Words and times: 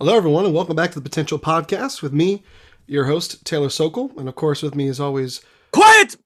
Hello, 0.00 0.16
everyone, 0.16 0.44
and 0.44 0.52
welcome 0.52 0.74
back 0.74 0.90
to 0.90 0.98
the 0.98 1.08
Potential 1.08 1.38
Podcast 1.38 2.02
with 2.02 2.12
me, 2.12 2.42
your 2.88 3.04
host, 3.04 3.44
Taylor 3.44 3.68
Sokol. 3.68 4.10
And 4.18 4.28
of 4.28 4.34
course, 4.34 4.60
with 4.60 4.74
me, 4.74 4.88
as 4.88 4.98
always, 4.98 5.40
Quiet! 5.72 6.16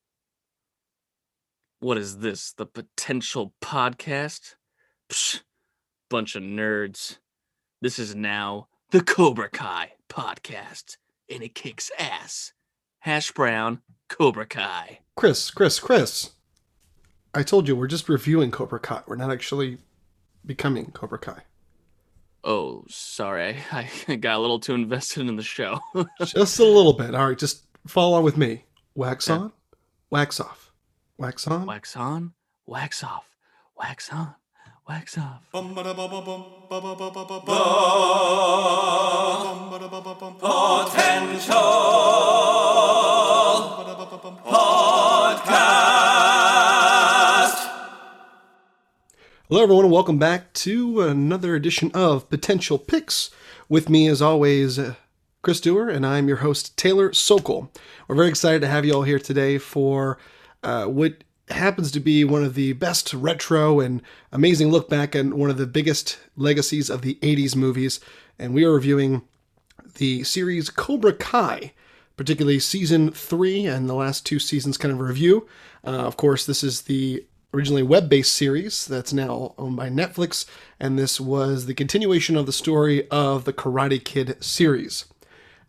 What 1.81 1.99
is 1.99 2.21
this? 2.21 2.55
The 2.55 2.65
Potential 2.65 3.53
Podcast? 3.63 4.55
Psh, 5.11 5.43
bunch 6.09 6.35
of 6.35 6.43
nerds. 6.43 7.19
This 7.83 7.99
is 7.99 8.15
now 8.15 8.69
the 8.91 9.03
Cobra 9.03 9.51
Kai 9.51 9.93
Podcast, 10.09 10.97
and 11.29 11.43
it 11.43 11.55
kicks 11.55 11.91
ass. 11.99 12.55
Hash 13.01 13.33
Brown, 13.33 13.83
Cobra 14.09 14.47
Kai. 14.47 15.01
Chris, 15.15 15.51
Chris, 15.51 15.79
Chris. 15.79 16.31
I 17.35 17.43
told 17.43 17.69
you 17.69 17.77
we're 17.77 17.87
just 17.87 18.09
reviewing 18.09 18.51
Cobra 18.51 18.81
Kai. 18.81 19.03
We're 19.07 19.17
not 19.17 19.31
actually 19.31 19.77
becoming 20.47 20.91
Cobra 20.93 21.19
Kai. 21.19 21.43
Oh, 22.45 22.85
sorry. 22.89 23.57
I, 23.73 23.89
I 24.09 24.17
got 24.17 24.37
a 24.37 24.41
little 24.41 24.61
too 24.61 24.75
invested 24.75 25.27
in 25.29 25.37
the 25.37 25.43
show. 25.43 25.81
just 26.25 26.59
a 26.59 26.65
little 26.65 26.93
bit. 26.95 27.15
All 27.15 27.29
right, 27.29 27.39
just 27.39 27.65
follow 27.87 28.17
on 28.17 28.23
with 28.25 28.37
me. 28.37 28.65
Wax 28.95 29.29
Yeah. 29.29 29.35
on, 29.39 29.53
wax 30.11 30.41
off. 30.41 30.73
Wax 31.19 31.47
on. 31.49 31.67
wax 31.67 31.97
on, 31.97 32.33
wax 32.67 33.03
off, 33.03 33.25
wax 33.77 34.13
on, 34.13 34.35
wax 34.89 35.19
off. 35.19 35.43
Hello, 49.51 49.63
everyone, 49.63 49.87
and 49.87 49.93
welcome 49.95 50.19
back 50.19 50.53
to 50.53 51.01
another 51.01 51.55
edition 51.55 51.91
of 51.95 52.29
Potential 52.29 52.79
Picks. 52.79 53.31
With 53.67 53.89
me, 53.89 54.07
as 54.07 54.21
always, 54.21 54.79
uh, 54.79 54.97
Chris 55.41 55.59
Dewar, 55.59 55.89
and 55.89 56.05
I'm 56.05 56.29
your 56.29 56.37
host, 56.37 56.77
Taylor 56.77 57.15
Sokol. 57.15 57.73
We're 58.07 58.17
very 58.17 58.29
excited 58.29 58.61
to 58.61 58.69
have 58.69 58.85
you 58.85 58.93
all 58.93 59.05
here 59.05 59.19
today 59.19 59.57
for 59.57 60.19
uh, 60.63 60.85
what 60.85 61.25
happens 61.49 61.91
to 61.93 61.99
be 62.01 62.25
one 62.25 62.45
of 62.45 62.57
the 62.57 62.75
best 62.75 63.15
retro 63.15 63.81
and 63.81 64.03
amazing 64.33 64.71
look 64.71 64.91
back 64.91 65.15
and 65.15 65.33
one 65.33 65.49
of 65.49 65.57
the 65.57 65.67
biggest 65.67 66.19
legacies 66.37 66.91
of 66.91 67.01
the 67.01 67.15
80s 67.23 67.57
movies. 67.57 68.01
And 68.39 68.53
we 68.53 68.65
are 68.65 68.75
reviewing 68.75 69.23
the 69.95 70.25
series 70.25 70.69
Cobra 70.69 71.15
Kai, 71.15 71.73
particularly 72.19 72.59
season 72.59 73.13
three 73.13 73.65
and 73.65 73.89
the 73.89 73.95
last 73.95 74.27
two 74.27 74.41
seasons 74.41 74.77
kind 74.77 74.93
of 74.93 75.01
review. 75.01 75.49
Uh, 75.87 75.93
of 75.93 76.19
course, 76.19 76.45
this 76.45 76.63
is 76.63 76.83
the 76.83 77.25
originally 77.53 77.83
web 77.83 78.09
based 78.09 78.33
series 78.33 78.87
that's 78.87 79.13
now 79.13 79.55
owned 79.59 79.77
by 79.77 79.89
Netflix, 79.89 80.45
and 80.79 80.99
this 80.99 81.21
was 81.21 81.67
the 81.67 81.75
continuation 81.75 82.37
of 82.37 82.47
the 82.47 82.53
story 82.53 83.09
of 83.11 83.45
the 83.45 83.53
Karate 83.53 84.03
Kid 84.03 84.43
series. 84.43 85.07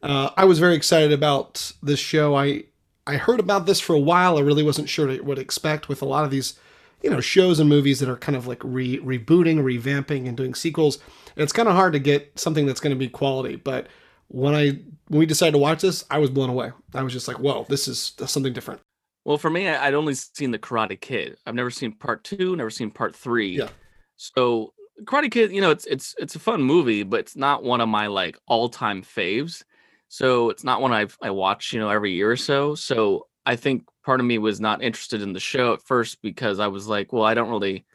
Uh, 0.01 0.29
I 0.37 0.45
was 0.45 0.59
very 0.59 0.75
excited 0.75 1.11
about 1.11 1.73
this 1.81 1.99
show. 1.99 2.35
I 2.35 2.63
I 3.07 3.17
heard 3.17 3.39
about 3.39 3.65
this 3.65 3.79
for 3.79 3.93
a 3.93 3.99
while. 3.99 4.37
I 4.37 4.41
really 4.41 4.63
wasn't 4.63 4.89
sure 4.89 5.11
what 5.23 5.35
to 5.35 5.41
expect 5.41 5.89
with 5.89 6.01
a 6.01 6.05
lot 6.05 6.25
of 6.25 6.31
these, 6.31 6.59
you 7.01 7.09
know, 7.09 7.21
shows 7.21 7.59
and 7.59 7.67
movies 7.67 7.99
that 7.99 8.09
are 8.09 8.17
kind 8.17 8.35
of 8.35 8.45
like 8.45 8.61
re- 8.63 8.99
rebooting, 8.99 9.57
revamping, 9.57 10.27
and 10.27 10.37
doing 10.37 10.53
sequels. 10.53 10.99
And 11.35 11.43
it's 11.43 11.53
kind 11.53 11.67
of 11.67 11.75
hard 11.75 11.93
to 11.93 11.99
get 11.99 12.37
something 12.39 12.65
that's 12.65 12.79
going 12.79 12.95
to 12.95 12.99
be 12.99 13.09
quality. 13.09 13.55
But 13.55 13.87
when 14.27 14.53
I 14.53 14.79
when 15.07 15.19
we 15.19 15.25
decided 15.25 15.53
to 15.53 15.57
watch 15.57 15.81
this, 15.81 16.05
I 16.11 16.19
was 16.19 16.29
blown 16.29 16.49
away. 16.49 16.71
I 16.93 17.03
was 17.03 17.13
just 17.13 17.27
like, 17.27 17.39
"Whoa, 17.39 17.65
this 17.67 17.87
is 17.87 18.13
something 18.25 18.53
different." 18.53 18.81
Well, 19.25 19.37
for 19.37 19.49
me, 19.49 19.67
I- 19.67 19.87
I'd 19.87 19.93
only 19.93 20.13
seen 20.15 20.51
the 20.51 20.59
Karate 20.59 20.99
Kid. 20.99 21.37
I've 21.45 21.55
never 21.55 21.69
seen 21.69 21.93
part 21.93 22.23
two, 22.23 22.55
never 22.55 22.69
seen 22.69 22.89
part 22.91 23.15
three. 23.15 23.57
Yeah. 23.57 23.69
So 24.17 24.73
Karate 25.03 25.31
Kid, 25.31 25.51
you 25.51 25.61
know, 25.61 25.71
it's 25.71 25.85
it's 25.85 26.15
it's 26.17 26.35
a 26.35 26.39
fun 26.39 26.61
movie, 26.61 27.03
but 27.03 27.21
it's 27.21 27.35
not 27.35 27.63
one 27.63 27.81
of 27.81 27.89
my 27.89 28.07
like 28.07 28.37
all 28.47 28.69
time 28.69 29.01
faves. 29.01 29.63
So 30.07 30.49
it's 30.49 30.63
not 30.63 30.81
one 30.81 30.93
I 30.93 31.07
I 31.21 31.29
watch, 31.29 31.73
you 31.73 31.79
know, 31.79 31.89
every 31.89 32.11
year 32.13 32.31
or 32.31 32.37
so. 32.37 32.75
So 32.75 33.27
I 33.45 33.55
think 33.55 33.83
part 34.05 34.19
of 34.19 34.25
me 34.25 34.37
was 34.37 34.59
not 34.59 34.81
interested 34.83 35.21
in 35.21 35.33
the 35.33 35.39
show 35.39 35.73
at 35.73 35.81
first 35.81 36.21
because 36.21 36.59
I 36.59 36.67
was 36.67 36.87
like, 36.87 37.13
well, 37.13 37.23
I 37.23 37.33
don't 37.33 37.49
really 37.49 37.85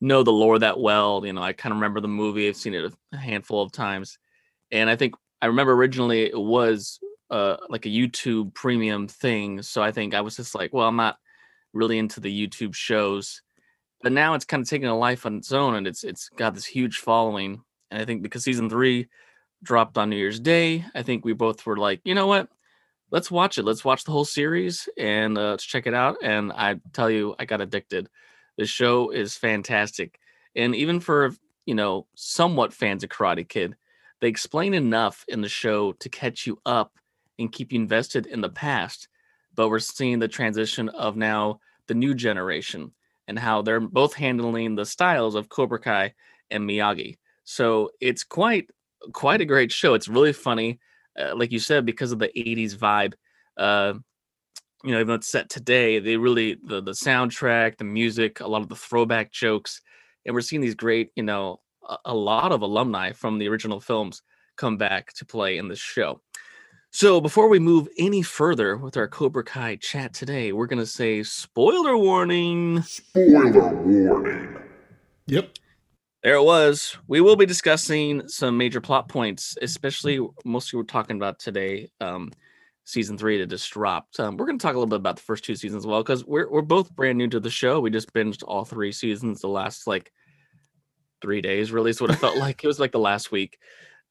know 0.00 0.22
the 0.22 0.32
lore 0.32 0.58
that 0.58 0.78
well. 0.78 1.24
You 1.24 1.32
know, 1.32 1.42
I 1.42 1.52
kind 1.52 1.72
of 1.72 1.76
remember 1.78 2.00
the 2.00 2.08
movie. 2.08 2.48
I've 2.48 2.56
seen 2.56 2.74
it 2.74 2.92
a 3.12 3.16
handful 3.16 3.62
of 3.62 3.72
times, 3.72 4.18
and 4.70 4.88
I 4.88 4.96
think 4.96 5.14
I 5.42 5.46
remember 5.46 5.72
originally 5.72 6.22
it 6.24 6.38
was 6.38 6.98
uh 7.30 7.56
like 7.68 7.86
a 7.86 7.90
YouTube 7.90 8.54
premium 8.54 9.08
thing. 9.08 9.62
So 9.62 9.82
I 9.82 9.92
think 9.92 10.14
I 10.14 10.20
was 10.20 10.36
just 10.36 10.54
like, 10.54 10.72
well, 10.72 10.86
I'm 10.86 10.96
not 10.96 11.18
really 11.72 11.98
into 11.98 12.20
the 12.20 12.46
YouTube 12.46 12.74
shows. 12.74 13.42
But 14.02 14.12
now 14.12 14.34
it's 14.34 14.44
kind 14.44 14.62
of 14.62 14.68
taking 14.68 14.88
a 14.88 14.96
life 14.96 15.26
on 15.26 15.36
its 15.36 15.52
own 15.52 15.74
and 15.74 15.86
it's 15.86 16.04
it's 16.04 16.28
got 16.30 16.54
this 16.54 16.66
huge 16.66 16.98
following. 16.98 17.62
And 17.90 18.00
I 18.00 18.04
think 18.04 18.22
because 18.22 18.44
season 18.44 18.68
three 18.68 19.08
dropped 19.62 19.98
on 19.98 20.10
New 20.10 20.16
Year's 20.16 20.40
Day, 20.40 20.84
I 20.94 21.02
think 21.02 21.24
we 21.24 21.32
both 21.32 21.64
were 21.66 21.76
like, 21.76 22.00
you 22.04 22.14
know 22.14 22.26
what? 22.26 22.48
Let's 23.10 23.30
watch 23.30 23.58
it. 23.58 23.64
Let's 23.64 23.84
watch 23.84 24.04
the 24.04 24.12
whole 24.12 24.24
series 24.24 24.88
and 24.98 25.38
uh, 25.38 25.50
let's 25.50 25.64
check 25.64 25.86
it 25.86 25.94
out. 25.94 26.16
And 26.22 26.52
I 26.52 26.80
tell 26.92 27.08
you, 27.08 27.36
I 27.38 27.44
got 27.44 27.60
addicted. 27.60 28.08
The 28.58 28.66
show 28.66 29.10
is 29.10 29.36
fantastic. 29.36 30.18
And 30.56 30.74
even 30.74 31.00
for, 31.00 31.34
you 31.66 31.74
know, 31.74 32.06
somewhat 32.14 32.72
fans 32.72 33.04
of 33.04 33.10
Karate 33.10 33.48
Kid, 33.48 33.76
they 34.20 34.28
explain 34.28 34.74
enough 34.74 35.24
in 35.28 35.40
the 35.40 35.48
show 35.48 35.92
to 35.92 36.08
catch 36.08 36.46
you 36.46 36.58
up 36.66 36.92
and 37.38 37.52
keep 37.52 37.72
you 37.72 37.80
invested 37.80 38.26
in 38.26 38.40
the 38.40 38.48
past. 38.48 39.08
But 39.54 39.68
we're 39.68 39.78
seeing 39.78 40.18
the 40.18 40.28
transition 40.28 40.88
of 40.90 41.16
now 41.16 41.60
the 41.86 41.94
new 41.94 42.14
generation 42.14 42.92
and 43.28 43.38
how 43.38 43.62
they're 43.62 43.80
both 43.80 44.14
handling 44.14 44.74
the 44.74 44.86
styles 44.86 45.34
of 45.34 45.48
Cobra 45.48 45.80
Kai 45.80 46.14
and 46.50 46.68
Miyagi. 46.68 47.16
So 47.44 47.90
it's 48.00 48.24
quite 48.24 48.70
quite 49.12 49.40
a 49.40 49.46
great 49.46 49.72
show. 49.72 49.94
It's 49.94 50.08
really 50.08 50.32
funny, 50.32 50.80
uh, 51.18 51.34
like 51.36 51.52
you 51.52 51.58
said, 51.58 51.86
because 51.86 52.12
of 52.12 52.18
the 52.18 52.30
'80s 52.36 52.76
vibe. 52.76 53.14
Uh, 53.56 53.94
you 54.84 54.92
know, 54.92 54.98
even 54.98 55.08
though 55.08 55.14
it's 55.14 55.28
set 55.28 55.48
today, 55.48 55.98
they 55.98 56.16
really 56.16 56.58
the 56.62 56.80
the 56.80 56.92
soundtrack, 56.92 57.78
the 57.78 57.84
music, 57.84 58.40
a 58.40 58.46
lot 58.46 58.62
of 58.62 58.68
the 58.68 58.76
throwback 58.76 59.32
jokes, 59.32 59.80
and 60.24 60.34
we're 60.34 60.40
seeing 60.40 60.62
these 60.62 60.74
great, 60.74 61.10
you 61.16 61.22
know, 61.22 61.60
a, 61.88 61.96
a 62.06 62.14
lot 62.14 62.52
of 62.52 62.62
alumni 62.62 63.12
from 63.12 63.38
the 63.38 63.48
original 63.48 63.80
films 63.80 64.22
come 64.56 64.76
back 64.76 65.12
to 65.14 65.24
play 65.24 65.58
in 65.58 65.68
this 65.68 65.78
show. 65.78 66.20
So 66.96 67.20
before 67.20 67.48
we 67.48 67.58
move 67.58 67.90
any 67.98 68.22
further 68.22 68.78
with 68.78 68.96
our 68.96 69.06
Cobra 69.06 69.44
Kai 69.44 69.76
chat 69.76 70.14
today, 70.14 70.52
we're 70.52 70.66
gonna 70.66 70.86
say 70.86 71.22
spoiler 71.22 71.94
warning. 71.94 72.80
Spoiler 72.84 73.74
warning. 73.74 74.56
Yep. 75.26 75.58
There 76.22 76.36
it 76.36 76.42
was. 76.42 76.96
We 77.06 77.20
will 77.20 77.36
be 77.36 77.44
discussing 77.44 78.26
some 78.28 78.56
major 78.56 78.80
plot 78.80 79.10
points, 79.10 79.58
especially 79.60 80.26
mostly 80.46 80.78
we're 80.78 80.84
talking 80.84 81.16
about 81.16 81.38
today, 81.38 81.90
um, 82.00 82.32
season 82.84 83.18
three 83.18 83.36
that 83.40 83.48
just 83.48 83.70
dropped. 83.70 84.18
Um, 84.18 84.38
we're 84.38 84.46
going 84.46 84.58
to 84.58 84.62
talk 84.62 84.74
a 84.74 84.78
little 84.78 84.86
bit 84.86 84.96
about 84.96 85.16
the 85.16 85.22
first 85.22 85.44
two 85.44 85.54
seasons 85.54 85.82
as 85.82 85.86
well 85.86 86.02
because 86.02 86.24
we're 86.24 86.48
we're 86.48 86.62
both 86.62 86.96
brand 86.96 87.18
new 87.18 87.28
to 87.28 87.40
the 87.40 87.50
show. 87.50 87.78
We 87.78 87.90
just 87.90 88.14
binged 88.14 88.42
all 88.42 88.64
three 88.64 88.92
seasons 88.92 89.42
the 89.42 89.48
last 89.48 89.86
like 89.86 90.10
three 91.20 91.42
days. 91.42 91.72
Really, 91.72 91.90
is 91.90 92.00
what 92.00 92.08
it 92.08 92.16
felt 92.16 92.36
like. 92.38 92.64
It 92.64 92.66
was 92.66 92.80
like 92.80 92.92
the 92.92 92.98
last 92.98 93.30
week. 93.30 93.58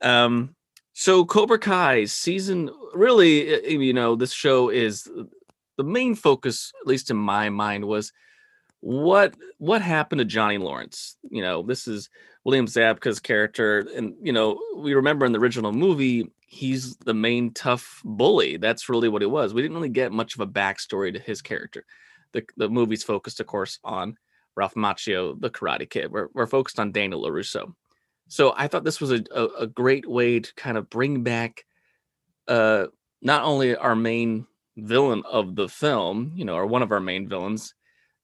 Um, 0.03 0.55
so 0.97 1.25
Cobra 1.25 1.59
Kai 1.59 2.05
season 2.05 2.71
really, 2.93 3.53
uh, 3.53 3.67
you 3.67 3.91
know, 3.91 4.15
this 4.15 4.31
show 4.31 4.69
is 4.69 5.09
the 5.77 5.83
main 5.83 6.15
focus, 6.15 6.71
at 6.81 6.87
least 6.87 7.11
in 7.11 7.17
my 7.17 7.49
mind, 7.49 7.83
was 7.83 8.13
what 8.79 9.35
what 9.57 9.81
happened 9.81 10.19
to 10.19 10.25
Johnny 10.25 10.57
Lawrence. 10.57 11.17
You 11.29 11.41
know, 11.41 11.63
this 11.63 11.89
is 11.89 12.09
William 12.45 12.65
Zabka's 12.65 13.19
character, 13.19 13.85
and 13.93 14.13
you 14.21 14.31
know, 14.31 14.57
we 14.77 14.93
remember 14.93 15.25
in 15.25 15.33
the 15.33 15.39
original 15.39 15.73
movie, 15.73 16.31
he's 16.47 16.95
the 16.95 17.13
main 17.13 17.51
tough 17.51 18.01
bully. 18.05 18.55
That's 18.55 18.87
really 18.87 19.09
what 19.09 19.21
it 19.21 19.29
was. 19.29 19.53
We 19.53 19.61
didn't 19.61 19.75
really 19.75 19.89
get 19.89 20.13
much 20.13 20.35
of 20.35 20.39
a 20.39 20.47
backstory 20.47 21.11
to 21.11 21.19
his 21.19 21.41
character. 21.41 21.85
The 22.31 22.45
the 22.55 22.69
movie's 22.69 23.03
focused, 23.03 23.41
of 23.41 23.47
course, 23.47 23.79
on 23.83 24.17
Ralph 24.55 24.75
Macchio, 24.75 25.37
the 25.41 25.49
Karate 25.49 25.89
Kid. 25.89 26.09
We're 26.09 26.29
we're 26.33 26.47
focused 26.47 26.79
on 26.79 26.93
Daniel 26.93 27.23
LaRusso. 27.23 27.73
So 28.27 28.53
I 28.57 28.67
thought 28.67 28.83
this 28.83 29.01
was 29.01 29.11
a, 29.11 29.23
a, 29.31 29.45
a 29.61 29.67
great 29.67 30.07
way 30.07 30.39
to 30.39 30.53
kind 30.55 30.77
of 30.77 30.89
bring 30.89 31.23
back 31.23 31.65
uh 32.47 32.87
not 33.21 33.43
only 33.43 33.75
our 33.75 33.95
main 33.95 34.45
villain 34.77 35.23
of 35.29 35.55
the 35.55 35.69
film, 35.69 36.31
you 36.35 36.45
know, 36.45 36.55
or 36.55 36.65
one 36.65 36.83
of 36.83 36.91
our 36.91 36.99
main 36.99 37.27
villains, 37.27 37.73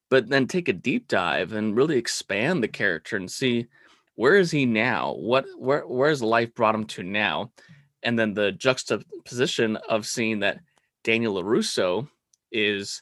but 0.09 0.30
then 0.30 0.45
take 0.45 0.68
a 0.68 0.74
deep 0.74 1.07
dive 1.07 1.53
and 1.53 1.75
really 1.75 1.98
expand 1.98 2.62
the 2.62 2.68
character 2.68 3.15
and 3.15 3.31
see 3.31 3.68
where 4.15 4.36
is 4.36 4.51
he 4.51 4.65
now? 4.65 5.13
What 5.13 5.45
where 5.57 5.88
where's 5.88 6.21
life 6.21 6.54
brought 6.54 6.75
him 6.75 6.86
to 6.88 7.04
now? 7.04 7.51
And 8.04 8.18
then 8.19 8.33
the 8.33 8.51
juxtaposition 8.51 9.77
of 9.77 10.06
seeing 10.06 10.39
that 10.39 10.59
Daniel 11.04 11.42
LaRusso 11.42 12.07
is 12.51 13.01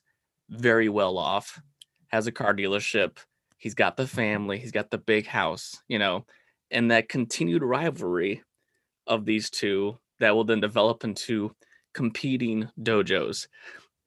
very 0.50 0.90
well 0.90 1.18
off, 1.18 1.60
has 2.08 2.28
a 2.28 2.32
car 2.32 2.54
dealership, 2.54 3.18
he's 3.58 3.74
got 3.74 3.98
the 3.98 4.08
family, 4.08 4.60
he's 4.60 4.72
got 4.72 4.92
the 4.92 4.98
big 4.98 5.26
house, 5.26 5.82
you 5.88 6.00
know, 6.00 6.26
and 6.72 6.92
that 6.92 7.10
continued 7.10 7.64
rivalry 7.64 8.44
of 9.08 9.26
these 9.26 9.50
two 9.50 9.98
that 10.20 10.36
will 10.36 10.44
then 10.44 10.60
develop 10.60 11.04
into 11.04 11.56
competing 11.94 12.70
dojos. 12.80 13.48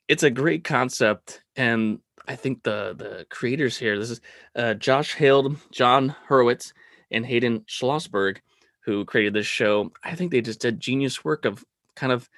It's 0.09 0.23
a 0.23 0.31
great 0.31 0.65
concept, 0.65 1.43
and 1.57 2.01
I 2.29 2.37
think 2.37 2.63
the 2.63 2.95
the 2.97 3.27
creators 3.31 3.79
here, 3.79 3.99
this 3.99 4.11
is 4.11 4.21
uh, 4.55 4.75
Josh 4.75 5.15
Heald, 5.15 5.57
Jon 5.73 6.15
Hurwitz, 6.29 6.73
and 7.11 7.25
Hayden 7.27 7.61
Schlossberg. 7.69 8.39
who 8.85 9.05
created 9.05 9.33
this 9.33 9.47
show. 9.47 9.93
I 10.03 10.15
think 10.15 10.31
they 10.31 10.41
just 10.41 10.61
did 10.61 10.81
genius 10.81 11.25
work 11.25 11.45
of 11.45 11.65
kind 11.95 12.13
of 12.13 12.29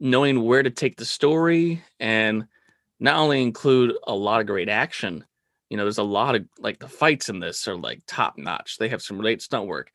knowing 0.00 0.42
where 0.42 0.62
to 0.62 0.70
take 0.70 0.96
the 0.96 1.04
story 1.04 1.82
and 1.98 2.46
not 3.00 3.16
only 3.16 3.42
include 3.42 3.96
a 4.06 4.14
lot 4.14 4.40
of 4.40 4.46
great 4.46 4.68
action. 4.68 5.24
You 5.72 5.78
know, 5.78 5.84
there's 5.84 5.96
a 5.96 6.02
lot 6.02 6.34
of 6.34 6.44
like 6.58 6.80
the 6.80 6.86
fights 6.86 7.30
in 7.30 7.40
this 7.40 7.66
are 7.66 7.74
like 7.74 8.02
top 8.06 8.36
notch. 8.36 8.76
They 8.76 8.90
have 8.90 9.00
some 9.00 9.16
great 9.16 9.40
stunt 9.40 9.66
work, 9.66 9.90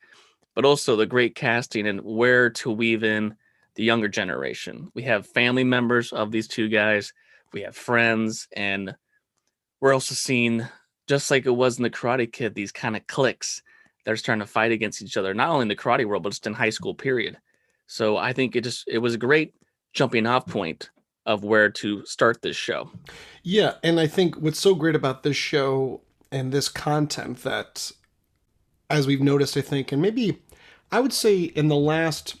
but 0.56 0.64
also 0.64 0.96
the 0.96 1.06
great 1.06 1.36
casting 1.36 1.86
and 1.86 2.00
where 2.00 2.50
to 2.50 2.72
weave 2.72 3.04
in 3.04 3.36
the 3.76 3.84
younger 3.84 4.08
generation. 4.08 4.90
We 4.96 5.04
have 5.04 5.24
family 5.24 5.62
members 5.62 6.12
of 6.12 6.32
these 6.32 6.48
two 6.48 6.68
guys, 6.68 7.12
we 7.52 7.62
have 7.62 7.76
friends, 7.76 8.48
and 8.56 8.96
we're 9.80 9.94
also 9.94 10.16
seeing, 10.16 10.66
just 11.06 11.30
like 11.30 11.46
it 11.46 11.50
was 11.50 11.76
in 11.76 11.84
the 11.84 11.90
Karate 11.90 12.32
Kid, 12.32 12.56
these 12.56 12.72
kind 12.72 12.96
of 12.96 13.06
cliques 13.06 13.62
that 14.04 14.10
are 14.10 14.16
starting 14.16 14.40
to 14.40 14.50
fight 14.50 14.72
against 14.72 15.00
each 15.00 15.16
other, 15.16 15.32
not 15.32 15.50
only 15.50 15.62
in 15.62 15.68
the 15.68 15.76
karate 15.76 16.06
world, 16.06 16.24
but 16.24 16.30
just 16.30 16.48
in 16.48 16.54
high 16.54 16.70
school, 16.70 16.92
period. 16.92 17.38
So 17.86 18.16
I 18.16 18.32
think 18.32 18.56
it 18.56 18.64
just 18.64 18.82
it 18.88 18.98
was 18.98 19.14
a 19.14 19.18
great 19.18 19.54
jumping 19.92 20.26
off 20.26 20.44
point 20.44 20.90
of 21.28 21.44
where 21.44 21.68
to 21.68 22.04
start 22.06 22.40
this 22.42 22.56
show. 22.56 22.90
Yeah, 23.44 23.74
and 23.84 24.00
I 24.00 24.06
think 24.08 24.36
what's 24.36 24.58
so 24.58 24.74
great 24.74 24.96
about 24.96 25.22
this 25.22 25.36
show 25.36 26.00
and 26.32 26.50
this 26.52 26.68
content 26.68 27.42
that 27.44 27.92
as 28.90 29.06
we've 29.06 29.20
noticed, 29.20 29.56
I 29.56 29.60
think, 29.60 29.92
and 29.92 30.00
maybe 30.02 30.38
I 30.90 31.00
would 31.00 31.12
say 31.12 31.42
in 31.42 31.68
the 31.68 31.76
last 31.76 32.36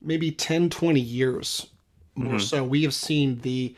maybe 0.00 0.30
10, 0.30 0.70
20 0.70 1.00
years 1.00 1.66
more 2.14 2.34
Mhm. 2.34 2.40
so, 2.40 2.64
we 2.64 2.82
have 2.84 2.94
seen 2.94 3.40
the 3.42 3.74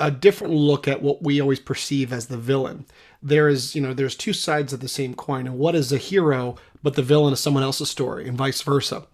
a 0.00 0.10
different 0.10 0.54
look 0.54 0.88
at 0.88 1.02
what 1.02 1.22
we 1.22 1.40
always 1.40 1.60
perceive 1.60 2.10
as 2.12 2.26
the 2.26 2.38
villain. 2.38 2.86
There 3.22 3.48
is, 3.48 3.74
you 3.74 3.82
know, 3.82 3.92
there's 3.92 4.16
two 4.16 4.32
sides 4.32 4.72
of 4.72 4.80
the 4.80 4.88
same 4.88 5.14
coin, 5.14 5.46
and 5.46 5.58
what 5.58 5.74
is 5.74 5.92
a 5.92 5.98
hero, 5.98 6.56
but 6.82 6.94
the 6.94 7.02
villain 7.02 7.34
is 7.34 7.40
someone 7.40 7.62
else's 7.62 7.90
story, 7.90 8.26
and 8.26 8.38
vice 8.38 8.62
versa. 8.62 9.06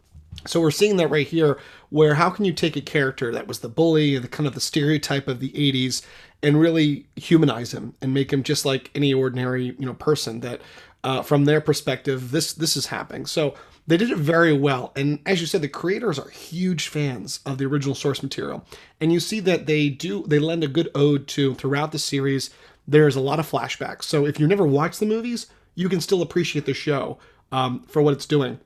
So 0.44 0.60
we're 0.60 0.70
seeing 0.70 0.96
that 0.96 1.10
right 1.10 1.26
here, 1.26 1.58
where 1.90 2.14
how 2.14 2.30
can 2.30 2.44
you 2.44 2.52
take 2.52 2.76
a 2.76 2.80
character 2.80 3.32
that 3.32 3.48
was 3.48 3.60
the 3.60 3.68
bully, 3.68 4.18
the 4.18 4.28
kind 4.28 4.46
of 4.46 4.54
the 4.54 4.60
stereotype 4.60 5.28
of 5.28 5.40
the 5.40 5.50
'80s, 5.50 6.02
and 6.42 6.60
really 6.60 7.06
humanize 7.16 7.72
him 7.72 7.94
and 8.00 8.14
make 8.14 8.32
him 8.32 8.42
just 8.42 8.64
like 8.64 8.90
any 8.94 9.12
ordinary, 9.12 9.76
you 9.78 9.86
know, 9.86 9.94
person 9.94 10.40
that, 10.40 10.60
uh, 11.04 11.22
from 11.22 11.44
their 11.44 11.60
perspective, 11.60 12.30
this 12.30 12.52
this 12.52 12.76
is 12.76 12.86
happening. 12.86 13.26
So 13.26 13.54
they 13.86 13.96
did 13.96 14.10
it 14.10 14.18
very 14.18 14.52
well, 14.52 14.92
and 14.96 15.20
as 15.26 15.40
you 15.40 15.46
said, 15.46 15.62
the 15.62 15.68
creators 15.68 16.18
are 16.18 16.28
huge 16.28 16.88
fans 16.88 17.40
of 17.46 17.58
the 17.58 17.66
original 17.66 17.94
source 17.94 18.22
material, 18.22 18.64
and 19.00 19.12
you 19.12 19.20
see 19.20 19.40
that 19.40 19.66
they 19.66 19.88
do 19.88 20.24
they 20.26 20.38
lend 20.38 20.64
a 20.64 20.68
good 20.68 20.90
ode 20.94 21.26
to 21.28 21.54
throughout 21.54 21.92
the 21.92 21.98
series. 21.98 22.50
There's 22.88 23.16
a 23.16 23.20
lot 23.20 23.40
of 23.40 23.50
flashbacks, 23.50 24.04
so 24.04 24.26
if 24.26 24.38
you 24.38 24.46
never 24.46 24.66
watched 24.66 25.00
the 25.00 25.06
movies, 25.06 25.46
you 25.74 25.88
can 25.88 26.00
still 26.00 26.22
appreciate 26.22 26.66
the 26.66 26.74
show 26.74 27.18
um, 27.50 27.82
for 27.88 28.00
what 28.00 28.14
it's 28.14 28.26
doing 28.26 28.60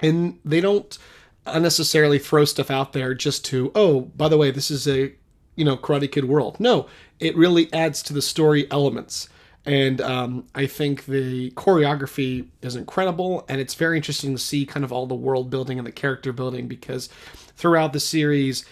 and 0.00 0.38
they 0.44 0.60
don't 0.60 0.98
unnecessarily 1.46 2.18
throw 2.18 2.44
stuff 2.44 2.70
out 2.70 2.94
there 2.94 3.14
just 3.14 3.44
to 3.44 3.70
oh 3.74 4.00
by 4.00 4.28
the 4.28 4.38
way 4.38 4.50
this 4.50 4.70
is 4.70 4.88
a 4.88 5.12
you 5.56 5.64
know 5.64 5.76
karate 5.76 6.10
kid 6.10 6.24
world. 6.24 6.58
No 6.58 6.86
it 7.20 7.36
really 7.36 7.72
adds 7.72 8.02
to 8.04 8.12
the 8.12 8.22
story 8.22 8.70
elements. 8.70 9.28
And 9.66 10.02
um, 10.02 10.44
i 10.54 10.66
think 10.66 11.06
the 11.06 11.50
choreography 11.52 12.48
is 12.60 12.76
incredible 12.76 13.46
and 13.48 13.62
it's 13.62 13.74
very 13.74 13.96
interesting 13.96 14.34
to 14.34 14.42
see 14.42 14.66
kind 14.66 14.84
of 14.84 14.92
all 14.92 15.06
the 15.06 15.14
world 15.14 15.48
building 15.48 15.78
and 15.78 15.86
the 15.86 15.92
character 15.92 16.34
building 16.34 16.68
because 16.68 17.08
throughout 17.56 17.94
the 17.94 18.00
series 18.00 18.66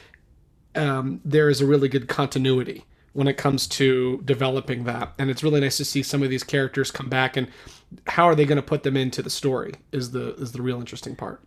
um, 0.74 1.20
there 1.24 1.48
is 1.48 1.60
a 1.60 1.66
really 1.66 1.88
good 1.88 2.08
continuity 2.08 2.84
when 3.12 3.28
it 3.28 3.36
comes 3.36 3.66
to 3.66 4.20
developing 4.24 4.84
that. 4.84 5.12
And 5.18 5.30
it's 5.30 5.42
really 5.42 5.60
nice 5.60 5.76
to 5.78 5.84
see 5.84 6.02
some 6.02 6.22
of 6.22 6.30
these 6.30 6.44
characters 6.44 6.90
come 6.90 7.08
back 7.08 7.36
and 7.36 7.48
how 8.06 8.24
are 8.24 8.34
they 8.34 8.44
going 8.44 8.56
to 8.56 8.62
put 8.62 8.82
them 8.82 8.96
into 8.96 9.22
the 9.22 9.30
story 9.30 9.72
is 9.92 10.10
the 10.10 10.34
is 10.36 10.52
the 10.52 10.62
real 10.62 10.78
interesting 10.78 11.14
part 11.16 11.42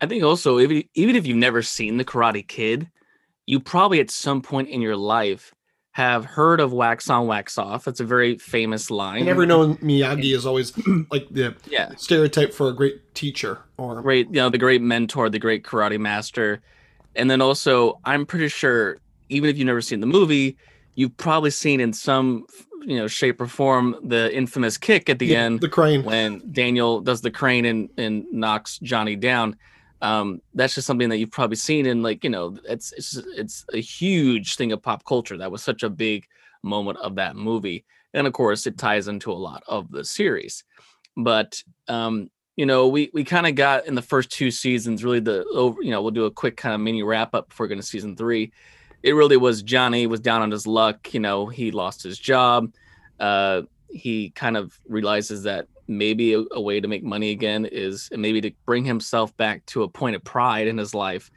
I 0.00 0.06
think 0.06 0.22
also 0.22 0.58
even 0.60 0.84
even 0.94 1.16
if 1.16 1.26
you've 1.26 1.36
never 1.36 1.62
seen 1.62 1.96
the 1.96 2.04
Karate 2.04 2.46
Kid, 2.46 2.90
you 3.46 3.58
probably 3.58 4.00
at 4.00 4.10
some 4.10 4.42
point 4.42 4.68
in 4.68 4.82
your 4.82 4.96
life 4.96 5.54
have 5.92 6.24
heard 6.24 6.60
of 6.60 6.72
wax 6.72 7.08
on 7.08 7.26
wax 7.26 7.56
off. 7.56 7.84
That's 7.84 8.00
a 8.00 8.04
very 8.04 8.36
famous 8.36 8.90
line. 8.90 9.20
and 9.20 9.28
every 9.28 9.46
known 9.46 9.76
miyagi 9.76 10.34
is 10.34 10.44
always 10.44 10.72
like 11.10 11.28
the 11.30 11.54
yeah, 11.70 11.94
stereotype 11.96 12.52
for 12.52 12.68
a 12.68 12.72
great 12.72 13.14
teacher 13.14 13.60
or 13.78 14.02
great, 14.02 14.26
you 14.26 14.34
know, 14.34 14.50
the 14.50 14.58
great 14.58 14.82
mentor, 14.82 15.30
the 15.30 15.38
great 15.38 15.62
karate 15.64 15.98
master. 15.98 16.60
And 17.14 17.30
then 17.30 17.40
also, 17.40 18.00
I'm 18.04 18.26
pretty 18.26 18.48
sure 18.48 18.98
even 19.28 19.48
if 19.48 19.56
you've 19.56 19.66
never 19.66 19.80
seen 19.80 20.00
the 20.00 20.06
movie, 20.06 20.56
you've 20.94 21.16
probably 21.16 21.50
seen 21.50 21.80
in 21.80 21.92
some 21.92 22.46
you 22.86 22.96
know 22.96 23.06
shape 23.06 23.40
or 23.40 23.46
form 23.46 23.96
the 24.02 24.34
infamous 24.34 24.76
kick 24.78 25.08
at 25.08 25.18
the 25.18 25.28
Yeah, 25.28 25.42
end 25.42 25.60
the 25.60 25.68
crane 25.68 26.04
when 26.04 26.42
Daniel 26.52 27.00
does 27.00 27.20
the 27.20 27.30
crane 27.30 27.64
and, 27.64 27.88
and 27.96 28.26
knocks 28.32 28.78
Johnny 28.78 29.16
down. 29.16 29.56
Um, 30.02 30.42
that's 30.52 30.74
just 30.74 30.86
something 30.86 31.08
that 31.08 31.16
you've 31.16 31.30
probably 31.30 31.56
seen 31.56 31.86
and 31.86 32.02
like 32.02 32.24
you 32.24 32.30
know 32.30 32.56
it's 32.68 32.92
it's 32.92 33.16
it's 33.36 33.64
a 33.72 33.80
huge 33.80 34.56
thing 34.56 34.72
of 34.72 34.82
pop 34.82 35.04
culture. 35.04 35.38
That 35.38 35.50
was 35.50 35.62
such 35.62 35.82
a 35.82 35.90
big 35.90 36.26
moment 36.62 36.98
of 36.98 37.16
that 37.16 37.36
movie, 37.36 37.84
and 38.12 38.26
of 38.26 38.32
course 38.32 38.66
it 38.66 38.78
ties 38.78 39.08
into 39.08 39.32
a 39.32 39.34
lot 39.34 39.62
of 39.66 39.90
the 39.90 40.04
series. 40.04 40.64
But 41.16 41.62
um, 41.88 42.30
you 42.56 42.66
know 42.66 42.88
we 42.88 43.10
we 43.14 43.24
kind 43.24 43.46
of 43.46 43.54
got 43.54 43.86
in 43.86 43.94
the 43.94 44.02
first 44.02 44.30
two 44.30 44.50
seasons 44.50 45.04
really 45.04 45.20
the 45.20 45.44
over. 45.54 45.82
You 45.82 45.90
know 45.90 46.02
we'll 46.02 46.10
do 46.10 46.26
a 46.26 46.30
quick 46.30 46.56
kind 46.56 46.74
of 46.74 46.80
mini 46.80 47.02
wrap 47.02 47.34
up 47.34 47.48
before 47.48 47.68
going 47.68 47.80
to 47.80 47.86
season 47.86 48.14
three. 48.16 48.52
It 49.04 49.12
really 49.12 49.36
was 49.36 49.62
Johnny 49.62 50.06
was 50.06 50.20
down 50.20 50.40
on 50.40 50.50
his 50.50 50.66
luck. 50.66 51.12
You 51.12 51.20
know 51.20 51.46
he 51.46 51.70
lost 51.70 52.02
his 52.02 52.18
job. 52.18 52.72
Uh, 53.20 53.62
he 53.90 54.30
kind 54.30 54.56
of 54.56 54.80
realizes 54.88 55.42
that 55.42 55.68
maybe 55.86 56.32
a, 56.32 56.42
a 56.52 56.60
way 56.60 56.80
to 56.80 56.88
make 56.88 57.04
money 57.04 57.30
again 57.30 57.66
is 57.66 58.08
maybe 58.12 58.40
to 58.40 58.50
bring 58.64 58.84
himself 58.84 59.36
back 59.36 59.64
to 59.66 59.82
a 59.82 59.88
point 59.88 60.16
of 60.16 60.24
pride 60.24 60.66
in 60.66 60.78
his 60.78 60.94
life 60.94 61.30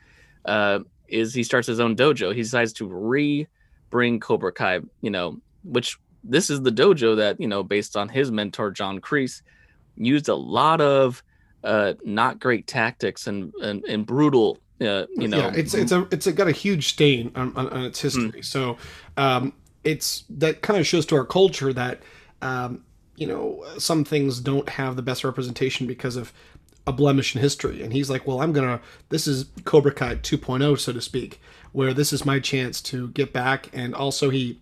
uh, 0.45 0.79
is 1.09 1.33
he 1.33 1.43
starts 1.43 1.67
his 1.67 1.81
own 1.81 1.95
dojo 1.95 2.33
he 2.33 2.41
decides 2.41 2.71
to 2.71 2.87
re 2.87 3.45
bring 3.89 4.19
cobra 4.19 4.51
kai 4.51 4.79
you 5.01 5.09
know 5.09 5.37
which 5.63 5.97
this 6.23 6.49
is 6.49 6.61
the 6.61 6.71
dojo 6.71 7.17
that 7.17 7.39
you 7.39 7.47
know 7.47 7.61
based 7.61 7.97
on 7.97 8.07
his 8.07 8.31
mentor 8.31 8.71
john 8.71 8.99
kreese 8.99 9.41
used 9.97 10.29
a 10.29 10.35
lot 10.35 10.79
of 10.79 11.21
uh, 11.63 11.93
not 12.05 12.39
great 12.39 12.67
tactics 12.67 13.27
and 13.27 13.53
and, 13.61 13.83
and 13.85 14.05
brutal 14.05 14.57
uh, 14.81 15.06
you 15.15 15.27
know 15.27 15.38
yeah, 15.38 15.53
it's 15.56 15.74
it's 15.74 15.91
a 15.91 16.07
it's 16.12 16.27
a, 16.27 16.31
got 16.31 16.47
a 16.47 16.51
huge 16.51 16.89
stain 16.89 17.31
on, 17.35 17.56
on, 17.56 17.69
on 17.69 17.85
its 17.85 18.00
history. 18.01 18.41
So 18.44 18.77
um, 19.15 19.53
it's 19.83 20.24
that 20.29 20.62
kind 20.62 20.79
of 20.79 20.85
shows 20.85 21.06
to 21.07 21.15
our 21.15 21.25
culture 21.25 21.74
that 21.74 22.01
um, 22.41 22.83
you 23.15 23.27
know 23.27 23.63
some 23.77 24.03
things 24.03 24.39
don't 24.39 24.69
have 24.69 24.95
the 24.95 25.01
best 25.01 25.24
representation 25.24 25.88
because 25.88 26.15
of 26.15 26.31
a 26.88 26.94
blemish 26.94 27.35
in 27.35 27.41
history. 27.41 27.83
And 27.83 27.91
he's 27.91 28.09
like, 28.09 28.25
well, 28.25 28.41
I'm 28.41 28.53
gonna. 28.53 28.79
This 29.09 29.27
is 29.27 29.45
Cobra 29.65 29.91
Kai 29.91 30.15
2.0, 30.15 30.79
so 30.79 30.93
to 30.93 31.01
speak, 31.01 31.39
where 31.74 31.93
this 31.93 32.13
is 32.13 32.25
my 32.25 32.39
chance 32.39 32.81
to 32.84 33.10
get 33.10 33.34
back. 33.34 33.69
And 33.74 33.93
also 33.93 34.29
he, 34.29 34.60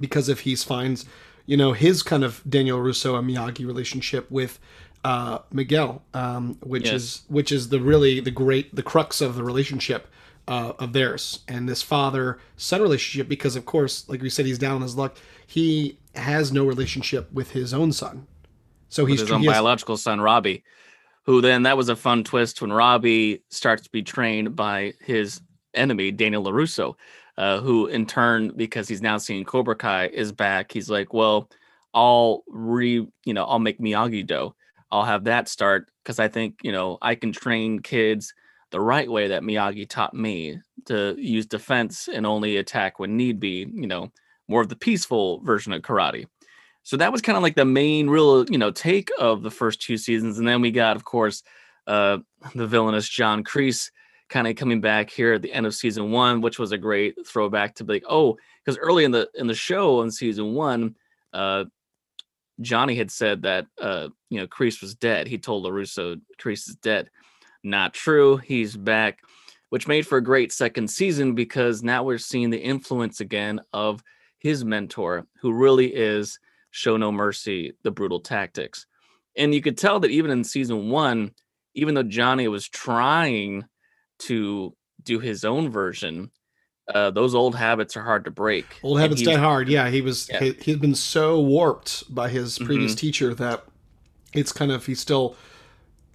because 0.00 0.28
if 0.28 0.40
he 0.40 0.56
finds, 0.56 1.06
you 1.46 1.56
know, 1.56 1.72
his 1.72 2.02
kind 2.02 2.24
of 2.24 2.42
Daniel 2.48 2.80
Russo 2.80 3.16
and 3.16 3.28
Miyagi 3.28 3.66
relationship 3.66 4.28
with 4.30 4.58
uh, 5.04 5.38
Miguel, 5.52 6.02
um, 6.14 6.56
which 6.62 6.84
Yes. 6.86 6.94
is 6.94 7.22
which 7.28 7.50
is 7.52 7.68
the 7.70 7.80
really 7.80 8.20
the 8.20 8.30
great 8.30 8.74
the 8.74 8.82
crux 8.82 9.20
of 9.20 9.34
the 9.36 9.42
relationship 9.44 10.06
uh, 10.48 10.72
of 10.78 10.92
theirs 10.92 11.40
and 11.48 11.68
this 11.68 11.80
father 11.82 12.38
son 12.56 12.82
relationship 12.82 13.28
because 13.28 13.54
of 13.56 13.64
course 13.64 14.08
like 14.08 14.20
we 14.20 14.28
said 14.28 14.46
he's 14.46 14.58
down 14.58 14.76
on 14.76 14.82
his 14.82 14.96
luck 14.96 15.16
he 15.46 15.98
has 16.16 16.50
no 16.52 16.64
relationship 16.64 17.30
with 17.32 17.52
his 17.52 17.72
own 17.72 17.92
son 17.92 18.26
so 18.88 19.04
with 19.04 19.10
he's 19.12 19.20
his 19.20 19.30
own 19.30 19.40
he 19.40 19.46
has- 19.46 19.54
biological 19.54 19.96
son 19.96 20.20
Robbie, 20.20 20.64
who 21.24 21.40
then 21.40 21.62
that 21.62 21.76
was 21.76 21.88
a 21.88 21.94
fun 21.96 22.24
twist 22.24 22.60
when 22.60 22.72
Robbie 22.72 23.42
starts 23.50 23.82
to 23.84 23.90
be 23.90 24.02
trained 24.02 24.56
by 24.56 24.92
his 25.00 25.40
enemy 25.74 26.10
Daniel 26.10 26.42
LaRusso, 26.44 26.94
uh, 27.38 27.60
who 27.60 27.86
in 27.86 28.04
turn 28.06 28.50
because 28.56 28.88
he's 28.88 29.00
now 29.02 29.18
seeing 29.18 29.44
Cobra 29.44 29.76
Kai 29.76 30.06
is 30.08 30.32
back. 30.32 30.72
He's 30.72 30.90
like, 30.90 31.14
well, 31.14 31.48
I'll 31.94 32.42
re 32.48 33.06
you 33.24 33.34
know 33.34 33.44
I'll 33.44 33.60
make 33.60 33.78
Miyagi 33.78 34.26
Do. 34.26 34.54
I'll 34.92 35.04
have 35.04 35.24
that 35.24 35.48
start 35.48 35.90
because 36.02 36.18
I 36.18 36.28
think 36.28 36.56
you 36.62 36.72
know 36.72 36.98
I 37.02 37.14
can 37.14 37.32
train 37.32 37.80
kids 37.80 38.34
the 38.70 38.80
right 38.80 39.10
way 39.10 39.28
that 39.28 39.42
Miyagi 39.42 39.88
taught 39.88 40.14
me 40.14 40.60
to 40.86 41.14
use 41.18 41.46
defense 41.46 42.08
and 42.12 42.24
only 42.24 42.56
attack 42.56 42.98
when 42.98 43.16
need 43.16 43.40
be. 43.40 43.66
You 43.72 43.86
know, 43.86 44.12
more 44.48 44.60
of 44.60 44.68
the 44.68 44.76
peaceful 44.76 45.40
version 45.40 45.72
of 45.72 45.82
karate. 45.82 46.26
So 46.82 46.96
that 46.96 47.12
was 47.12 47.22
kind 47.22 47.36
of 47.36 47.42
like 47.42 47.56
the 47.56 47.64
main 47.64 48.08
real, 48.08 48.44
you 48.50 48.58
know, 48.58 48.70
take 48.70 49.10
of 49.18 49.42
the 49.42 49.50
first 49.50 49.80
two 49.80 49.96
seasons. 49.96 50.38
And 50.38 50.48
then 50.48 50.60
we 50.60 50.70
got, 50.70 50.96
of 50.96 51.04
course, 51.04 51.42
uh 51.86 52.18
the 52.54 52.66
villainous 52.66 53.08
John 53.08 53.44
Kreese 53.44 53.90
kind 54.28 54.46
of 54.46 54.56
coming 54.56 54.80
back 54.80 55.10
here 55.10 55.34
at 55.34 55.42
the 55.42 55.52
end 55.52 55.66
of 55.66 55.74
season 55.74 56.10
one, 56.10 56.40
which 56.40 56.58
was 56.58 56.72
a 56.72 56.78
great 56.78 57.14
throwback 57.26 57.74
to 57.76 57.84
be 57.84 57.94
like, 57.94 58.04
oh, 58.08 58.36
because 58.64 58.78
early 58.78 59.04
in 59.04 59.10
the 59.10 59.28
in 59.34 59.46
the 59.46 59.54
show 59.54 60.02
in 60.02 60.10
season 60.10 60.54
one, 60.54 60.96
uh 61.32 61.64
Johnny 62.60 62.94
had 62.94 63.10
said 63.10 63.42
that 63.42 63.66
uh, 63.80 64.08
you 64.28 64.38
know, 64.38 64.46
Kreese 64.46 64.80
was 64.80 64.94
dead. 64.94 65.26
He 65.26 65.38
told 65.38 65.64
LaRusso 65.64 66.20
Kreese 66.40 66.68
is 66.68 66.76
dead. 66.76 67.10
Not 67.62 67.94
true. 67.94 68.36
He's 68.38 68.76
back, 68.76 69.20
which 69.68 69.88
made 69.88 70.06
for 70.06 70.18
a 70.18 70.24
great 70.24 70.52
second 70.52 70.88
season 70.88 71.34
because 71.34 71.82
now 71.82 72.02
we're 72.02 72.18
seeing 72.18 72.50
the 72.50 72.62
influence 72.62 73.20
again 73.20 73.60
of 73.72 74.02
his 74.38 74.64
mentor, 74.64 75.26
who 75.40 75.52
really 75.52 75.94
is 75.94 76.38
show 76.70 76.96
no 76.96 77.12
mercy, 77.12 77.74
the 77.82 77.90
brutal 77.90 78.20
tactics. 78.20 78.86
And 79.36 79.54
you 79.54 79.60
could 79.60 79.76
tell 79.76 80.00
that 80.00 80.10
even 80.10 80.30
in 80.30 80.44
season 80.44 80.88
one, 80.88 81.32
even 81.74 81.94
though 81.94 82.02
Johnny 82.02 82.48
was 82.48 82.68
trying 82.68 83.64
to 84.20 84.74
do 85.02 85.18
his 85.18 85.44
own 85.44 85.70
version, 85.70 86.30
uh, 86.94 87.10
those 87.10 87.34
old 87.34 87.54
habits 87.54 87.96
are 87.96 88.02
hard 88.02 88.24
to 88.24 88.30
break. 88.30 88.66
Old 88.82 88.98
And 88.98 89.02
habits 89.02 89.22
die 89.22 89.36
hard. 89.36 89.68
Yeah, 89.68 89.88
he 89.90 90.00
was. 90.00 90.28
Yeah. 90.30 90.40
He, 90.40 90.52
he'd 90.62 90.80
been 90.80 90.94
so 90.94 91.40
warped 91.40 92.12
by 92.14 92.28
his 92.28 92.58
previous 92.58 92.94
Mhm. 92.94 92.98
teacher 92.98 93.34
that 93.34 93.64
it's 94.32 94.52
kind 94.52 94.70
of 94.72 94.86
he's 94.86 95.00
still 95.00 95.36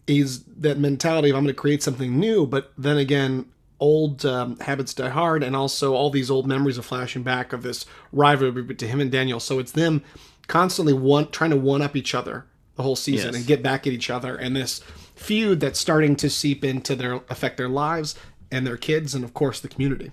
he's 0.08 0.44
that 0.44 0.78
mentality 0.78 1.30
of 1.32 1.36
I'm 1.36 1.44
going 1.44 1.56
to 1.56 1.60
create 1.60 1.82
something 1.82 2.20
new, 2.20 2.46
but 2.46 2.72
then 2.78 2.98
again, 2.98 3.46
old 3.80 4.26
um, 4.26 4.58
habits 4.60 4.94
die 4.94 5.10
hard, 5.10 5.44
and 5.44 5.56
also 5.56 5.94
all 5.94 6.10
these 6.10 6.30
old 6.30 6.46
memories 6.48 6.78
are 6.78 6.84
flashing 6.84 7.24
back 7.24 7.54
of 7.54 7.64
this 7.64 7.86
rivalry 8.12 8.76
to 8.76 8.88
him 8.88 9.00
and 9.02 9.12
Daniel. 9.12 9.40
So 9.40 9.60
it's 9.60 9.72
them 9.72 10.04
constantly 10.48 10.94
one 10.94 11.30
trying 11.32 11.50
to 11.50 11.58
one 11.58 11.82
up 11.82 11.96
each 11.96 12.14
other 12.14 12.46
the 12.76 12.84
whole 12.84 12.96
season 12.96 13.30
Yes. 13.32 13.36
and 13.38 13.48
get 13.48 13.64
back 13.64 13.88
at 13.88 13.94
each 13.94 14.10
other, 14.10 14.36
and 14.36 14.56
this 14.56 14.80
feud 15.16 15.60
that's 15.62 15.80
starting 15.80 16.16
to 16.18 16.30
seep 16.30 16.64
into 16.64 16.96
their 16.96 17.16
affect 17.30 17.58
their 17.58 17.70
lives 17.70 18.16
and 18.52 18.66
their 18.68 18.78
kids, 18.78 19.16
and 19.16 19.24
of 19.24 19.34
course 19.34 19.60
the 19.60 19.68
community. 19.68 20.12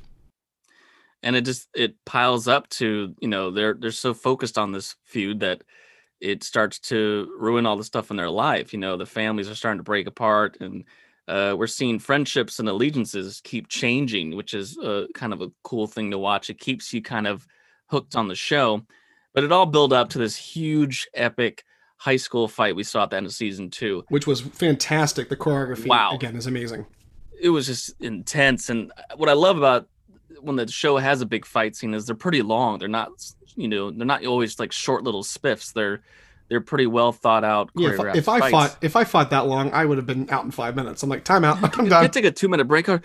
And 1.23 1.37
it 1.37 1.43
just 1.45 1.69
it 1.75 1.95
piles 2.05 2.49
up 2.49 2.69
to 2.69 3.15
you 3.21 3.29
know 3.29 3.51
they're 3.51 3.75
they're 3.75 3.91
so 3.91 4.13
focused 4.15 4.59
on 4.59 4.73
this 4.73 4.97
feud 5.05 5.41
that 5.41 5.63
it 6.21 6.45
starts 6.45 6.79
to 6.79 7.33
ruin 7.39 7.67
all 7.67 7.77
the 7.77 7.85
stuff 7.85 8.11
in 8.11 8.17
their 8.17 8.31
life 8.31 8.73
you 8.73 8.79
know 8.79 8.97
the 8.97 9.07
families 9.07 9.49
are 9.51 9.55
starting 9.55 9.79
to 9.79 9.83
break 9.85 10.07
apart 10.07 10.57
and 10.61 10.85
uh, 11.29 11.55
we're 11.57 11.67
seeing 11.69 11.99
friendships 11.99 12.59
and 12.59 12.69
allegiances 12.69 13.41
keep 13.45 13.69
changing 13.69 14.37
which 14.37 14.55
is 14.55 14.77
uh, 14.79 15.05
kind 15.15 15.33
of 15.33 15.41
a 15.41 15.51
cool 15.65 15.87
thing 15.87 16.11
to 16.11 16.19
watch 16.19 16.51
it 16.51 16.59
keeps 16.59 16.93
you 16.93 17.01
kind 17.03 17.27
of 17.27 17.47
hooked 17.87 18.17
on 18.17 18.29
the 18.29 18.35
show 18.35 18.83
but 19.35 19.45
it 19.45 19.53
all 19.53 19.67
built 19.67 19.93
up 19.93 20.09
to 20.09 20.19
this 20.19 20.37
huge 20.37 21.09
epic 21.15 21.65
high 21.99 22.17
school 22.17 22.49
fight 22.49 22.75
we 22.75 22.83
saw 22.83 23.05
at 23.05 23.11
the 23.11 23.17
end 23.17 23.27
of 23.27 23.33
season 23.33 23.71
two 23.71 24.05
which 24.09 24.27
was 24.27 24.41
fantastic. 24.41 25.29
The 25.29 25.37
choreography 25.37 25.87
Wow. 25.87 26.13
again 26.15 26.35
is 26.37 26.47
amazing. 26.47 26.87
it 27.41 27.49
was 27.51 27.67
just 27.67 27.95
intense 28.01 28.69
and 28.71 28.91
uh, 28.97 29.17
what 29.17 29.29
i 29.29 29.33
love 29.33 29.57
about 29.57 29.89
when 30.43 30.57
the 30.57 30.67
show 30.69 30.97
has 30.97 31.21
a 31.21 31.27
big 31.27 31.47
fight 31.47 31.77
scene 31.77 31.95
is 31.95 32.07
they're 32.07 32.15
pretty 32.15 32.43
long 32.43 32.79
they're 32.79 32.89
not 32.89 33.11
you 33.57 33.69
know 33.69 33.91
they're 33.91 34.07
not 34.07 34.25
always 34.25 34.59
like 34.59 34.73
short 34.73 35.05
little 35.05 35.23
spiffs 35.23 35.73
they're 35.73 36.03
they're 36.49 36.61
pretty 36.61 36.87
well 36.87 37.13
thought 37.13 37.45
out 37.45 37.71
Yeah, 37.75 38.11
if, 38.11 38.17
if 38.17 38.29
I 38.29 38.51
fought 38.51 38.77
if 38.83 38.95
I 38.95 39.05
fought 39.05 39.31
that 39.31 39.47
long, 39.47 39.73
I 39.73 39.87
would 39.87 39.97
have 39.97 40.07
been 40.07 40.29
out 40.29 40.45
in 40.45 40.51
five 40.51 40.77
minutes. 40.77 41.03
I'm 41.03 41.09
like, 41.09 41.25
time 41.25 41.45
out. 41.45 41.57
I'm 41.79 41.89
done. 41.89 42.05
I 42.05 42.09
take 42.09 42.27
a 42.27 42.31
two 42.31 42.49
minute 42.49 42.67
break 42.67 42.91
or 42.91 43.01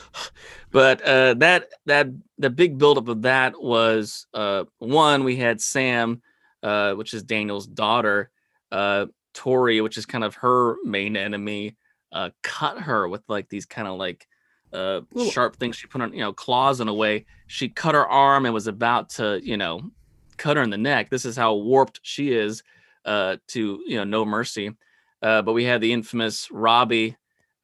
but 0.72 1.00
uh 1.02 1.34
that 1.34 1.68
that 1.86 2.08
the 2.38 2.50
big 2.50 2.78
buildup 2.78 3.06
of 3.06 3.22
that 3.22 3.60
was 3.62 4.26
uh 4.34 4.64
one 4.78 5.22
we 5.22 5.36
had 5.36 5.60
sam 5.60 6.22
uh 6.62 6.94
which 6.94 7.14
is 7.14 7.22
daniel's 7.22 7.66
daughter 7.66 8.30
uh 8.72 9.06
tori 9.34 9.80
which 9.80 9.96
is 9.96 10.06
kind 10.06 10.24
of 10.24 10.34
her 10.36 10.76
main 10.82 11.16
enemy 11.16 11.76
uh 12.10 12.30
cut 12.42 12.80
her 12.80 13.06
with 13.08 13.22
like 13.28 13.48
these 13.48 13.66
kind 13.66 13.86
of 13.86 13.98
like 13.98 14.26
uh 14.72 15.02
sharp 15.30 15.56
things 15.56 15.76
she 15.76 15.86
put 15.86 16.00
on 16.00 16.12
you 16.12 16.20
know 16.20 16.32
claws 16.32 16.80
in 16.80 16.88
a 16.88 16.94
way. 16.94 17.26
She 17.46 17.68
cut 17.68 17.94
her 17.94 18.06
arm 18.06 18.46
and 18.46 18.54
was 18.54 18.66
about 18.66 19.10
to 19.10 19.40
you 19.42 19.56
know 19.56 19.90
cut 20.36 20.56
her 20.56 20.62
in 20.62 20.70
the 20.70 20.78
neck. 20.78 21.10
This 21.10 21.24
is 21.24 21.36
how 21.36 21.54
warped 21.54 22.00
she 22.02 22.32
is 22.32 22.62
uh 23.04 23.36
to 23.48 23.82
you 23.86 23.96
know 23.96 24.04
no 24.04 24.24
mercy. 24.24 24.72
Uh 25.20 25.42
but 25.42 25.52
we 25.52 25.64
had 25.64 25.80
the 25.80 25.92
infamous 25.92 26.50
robbie 26.50 27.16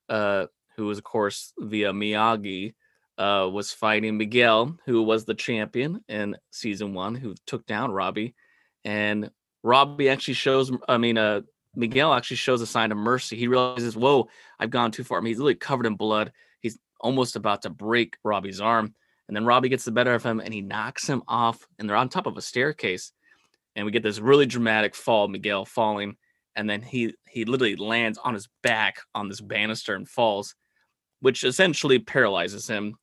uh 0.09 0.47
who 0.77 0.87
was 0.87 0.99
of 0.99 1.05
course 1.05 1.53
via 1.59 1.93
miyagi 1.93 2.75
uh 3.17 3.49
was 3.51 3.73
fighting 3.73 4.17
miguel 4.17 4.77
who 4.87 5.03
was 5.03 5.25
the 5.25 5.35
champion 5.35 6.05
in 6.09 6.37
season 6.53 6.95
one 6.95 7.15
who 7.15 7.35
took 7.47 7.67
down 7.67 7.91
robbie. 7.91 8.35
And 8.85 9.31
robbie 9.63 10.09
actually 10.09 10.35
shows 10.35 10.71
i 10.89 10.99
mean 10.99 11.19
uh 11.19 11.41
miguel 11.75 12.13
actually 12.13 12.37
shows 12.37 12.61
a 12.61 12.67
sign 12.67 12.93
of 12.93 12.99
mercy. 12.99 13.37
He 13.37 13.49
realizes 13.49 13.97
whoa 13.97 14.29
i've 14.59 14.71
gone 14.71 14.91
too 14.91 15.05
far. 15.05 15.19
I 15.19 15.21
mean, 15.21 15.31
he's 15.31 15.39
literally 15.39 15.55
covered 15.55 15.87
in 15.87 15.95
blood 15.95 16.33
almost 17.01 17.37
about 17.37 17.63
to 17.63 17.71
break 17.71 18.17
robbie's 18.25 18.61
arm 18.61 18.95
and 19.29 19.37
then 19.37 19.45
robbie 19.45 19.69
gets 19.69 19.85
the 19.85 19.91
better 19.91 20.15
of 20.15 20.23
him 20.23 20.41
and 20.41 20.53
he 20.53 20.61
knocks 20.61 21.09
him 21.09 21.23
off 21.29 21.67
and 21.79 21.89
they're 21.89 21.97
on 21.97 22.09
top 22.09 22.27
of 22.27 22.37
a 22.37 22.43
staircase 22.43 23.13
and 23.77 23.85
we 23.85 23.93
get 23.93 24.03
this 24.03 24.19
really 24.19 24.47
dramatic 24.47 24.95
fall 24.95 25.29
miguel 25.29 25.65
falling 25.65 26.17
and 26.57 26.69
then 26.69 26.83
he 26.83 27.15
he 27.29 27.45
literally 27.45 27.77
lands 27.77 28.19
on 28.19 28.35
his 28.35 28.49
back 28.63 28.99
on 29.15 29.29
this 29.29 29.41
banister 29.41 29.95
and 29.95 30.09
falls 30.09 30.55
which 31.21 31.45
essentially 31.45 31.99
paralyzes 31.99 32.69
him 32.69 32.95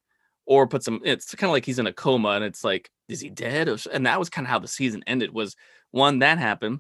or 0.46 0.68
puts 0.68 0.88
him 0.88 1.00
it's 1.04 1.34
kind 1.36 1.50
of 1.50 1.54
like 1.54 1.66
he's 1.66 1.80
in 1.80 1.88
a 1.88 1.94
coma 1.94 2.30
and 2.30 2.44
it's 2.44 2.64
like 2.64 2.90
is 3.08 3.22
he 3.22 3.30
dead 3.30 3.68
and 3.92 4.06
that 4.06 4.20
was 4.20 4.30
kind 4.30 4.46
of 4.46 4.50
how 4.50 4.60
the 4.60 4.68
season 4.68 5.04
ended 5.08 5.34
was 5.34 5.56
one 5.92 6.20
that 6.20 6.38
happened 6.38 6.80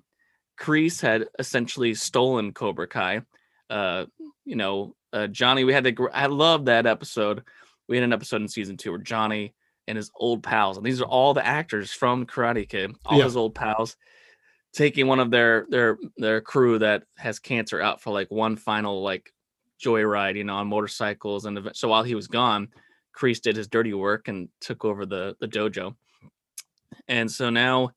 Kreese 0.60 1.02
had 1.02 1.28
essentially 1.40 1.94
stolen 1.94 2.54
Cobra 2.54 2.88
Kai. 2.88 3.22
Uh, 3.70 4.06
you 4.46 4.56
know, 4.56 4.96
uh, 5.16 5.28
Johnny, 5.28 5.64
we 5.64 5.74
had 5.74 5.84
to, 5.86 6.10
I 6.14 6.26
love 6.28 6.66
that 6.66 6.86
episode. 6.86 7.44
We 7.88 7.96
had 7.98 8.04
an 8.04 8.14
episode 8.14 8.42
in 8.42 8.48
season 8.48 8.78
two 8.78 8.92
where 8.92 9.00
Johnny 9.00 9.54
and 9.88 9.96
his 9.96 10.12
old 10.16 10.44
pals, 10.44 10.78
and 10.78 10.86
these 10.86 11.02
are 11.02 11.06
all 11.06 11.34
the 11.34 11.46
actors 11.46 11.92
from 11.92 12.26
Karate 12.26 12.68
Kid, 12.68 12.96
all 13.06 13.18
Yeah. 13.18 13.24
his 13.24 13.38
old 13.38 13.56
pals, 13.56 13.96
taking 14.74 15.08
one 15.08 15.20
of 15.20 15.32
their 15.32 15.66
their 15.70 15.98
their 16.18 16.42
crew 16.42 16.80
that 16.80 17.04
has 17.18 17.40
cancer 17.40 17.80
out 17.80 18.02
for 18.02 18.12
like 18.12 18.30
one 18.30 18.56
final 18.58 19.02
like 19.04 19.32
joyride, 19.84 20.36
you 20.36 20.44
know, 20.44 20.56
on 20.56 20.68
motorcycles. 20.68 21.46
And 21.46 21.70
so 21.74 21.88
while 21.88 22.04
he 22.04 22.16
was 22.16 22.28
gone, 22.28 22.70
Kreese 23.16 23.42
did 23.42 23.56
his 23.56 23.68
dirty 23.68 23.94
work 23.94 24.28
and 24.28 24.50
took 24.60 24.84
over 24.84 25.06
the 25.06 25.36
the 25.40 25.48
dojo. 25.48 25.96
And 27.08 27.32
so 27.32 27.50
now 27.50 27.92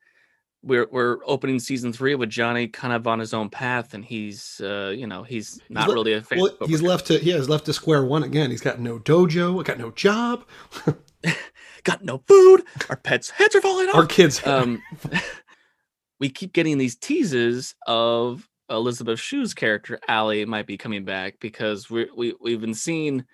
we're 0.63 0.87
we're 0.91 1.19
opening 1.25 1.61
season 1.61 1.93
three 1.93 2.15
with 2.15 2.31
Johnny 2.31 2.67
kind 2.69 2.93
of 2.93 3.07
on 3.07 3.19
his 3.19 3.33
own 3.33 3.49
path, 3.49 3.95
and 3.95 4.05
he's 4.05 4.61
uh, 4.63 4.93
you 4.97 5.07
know 5.07 5.23
he's 5.23 5.61
not 5.69 5.89
le- 5.89 5.95
really 5.95 6.13
a 6.15 6.23
fan. 6.23 6.41
Well, 6.41 6.57
he's 6.67 6.83
left 6.83 7.07
to 7.07 7.19
he 7.19 7.31
has 7.31 7.49
left 7.49 7.67
to 7.67 7.73
square 7.73 8.05
one 8.05 8.23
again. 8.23 8.51
He's 8.51 8.61
got 8.61 8.81
no 8.81 8.99
dojo, 8.99 9.65
got 9.65 9.79
no 9.79 9.91
job. 9.91 10.45
got 11.85 12.05
no 12.05 12.23
food. 12.27 12.63
Our 12.89 12.97
pets' 12.97 13.31
heads 13.31 13.55
are 13.55 13.61
falling 13.61 13.89
off. 13.89 13.95
Our 13.95 14.07
kids. 14.07 14.41
um, 14.47 14.83
we 16.21 16.29
keep 16.29 16.53
getting 16.53 16.79
these 16.79 16.97
teases 16.97 17.75
of 17.87 18.49
Elizabeth 18.69 19.21
Shue's 19.21 19.55
character 19.55 19.99
Allie 20.09 20.45
might 20.45 20.67
be 20.67 20.77
coming 20.77 21.05
back 21.05 21.37
because 21.41 21.89
we 21.89 22.09
we 22.17 22.35
we've 22.41 22.61
been 22.61 22.75
seeing 22.75 23.25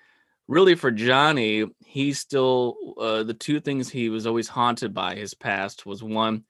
really 0.49 0.75
for 0.75 0.90
Johnny, 0.90 1.64
he's 1.85 2.19
still 2.19 2.76
uh, 2.99 3.23
the 3.23 3.35
two 3.35 3.61
things 3.61 3.88
he 3.88 4.09
was 4.09 4.26
always 4.26 4.49
haunted 4.49 4.93
by 4.93 5.14
his 5.14 5.35
past 5.35 5.87
was 5.87 6.02
one, 6.02 6.45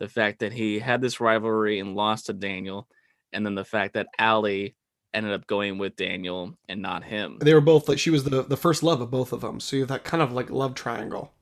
the 0.00 0.08
fact 0.08 0.40
that 0.40 0.52
he 0.52 0.80
had 0.80 1.00
this 1.00 1.20
rivalry 1.20 1.78
and 1.78 1.94
lost 1.94 2.26
to 2.26 2.32
Daniel, 2.32 2.88
and 3.32 3.46
then 3.46 3.54
the 3.54 3.64
fact 3.64 3.94
that 3.94 4.08
Allie 4.18 4.74
ended 5.14 5.32
up 5.32 5.46
going 5.46 5.78
with 5.78 5.94
Daniel 5.94 6.54
and 6.68 6.82
not 6.82 7.04
him. 7.04 7.38
they 7.40 7.54
were 7.54 7.60
both 7.60 7.88
like 7.88 7.98
she 7.98 8.10
was 8.10 8.24
the 8.24 8.42
the 8.42 8.56
first 8.56 8.82
love 8.82 9.00
of 9.00 9.10
both 9.10 9.32
of 9.32 9.42
them. 9.42 9.60
So 9.60 9.76
you 9.76 9.82
have 9.82 9.90
that 9.90 10.04
kind 10.04 10.22
of 10.22 10.32
like 10.32 10.50
love 10.50 10.74
triangle. 10.74 11.32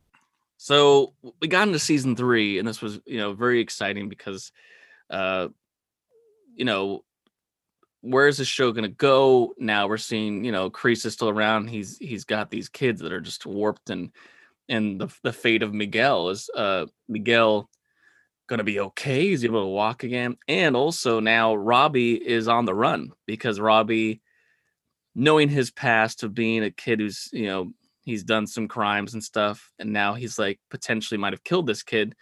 So 0.59 1.15
we 1.41 1.47
got 1.49 1.69
into 1.69 1.79
season 1.79 2.17
three, 2.17 2.59
and 2.59 2.67
this 2.67 2.83
was, 2.83 2.99
you 3.07 3.19
know, 3.19 3.33
very 3.33 3.61
exciting 3.61 4.09
because, 4.09 4.51
uh, 5.09 5.49
you 6.57 6.65
know, 6.65 7.05
where 8.01 8.27
is 8.27 8.39
this 8.39 8.49
show 8.49 8.73
going 8.73 8.83
to 8.83 8.89
go? 8.89 9.55
Now 9.57 9.87
we're 9.87 9.99
seeing, 9.99 10.45
you 10.45 10.51
know, 10.51 10.69
Kreese 10.69 11.07
is 11.07 11.13
still 11.13 11.29
around. 11.29 11.69
He's 11.69 11.97
he's 11.99 12.25
got 12.25 12.51
these 12.51 12.69
kids 12.69 13.01
that 13.03 13.13
are 13.13 13.21
just 13.21 13.47
warped, 13.47 13.91
and 13.91 14.11
and 14.69 15.01
the 15.01 15.09
the 15.23 15.33
fate 15.33 15.63
of 15.63 15.73
Miguel 15.73 16.31
is 16.31 16.51
uh 16.57 16.87
Miguel 17.09 17.71
going 18.49 18.59
to 18.59 18.65
be 18.65 18.81
okay? 18.81 19.29
He's 19.29 19.45
able 19.45 19.63
to 19.63 19.69
walk 19.69 20.03
again, 20.03 20.37
and 20.49 20.75
also 20.75 21.21
now 21.21 21.55
Robbie 21.55 22.15
is 22.15 22.49
on 22.49 22.65
the 22.65 22.75
run 22.75 23.13
because 23.27 23.61
Robbie, 23.61 24.21
knowing 25.15 25.49
his 25.49 25.71
past 25.71 26.23
of 26.23 26.35
being 26.35 26.65
a 26.65 26.71
kid 26.71 27.01
who's 27.01 27.29
you 27.33 27.47
know 27.47 27.73
he's 28.09 28.25
done 28.25 28.47
some 28.47 28.69
crimes 28.69 29.13
and 29.13 29.23
stuff 29.23 29.71
and 29.79 29.93
now 29.93 30.15
he's 30.15 30.39
like 30.39 30.59
potentially 30.71 31.19
might 31.19 31.35
have 31.35 31.45
killed 31.45 31.67
this 31.67 31.83
kid 31.83 32.15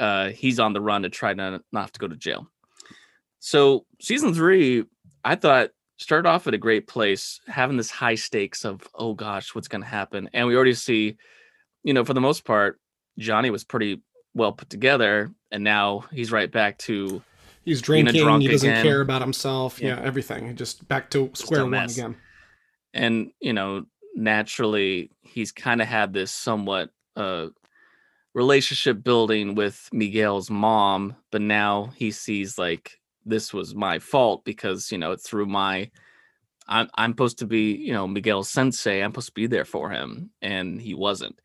uh 0.00 0.30
he's 0.30 0.58
on 0.58 0.72
the 0.72 0.80
run 0.80 1.02
to 1.02 1.08
try 1.08 1.32
to 1.32 1.62
not 1.70 1.80
have 1.80 1.92
to 1.92 2.00
go 2.00 2.08
to 2.08 2.16
jail 2.16 2.48
so 3.38 3.86
season 4.00 4.34
three 4.34 4.84
i 5.24 5.36
thought 5.36 5.70
started 5.96 6.28
off 6.28 6.48
at 6.48 6.54
a 6.54 6.58
great 6.58 6.88
place 6.88 7.40
having 7.46 7.76
this 7.76 7.90
high 7.90 8.16
stakes 8.16 8.64
of 8.64 8.80
oh 8.96 9.14
gosh 9.14 9.54
what's 9.54 9.68
going 9.68 9.82
to 9.82 9.86
happen 9.86 10.28
and 10.32 10.48
we 10.48 10.56
already 10.56 10.74
see 10.74 11.16
you 11.84 11.94
know 11.94 12.04
for 12.04 12.14
the 12.14 12.20
most 12.20 12.44
part 12.44 12.80
johnny 13.16 13.48
was 13.48 13.62
pretty 13.62 14.02
well 14.34 14.52
put 14.52 14.70
together 14.70 15.30
and 15.50 15.62
now 15.64 16.04
he's 16.12 16.32
right 16.32 16.50
back 16.50 16.78
to 16.78 17.22
He's 17.64 17.80
drinking. 17.80 18.14
He 18.40 18.48
doesn't 18.48 18.68
again. 18.68 18.82
care 18.82 19.00
about 19.02 19.20
himself. 19.22 19.80
Yeah. 19.80 19.90
Yeah, 19.96 20.02
everything. 20.02 20.56
Just 20.56 20.88
back 20.88 21.10
to 21.10 21.30
square 21.34 21.64
one 21.64 21.74
again. 21.74 22.16
and 22.92 23.30
you 23.40 23.52
know 23.52 23.84
naturally 24.16 25.10
he's 25.22 25.52
kind 25.52 25.80
of 25.80 25.88
had 25.88 26.12
this 26.12 26.30
somewhat 26.32 26.90
uh 27.16 27.46
relationship 28.34 29.02
building 29.02 29.54
with 29.54 29.88
miguel's 29.92 30.50
mom 30.50 31.14
but 31.30 31.40
now 31.40 31.92
he 31.96 32.10
sees 32.10 32.58
like 32.58 32.98
this 33.24 33.52
was 33.54 33.74
my 33.74 33.98
fault 33.98 34.44
because 34.44 34.90
you 34.90 34.98
know 34.98 35.12
it's 35.12 35.26
through 35.28 35.46
my 35.46 35.90
i'm, 36.68 36.88
I'm 36.96 37.12
supposed 37.12 37.38
to 37.38 37.46
be 37.46 37.72
you 37.74 37.92
know 37.92 38.06
miguel's 38.06 38.48
sensei 38.48 39.00
i'm 39.02 39.10
supposed 39.12 39.28
to 39.28 39.32
be 39.34 39.46
there 39.46 39.64
for 39.64 39.90
him 39.90 40.30
and 40.42 40.80
he 40.80 40.94
wasn't 40.94 41.38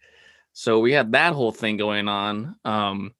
so 0.59 0.79
we 0.79 0.91
had 0.91 1.11
that 1.11 1.33
whole 1.33 1.51
thing 1.51 1.77
going 1.77 2.07
on 2.07 2.55
um 2.65 3.13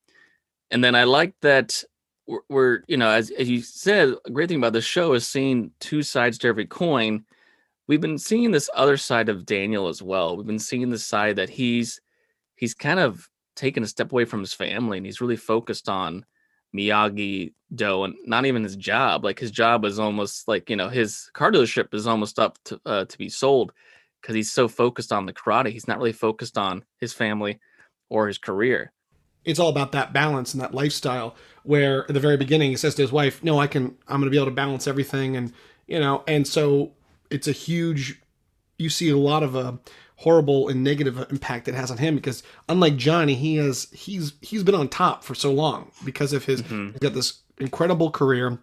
and 0.72 0.84
then 0.84 0.96
i 0.96 1.04
like 1.04 1.36
that 1.42 1.84
we're, 2.26 2.40
we're 2.50 2.80
you 2.88 2.98
know 2.98 3.12
as, 3.12 3.30
as 3.30 3.48
you 3.48 3.62
said 3.62 4.16
a 4.26 4.32
great 4.32 4.50
thing 4.50 4.58
about 4.58 4.74
this 4.74 4.84
show 4.84 5.14
is 5.14 5.28
seeing 5.28 5.70
two 5.80 6.02
sides 6.02 6.40
to 6.40 6.48
every 6.48 6.66
coin. 6.66 7.24
We've 7.86 8.02
been 8.02 8.18
seeing 8.18 8.50
this 8.50 8.72
other 8.74 8.98
side 8.98 9.30
of 9.30 9.46
daniel 9.46 9.88
as 9.88 10.02
well. 10.02 10.36
We've 10.36 10.48
been 10.48 10.58
seeing 10.58 10.90
the 10.90 10.98
side 10.98 11.36
that 11.36 11.50
he's 11.50 12.02
he's 12.56 12.74
kind 12.74 13.00
of 13.00 13.30
taken 13.56 13.84
a 13.84 13.88
step 13.88 14.12
away 14.12 14.26
from 14.26 14.40
his 14.40 14.54
family 14.54 14.98
and 14.98 15.06
he's 15.06 15.22
really 15.22 15.38
focused 15.38 15.88
on 15.88 16.26
miyagi 16.76 17.54
do 17.76 18.04
and 18.04 18.16
not 18.26 18.48
even 18.48 18.64
his 18.64 18.76
job. 18.76 19.24
Like 19.24 19.38
his 19.38 19.52
job 19.52 19.86
is 19.86 20.00
almost 20.00 20.48
like 20.48 20.72
you 20.72 20.76
know 20.76 20.90
his 20.90 21.30
car 21.34 21.52
dealership 21.52 21.94
is 21.94 22.08
almost 22.08 22.40
up 22.40 22.58
to, 22.66 22.82
uh, 22.86 23.06
to 23.06 23.18
be 23.18 23.30
sold 23.30 23.74
because 24.28 24.36
he's 24.36 24.52
so 24.52 24.68
focused 24.68 25.14
on 25.14 25.26
the 25.26 25.32
karate 25.32 25.72
he's 25.72 25.88
not 25.88 25.98
really 26.00 26.12
focused 26.12 26.58
on 26.58 26.84
his 27.00 27.14
family 27.14 27.60
or 28.10 28.28
his 28.28 28.38
career 28.38 28.92
it's 29.46 29.58
all 29.60 29.70
about 29.70 29.94
that 29.94 30.12
balance 30.12 30.54
and 30.54 30.62
that 30.62 30.74
lifestyle 30.74 31.34
where 31.64 32.02
at 32.02 32.14
the 32.14 32.20
very 32.20 32.36
beginning 32.36 32.70
he 32.70 32.76
says 32.76 32.94
to 32.94 33.02
his 33.02 33.12
wife 33.12 33.42
no 33.42 33.58
i 33.58 33.68
can 33.68 33.96
i'm 34.10 34.20
going 34.20 34.24
to 34.26 34.30
be 34.30 34.36
able 34.36 34.46
to 34.46 34.52
balance 34.52 34.86
everything 34.86 35.38
and 35.38 35.54
you 35.88 35.98
know 35.98 36.24
and 36.28 36.46
so 36.46 36.92
it's 37.32 37.48
a 37.48 37.54
huge 37.54 38.22
you 38.78 38.90
see 38.90 39.10
a 39.10 39.18
lot 39.18 39.44
of 39.44 39.56
a 39.56 39.80
horrible 40.18 40.68
and 40.68 40.84
negative 40.84 41.26
impact 41.30 41.70
it 41.70 41.74
has 41.76 41.90
on 41.90 41.98
him 41.98 42.16
because 42.16 42.44
unlike 42.68 42.98
johnny 42.98 43.34
he 43.36 43.56
has 43.56 43.88
he's 43.94 44.34
he's 44.42 44.64
been 44.64 44.76
on 44.76 44.90
top 44.90 45.24
for 45.24 45.36
so 45.36 45.54
long 45.54 45.90
because 46.04 46.34
of 46.34 46.44
his 46.44 46.62
Mhm. 46.64 46.92
he's 46.92 47.00
got 47.00 47.14
this 47.14 47.44
incredible 47.60 48.12
career 48.12 48.58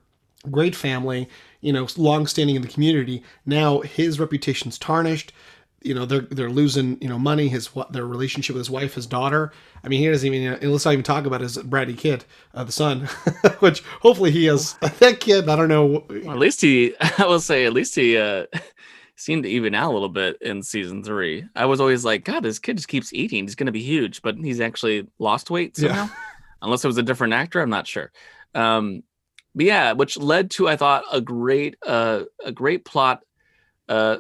great 0.51 0.75
family 0.77 1.27
you 1.63 1.73
know 1.73 1.87
long 1.97 2.27
standing 2.27 2.55
in 2.57 2.61
the 2.61 2.69
community 2.69 3.23
now 3.47 3.81
his 3.81 4.21
reputation's 4.21 4.79
tarnished 4.79 5.33
you 5.85 5.95
know 5.95 6.05
they're 6.07 6.23
they're 6.23 6.51
losing 6.51 6.99
you 7.01 7.09
know 7.09 7.19
money 7.19 7.47
his 7.49 7.75
what 7.75 7.93
their 7.93 8.07
relationship 8.07 8.55
with 8.55 8.61
his 8.61 8.71
wife 8.71 8.95
his 8.95 9.07
daughter 9.07 9.53
i 9.85 9.89
mean 9.89 10.01
he 10.01 10.09
doesn't 10.09 10.33
even 10.33 10.59
let's 10.73 10.85
not 10.85 10.93
even 10.93 11.05
talk 11.05 11.27
about 11.27 11.41
his 11.41 11.59
bratty 11.59 11.97
kid 11.97 12.25
uh, 12.55 12.65
the 12.65 12.73
son 12.73 13.01
which 13.61 13.81
hopefully 14.01 14.31
he 14.31 14.47
has 14.47 14.73
that 14.99 15.21
kid 15.21 15.49
i 15.49 15.55
don't 15.55 15.69
know 15.69 16.05
Well, 16.09 16.33
at 16.33 16.39
least 16.39 16.61
he, 16.63 16.95
I 17.19 17.27
will 17.27 17.41
say, 17.41 17.67
at 17.67 17.73
least 17.75 17.95
he 17.95 18.17
uh, 18.17 18.47
seemed 19.17 19.45
to 19.45 19.49
even 19.51 19.75
out 19.75 19.91
a 19.91 19.95
little 19.95 20.09
bit 20.09 20.39
in 20.41 20.63
season 20.63 21.05
three. 21.05 21.45
I 21.55 21.67
was 21.67 21.81
always 21.81 22.05
like, 22.05 22.25
God, 22.25 22.43
this 22.43 22.59
kid 22.59 22.79
just 22.79 22.89
keeps 22.89 23.13
eating. 23.13 23.45
He's 23.45 23.55
going 23.55 23.67
to 23.67 23.73
be 23.73 23.83
huge, 23.83 24.23
but 24.23 24.37
he's 24.37 24.61
actually 24.61 25.07
lost 25.19 25.51
weight 25.51 25.79
Yeah. 25.79 26.09
Unless 26.63 26.85
it 26.85 26.89
was 26.89 26.99
a 26.99 27.03
different 27.03 27.35
actor, 27.35 27.61
I'm 27.61 27.71
not 27.71 27.87
sure. 27.87 28.11
Um, 28.55 29.03
but 29.55 29.67
yeah, 29.67 29.93
which 29.93 30.17
led 30.17 30.51
to 30.53 30.69
I 30.69 30.77
thought 30.77 31.05
a 31.13 31.21
great, 31.21 31.77
uh, 31.87 32.23
a 32.45 32.51
great 32.51 32.85
plot, 32.85 33.23
uh, 33.89 34.17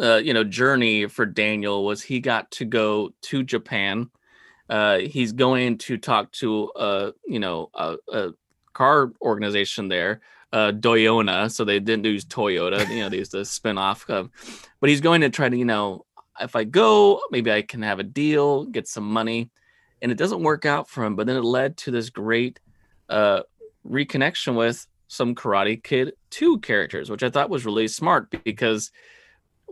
uh, 0.00 0.16
you 0.16 0.32
know, 0.32 0.44
journey 0.44 1.06
for 1.06 1.26
Daniel 1.26 1.84
was 1.84 2.02
he 2.02 2.20
got 2.20 2.50
to 2.52 2.64
go 2.64 3.12
to 3.22 3.42
Japan. 3.42 4.10
Uh, 4.68 4.98
he's 4.98 5.32
going 5.32 5.78
to 5.78 5.98
talk 5.98 6.30
to, 6.32 6.70
uh, 6.72 7.10
you 7.26 7.40
know, 7.40 7.70
a, 7.74 7.96
a 8.12 8.30
car 8.72 9.12
organization 9.20 9.88
there 9.88 10.20
uh 10.52 10.72
Doyona, 10.72 11.50
so 11.50 11.64
they 11.64 11.78
didn't 11.78 12.04
use 12.04 12.24
Toyota, 12.24 12.88
you 12.88 13.00
know, 13.00 13.08
they 13.08 13.18
used 13.18 13.32
to 13.32 13.44
spin 13.44 13.78
off. 13.78 14.08
Um, 14.10 14.30
but 14.80 14.90
he's 14.90 15.00
going 15.00 15.20
to 15.20 15.30
try 15.30 15.48
to, 15.48 15.56
you 15.56 15.64
know, 15.64 16.06
if 16.40 16.56
I 16.56 16.64
go, 16.64 17.20
maybe 17.30 17.52
I 17.52 17.62
can 17.62 17.82
have 17.82 18.00
a 18.00 18.04
deal, 18.04 18.64
get 18.64 18.88
some 18.88 19.04
money. 19.04 19.50
And 20.02 20.10
it 20.10 20.18
doesn't 20.18 20.42
work 20.42 20.64
out 20.64 20.88
for 20.88 21.04
him, 21.04 21.14
but 21.14 21.26
then 21.26 21.36
it 21.36 21.44
led 21.44 21.76
to 21.78 21.90
this 21.90 22.10
great 22.10 22.58
uh 23.08 23.42
reconnection 23.86 24.54
with 24.54 24.86
some 25.08 25.34
Karate 25.34 25.82
Kid 25.82 26.12
2 26.30 26.60
characters, 26.60 27.10
which 27.10 27.22
I 27.22 27.30
thought 27.30 27.50
was 27.50 27.66
really 27.66 27.88
smart 27.88 28.30
because 28.44 28.90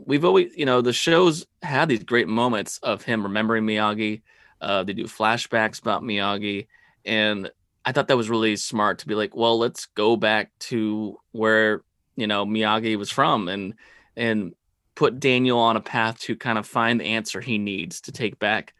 we've 0.07 0.25
always, 0.25 0.57
you 0.57 0.64
know, 0.67 0.81
the 0.81 0.93
shows 0.93 1.47
had 1.62 1.88
these 1.88 2.05
great 2.05 2.28
moments 2.28 2.78
of 2.83 3.02
him 3.02 3.23
remembering 3.23 3.64
Miyagi. 3.64 4.23
Uh, 4.61 4.83
they 4.85 4.93
do 4.93 5.05
flashbacks 5.05 5.81
about 5.81 6.02
Miyagi. 6.02 6.67
And 7.05 7.50
I 7.85 7.93
thought 7.93 8.09
that 8.09 8.17
was 8.17 8.28
really 8.31 8.57
smart 8.57 8.99
to 9.00 9.07
be 9.07 9.14
like, 9.14 9.35
well, 9.37 9.59
let's 9.59 9.87
go 9.87 10.17
back 10.17 10.50
to 10.61 11.19
where 11.33 11.83
you 12.17 12.26
know 12.26 12.45
Miyagi 12.45 12.97
was 12.97 13.11
from 13.11 13.49
and 13.49 13.75
and 14.17 14.55
put 14.95 15.21
Daniel 15.21 15.59
on 15.61 15.76
a 15.76 15.81
path 15.81 16.19
to 16.21 16.35
kind 16.35 16.59
of 16.59 16.67
find 16.67 17.00
the 17.00 17.05
answer 17.05 17.40
he 17.40 17.57
needs 17.59 18.00
to 18.02 18.12
take 18.12 18.38
back 18.40 18.75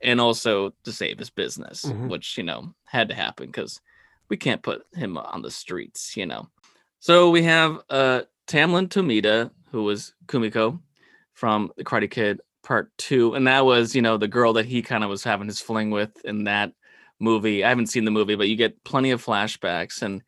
and 0.00 0.20
also 0.20 0.72
to 0.82 0.90
save 0.92 1.18
his 1.20 1.30
business, 1.30 1.84
Mhm. 1.84 2.08
which 2.08 2.36
you 2.36 2.42
know 2.42 2.74
had 2.84 3.08
to 3.08 3.14
happen 3.14 3.46
because 3.46 3.80
we 4.28 4.36
can't 4.36 4.62
put 4.62 4.84
him 4.94 5.16
on 5.16 5.42
the 5.42 5.50
streets, 5.50 6.16
you 6.16 6.26
know. 6.26 6.48
So 6.98 7.30
we 7.30 7.42
have 7.44 7.80
uh 7.88 8.22
Tamlyn 8.52 8.86
Tomita, 8.86 9.50
who 9.70 9.82
was 9.82 10.12
Kumiko 10.26 10.78
from 11.32 11.72
the 11.78 11.84
Karate 11.84 12.10
Kid 12.10 12.38
Part 12.62 12.90
Two, 12.98 13.32
and 13.32 13.46
that 13.46 13.64
was 13.64 13.94
you 13.94 14.02
know 14.02 14.18
the 14.18 14.28
girl 14.28 14.52
that 14.52 14.66
he 14.66 14.82
kind 14.82 15.02
of 15.02 15.08
was 15.08 15.24
having 15.24 15.46
his 15.46 15.58
fling 15.58 15.90
with 15.90 16.10
in 16.26 16.44
that 16.44 16.74
movie. 17.18 17.64
I 17.64 17.70
haven't 17.70 17.86
seen 17.86 18.04
the 18.04 18.10
movie, 18.10 18.34
but 18.34 18.50
you 18.50 18.56
get 18.56 18.84
plenty 18.84 19.10
of 19.10 19.24
flashbacks, 19.24 20.02
and 20.02 20.22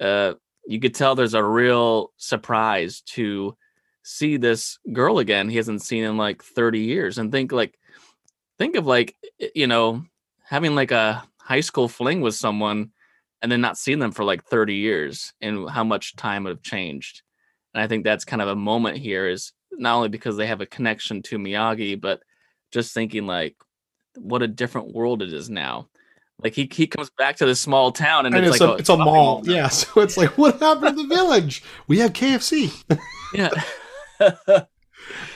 uh, 0.00 0.38
you 0.66 0.80
could 0.80 0.94
tell 0.94 1.14
there's 1.14 1.34
a 1.34 1.44
real 1.44 2.10
surprise 2.16 3.02
to 3.08 3.54
see 4.02 4.38
this 4.38 4.78
girl 4.90 5.18
again. 5.18 5.50
He 5.50 5.56
hasn't 5.58 5.82
seen 5.82 6.04
in 6.04 6.16
like 6.16 6.42
30 6.42 6.80
years, 6.80 7.18
and 7.18 7.30
think 7.30 7.52
like, 7.52 7.78
think 8.58 8.76
of 8.76 8.86
like, 8.86 9.14
you 9.54 9.66
know, 9.66 10.06
having 10.42 10.74
like 10.74 10.90
a 10.90 11.22
high 11.36 11.60
school 11.60 11.86
fling 11.86 12.22
with 12.22 12.34
someone, 12.34 12.92
and 13.42 13.52
then 13.52 13.60
not 13.60 13.76
seeing 13.76 13.98
them 13.98 14.12
for 14.12 14.24
like 14.24 14.42
30 14.44 14.72
years, 14.72 15.34
and 15.42 15.68
how 15.68 15.84
much 15.84 16.16
time 16.16 16.44
would 16.44 16.50
have 16.50 16.62
changed. 16.62 17.20
And 17.74 17.82
I 17.82 17.86
think 17.86 18.04
that's 18.04 18.24
kind 18.24 18.42
of 18.42 18.48
a 18.48 18.56
moment 18.56 18.98
here 18.98 19.28
is 19.28 19.52
not 19.72 19.96
only 19.96 20.08
because 20.08 20.36
they 20.36 20.46
have 20.46 20.60
a 20.60 20.66
connection 20.66 21.22
to 21.22 21.38
Miyagi, 21.38 22.00
but 22.00 22.20
just 22.72 22.94
thinking 22.94 23.26
like, 23.26 23.56
what 24.16 24.42
a 24.42 24.48
different 24.48 24.94
world 24.94 25.22
it 25.22 25.32
is 25.32 25.48
now. 25.48 25.88
Like 26.42 26.54
he 26.54 26.68
he 26.72 26.86
comes 26.86 27.10
back 27.18 27.36
to 27.36 27.46
this 27.46 27.60
small 27.60 27.90
town 27.90 28.24
and, 28.24 28.34
and 28.34 28.44
it's, 28.44 28.56
it's, 28.56 28.60
like 28.60 28.70
a, 28.70 28.74
it's 28.74 28.88
a 28.88 28.92
shopping 28.92 29.04
mall. 29.04 29.42
yeah 29.44 29.68
so 29.68 30.00
it's 30.00 30.16
like 30.16 30.38
what 30.38 30.60
happened 30.60 30.96
to 30.96 31.02
the 31.02 31.08
village? 31.08 31.64
We 31.88 31.98
have 31.98 32.12
kfc 32.12 32.98
Yeah. 33.34 33.50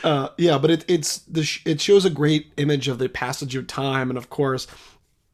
Uh, 0.04 0.28
yeah, 0.36 0.58
but 0.58 0.70
it 0.70 0.84
it's 0.88 1.18
the 1.18 1.44
sh- 1.44 1.62
it 1.64 1.80
shows 1.80 2.04
a 2.04 2.10
great 2.10 2.52
image 2.56 2.88
of 2.88 2.98
the 2.98 3.08
passage 3.08 3.54
of 3.54 3.66
time, 3.66 4.10
and 4.10 4.18
of 4.18 4.28
course, 4.28 4.66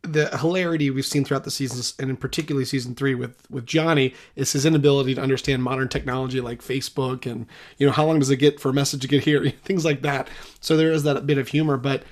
the 0.02 0.36
hilarity 0.38 0.90
we've 0.90 1.04
seen 1.04 1.24
throughout 1.24 1.44
the 1.44 1.50
seasons, 1.50 1.94
and 1.98 2.10
in 2.10 2.16
particularly 2.16 2.64
season 2.64 2.94
three 2.94 3.14
with 3.14 3.36
with 3.50 3.66
Johnny, 3.66 4.14
is 4.36 4.52
his 4.52 4.64
inability 4.64 5.14
to 5.14 5.20
understand 5.20 5.62
modern 5.62 5.88
technology 5.88 6.40
like 6.40 6.62
Facebook, 6.62 7.30
and 7.30 7.46
you 7.78 7.86
know 7.86 7.92
how 7.92 8.06
long 8.06 8.18
does 8.18 8.30
it 8.30 8.36
get 8.36 8.60
for 8.60 8.70
a 8.70 8.74
message 8.74 9.02
to 9.02 9.08
get 9.08 9.24
here, 9.24 9.50
things 9.64 9.84
like 9.84 10.02
that. 10.02 10.28
So 10.60 10.76
there 10.76 10.92
is 10.92 11.02
that 11.02 11.26
bit 11.26 11.38
of 11.38 11.48
humor, 11.48 11.76
but 11.76 12.04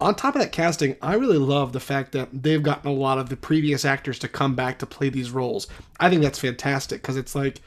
on 0.00 0.14
top 0.14 0.34
of 0.34 0.40
that 0.40 0.52
casting, 0.52 0.96
I 1.00 1.14
really 1.14 1.38
love 1.38 1.72
the 1.72 1.80
fact 1.80 2.12
that 2.12 2.28
they've 2.32 2.62
gotten 2.62 2.90
a 2.90 2.94
lot 2.94 3.18
of 3.18 3.28
the 3.28 3.36
previous 3.36 3.84
actors 3.84 4.18
to 4.20 4.28
come 4.28 4.54
back 4.54 4.78
to 4.80 4.86
play 4.86 5.08
these 5.08 5.30
roles. 5.30 5.66
I 6.00 6.10
think 6.10 6.22
that's 6.22 6.38
fantastic 6.38 7.00
because 7.02 7.16
it's 7.16 7.34
like 7.34 7.60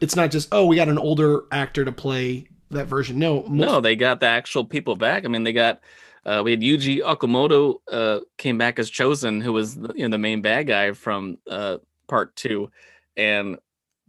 it's 0.00 0.16
not 0.16 0.30
just 0.30 0.48
oh 0.52 0.66
we 0.66 0.76
got 0.76 0.88
an 0.88 0.98
older 0.98 1.44
actor 1.52 1.84
to 1.84 1.92
play 1.92 2.48
that 2.70 2.86
version. 2.86 3.18
No, 3.18 3.42
most 3.42 3.50
no, 3.50 3.80
they 3.80 3.96
got 3.96 4.20
the 4.20 4.26
actual 4.26 4.64
people 4.64 4.96
back. 4.96 5.24
I 5.24 5.28
mean, 5.28 5.44
they 5.44 5.52
got 5.52 5.80
uh, 6.26 6.42
we 6.44 6.50
had 6.52 6.60
Yuji 6.60 7.00
Okamoto 7.02 7.76
uh, 7.90 8.20
came 8.38 8.58
back 8.58 8.78
as 8.78 8.90
Chozen, 8.90 9.42
who 9.42 9.52
was 9.52 9.74
the, 9.76 9.92
you 9.94 10.02
know 10.08 10.12
the 10.12 10.18
main 10.18 10.42
bad 10.42 10.66
guy 10.66 10.92
from 10.92 11.38
uh, 11.50 11.78
part 12.08 12.34
two, 12.36 12.70
and 13.16 13.58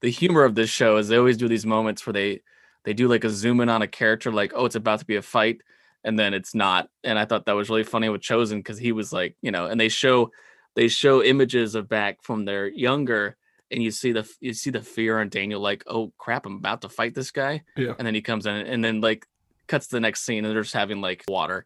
the 0.00 0.10
humor 0.10 0.44
of 0.44 0.54
this 0.54 0.70
show 0.70 0.96
is 0.96 1.08
they 1.08 1.16
always 1.16 1.36
do 1.36 1.48
these 1.48 1.66
moments 1.66 2.06
where 2.06 2.12
they 2.12 2.40
they 2.84 2.92
do 2.94 3.08
like 3.08 3.24
a 3.24 3.30
zoom 3.30 3.60
in 3.60 3.68
on 3.68 3.82
a 3.82 3.86
character, 3.88 4.32
like 4.32 4.52
oh 4.54 4.64
it's 4.64 4.74
about 4.76 5.00
to 5.00 5.04
be 5.04 5.16
a 5.16 5.22
fight, 5.22 5.60
and 6.04 6.18
then 6.18 6.34
it's 6.34 6.54
not. 6.54 6.88
And 7.04 7.18
I 7.18 7.24
thought 7.24 7.46
that 7.46 7.52
was 7.52 7.68
really 7.68 7.84
funny 7.84 8.08
with 8.08 8.22
Chozen 8.22 8.56
because 8.58 8.78
he 8.78 8.92
was 8.92 9.12
like 9.12 9.36
you 9.42 9.50
know, 9.50 9.66
and 9.66 9.80
they 9.80 9.88
show 9.88 10.30
they 10.76 10.88
show 10.88 11.22
images 11.22 11.74
of 11.74 11.88
back 11.88 12.22
from 12.22 12.44
their 12.44 12.68
younger. 12.68 13.36
And 13.72 13.80
you 13.80 13.92
see 13.92 14.10
the 14.10 14.28
you 14.40 14.52
see 14.52 14.70
the 14.70 14.82
fear 14.82 15.20
on 15.20 15.28
Daniel, 15.28 15.60
like, 15.60 15.84
oh 15.86 16.12
crap, 16.18 16.44
I'm 16.44 16.56
about 16.56 16.82
to 16.82 16.88
fight 16.88 17.14
this 17.14 17.30
guy 17.30 17.62
Yeah. 17.76 17.94
and 17.98 18.04
then 18.04 18.16
he 18.16 18.20
comes 18.20 18.46
in 18.46 18.56
and 18.56 18.82
then 18.84 19.00
like 19.00 19.26
cuts 19.70 19.86
to 19.86 19.96
the 19.96 20.00
next 20.00 20.22
scene 20.22 20.44
and 20.44 20.54
they're 20.54 20.62
just 20.62 20.74
having 20.74 21.00
like 21.00 21.24
water. 21.28 21.64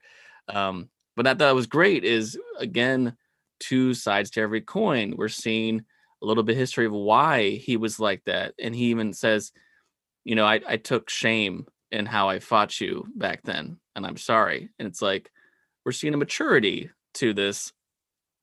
Um 0.48 0.88
but 1.16 1.24
that 1.24 1.38
that 1.38 1.54
was 1.54 1.66
great 1.66 2.04
is 2.04 2.38
again 2.58 3.16
two 3.60 3.94
sides 3.94 4.30
to 4.30 4.40
every 4.40 4.60
coin. 4.60 5.14
We're 5.16 5.28
seeing 5.28 5.84
a 6.22 6.26
little 6.26 6.42
bit 6.42 6.56
history 6.56 6.86
of 6.86 6.92
why 6.92 7.50
he 7.50 7.76
was 7.76 8.00
like 8.00 8.22
that 8.24 8.54
and 8.58 8.74
he 8.74 8.86
even 8.86 9.12
says 9.12 9.52
you 10.24 10.34
know 10.34 10.46
i, 10.46 10.58
I 10.66 10.76
took 10.78 11.10
shame 11.10 11.66
in 11.92 12.06
how 12.06 12.30
i 12.30 12.38
fought 12.38 12.80
you 12.80 13.06
back 13.14 13.42
then 13.42 13.78
and 13.94 14.06
i'm 14.06 14.16
sorry. 14.16 14.70
And 14.78 14.88
it's 14.88 15.02
like 15.02 15.30
we're 15.84 15.92
seeing 15.92 16.14
a 16.14 16.18
maturity 16.18 16.90
to 17.14 17.32
this. 17.32 17.72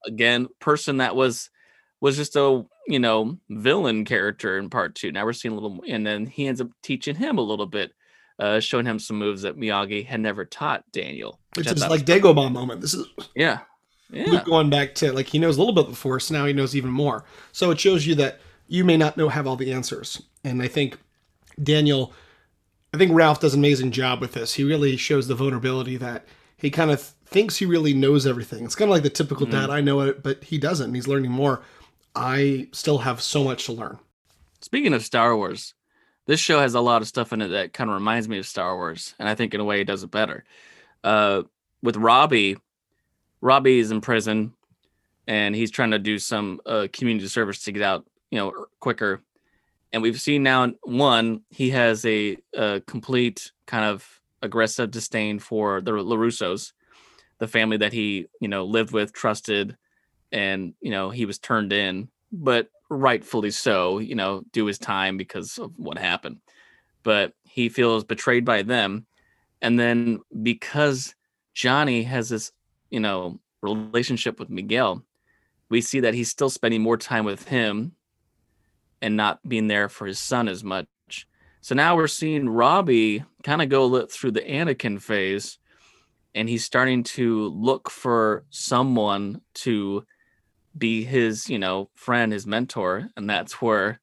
Again 0.05 0.47
person 0.59 0.97
that 0.97 1.15
was 1.15 1.51
was 1.99 2.17
just 2.17 2.35
a 2.35 2.65
you 2.87 2.99
know 2.99 3.37
villain 3.49 4.03
character 4.05 4.57
in 4.57 4.69
part 4.69 4.95
two. 4.95 5.11
Now 5.11 5.25
we're 5.25 5.33
seeing 5.33 5.51
a 5.51 5.55
little 5.55 5.83
and 5.87 6.05
then 6.05 6.25
he 6.25 6.47
ends 6.47 6.61
up 6.61 6.69
teaching 6.81 7.15
him 7.15 7.37
a 7.37 7.43
little 7.43 7.67
bit 7.67 7.93
uh 8.41 8.59
showing 8.59 8.85
him 8.85 8.99
some 8.99 9.17
moves 9.17 9.43
that 9.43 9.55
miyagi 9.57 10.05
had 10.05 10.19
never 10.19 10.43
taught 10.43 10.83
daniel 10.91 11.39
which 11.55 11.67
I 11.67 11.71
is 11.71 11.87
like 11.87 12.05
Dagobah 12.05 12.51
moment. 12.51 12.81
This 12.81 12.93
is 12.93 13.07
yeah 13.35 13.59
yeah 14.11 14.25
Luke 14.29 14.45
going 14.45 14.69
back 14.69 14.95
to 14.95 15.13
like 15.13 15.27
he 15.27 15.39
knows 15.39 15.55
a 15.57 15.59
little 15.59 15.73
bit 15.75 15.85
of 15.85 15.89
the 15.91 15.95
Force. 15.97 16.29
Now 16.31 16.45
he 16.45 16.53
knows 16.53 16.75
even 16.75 16.91
more. 16.91 17.23
So 17.53 17.71
it 17.71 17.79
shows 17.79 18.05
you 18.07 18.15
that 18.15 18.39
you 18.67 18.83
may 18.85 18.95
not 18.97 19.15
know 19.17 19.27
have 19.29 19.47
all 19.47 19.55
the 19.57 19.71
answers. 19.73 20.21
And 20.45 20.61
I 20.61 20.67
think 20.69 20.97
Daniel, 21.61 22.13
I 22.93 22.97
think 22.97 23.11
Ralph 23.13 23.39
does 23.41 23.53
an 23.53 23.59
amazing 23.59 23.91
job 23.91 24.21
with 24.21 24.31
this. 24.33 24.53
He 24.53 24.63
really 24.63 24.95
shows 24.97 25.27
the 25.27 25.35
vulnerability 25.35 25.97
that 25.97 26.25
he 26.57 26.69
kind 26.69 26.89
of 26.91 27.01
thinks 27.01 27.57
he 27.57 27.65
really 27.65 27.93
knows 27.93 28.25
everything. 28.25 28.63
It's 28.65 28.75
kind 28.75 28.89
of 28.89 28.93
like 28.93 29.03
the 29.03 29.09
typical 29.09 29.45
Mhm. 29.47 29.51
dad. 29.51 29.69
I 29.69 29.81
know 29.81 29.99
it, 30.01 30.23
but 30.23 30.43
he 30.43 30.57
doesn't. 30.57 30.87
and 30.87 30.95
He's 30.95 31.07
learning 31.07 31.31
more. 31.31 31.63
I 32.15 32.67
still 32.71 32.99
have 32.99 33.21
so 33.21 33.43
much 33.43 33.65
to 33.65 33.73
learn. 33.73 33.97
Speaking 34.61 34.93
of 34.93 35.03
Star 35.03 35.35
Wars, 35.35 35.73
this 36.25 36.39
show 36.39 36.59
has 36.59 36.75
a 36.75 36.81
lot 36.81 37.01
of 37.01 37.07
stuff 37.07 37.33
in 37.33 37.41
it 37.41 37.49
that 37.49 37.73
kind 37.73 37.89
of 37.89 37.95
reminds 37.95 38.27
me 38.27 38.37
of 38.37 38.47
Star 38.47 38.75
Wars, 38.75 39.15
and 39.19 39.27
I 39.27 39.35
think 39.35 39.53
in 39.53 39.59
a 39.59 39.65
way 39.65 39.81
it 39.81 39.85
does 39.85 40.03
it 40.03 40.11
better. 40.11 40.43
Uh, 41.03 41.43
with 41.81 41.97
Robbie, 41.97 42.57
Robbie 43.41 43.79
is 43.79 43.91
in 43.91 44.01
prison, 44.01 44.53
and 45.27 45.55
he's 45.55 45.71
trying 45.71 45.91
to 45.91 45.99
do 45.99 46.19
some 46.19 46.61
uh, 46.65 46.87
community 46.93 47.27
service 47.27 47.63
to 47.63 47.71
get 47.71 47.81
out, 47.81 48.05
you 48.29 48.37
know, 48.37 48.49
er, 48.49 48.69
quicker. 48.79 49.21
And 49.93 50.01
we've 50.01 50.21
seen 50.21 50.43
now 50.43 50.71
one 50.83 51.41
he 51.49 51.71
has 51.71 52.05
a, 52.05 52.37
a 52.55 52.81
complete 52.87 53.51
kind 53.65 53.85
of 53.85 54.21
aggressive 54.41 54.91
disdain 54.91 55.39
for 55.39 55.81
the 55.81 55.91
LaRussos, 55.91 56.71
the 57.39 57.47
family 57.47 57.77
that 57.77 57.93
he 57.93 58.27
you 58.39 58.47
know 58.47 58.63
lived 58.65 58.91
with, 58.91 59.11
trusted, 59.11 59.75
and 60.31 60.73
you 60.81 60.91
know 60.91 61.09
he 61.09 61.25
was 61.25 61.39
turned 61.39 61.73
in, 61.73 62.09
but 62.31 62.69
rightfully 62.89 63.51
so. 63.51 63.99
You 63.99 64.15
know, 64.15 64.43
do 64.51 64.65
his 64.65 64.79
time 64.79 65.17
because 65.17 65.57
of 65.57 65.71
what 65.77 65.97
happened. 65.97 66.37
But 67.03 67.33
he 67.43 67.69
feels 67.69 68.03
betrayed 68.03 68.45
by 68.45 68.61
them, 68.61 69.05
and 69.61 69.79
then 69.79 70.19
because 70.41 71.15
Johnny 71.53 72.03
has 72.03 72.29
this 72.29 72.51
you 72.89 72.99
know 72.99 73.39
relationship 73.61 74.39
with 74.39 74.49
Miguel, 74.49 75.03
we 75.69 75.81
see 75.81 76.01
that 76.01 76.13
he's 76.13 76.29
still 76.29 76.49
spending 76.49 76.81
more 76.81 76.97
time 76.97 77.25
with 77.25 77.47
him 77.47 77.93
and 79.01 79.17
not 79.17 79.39
being 79.47 79.67
there 79.67 79.89
for 79.89 80.05
his 80.05 80.19
son 80.19 80.47
as 80.47 80.63
much. 80.63 80.87
So 81.61 81.75
now 81.75 81.95
we're 81.95 82.07
seeing 82.07 82.49
Robbie 82.49 83.23
kind 83.43 83.61
of 83.61 83.69
go 83.69 84.05
through 84.05 84.31
the 84.31 84.41
Anakin 84.41 85.01
phase 85.01 85.59
and 86.33 86.47
he's 86.47 86.65
starting 86.65 87.03
to 87.03 87.47
look 87.49 87.89
for 87.89 88.45
someone 88.49 89.41
to 89.55 90.05
be 90.77 91.03
his, 91.03 91.49
you 91.49 91.59
know, 91.59 91.89
friend, 91.95 92.31
his 92.31 92.47
mentor, 92.47 93.09
and 93.15 93.29
that's 93.29 93.61
where 93.61 93.99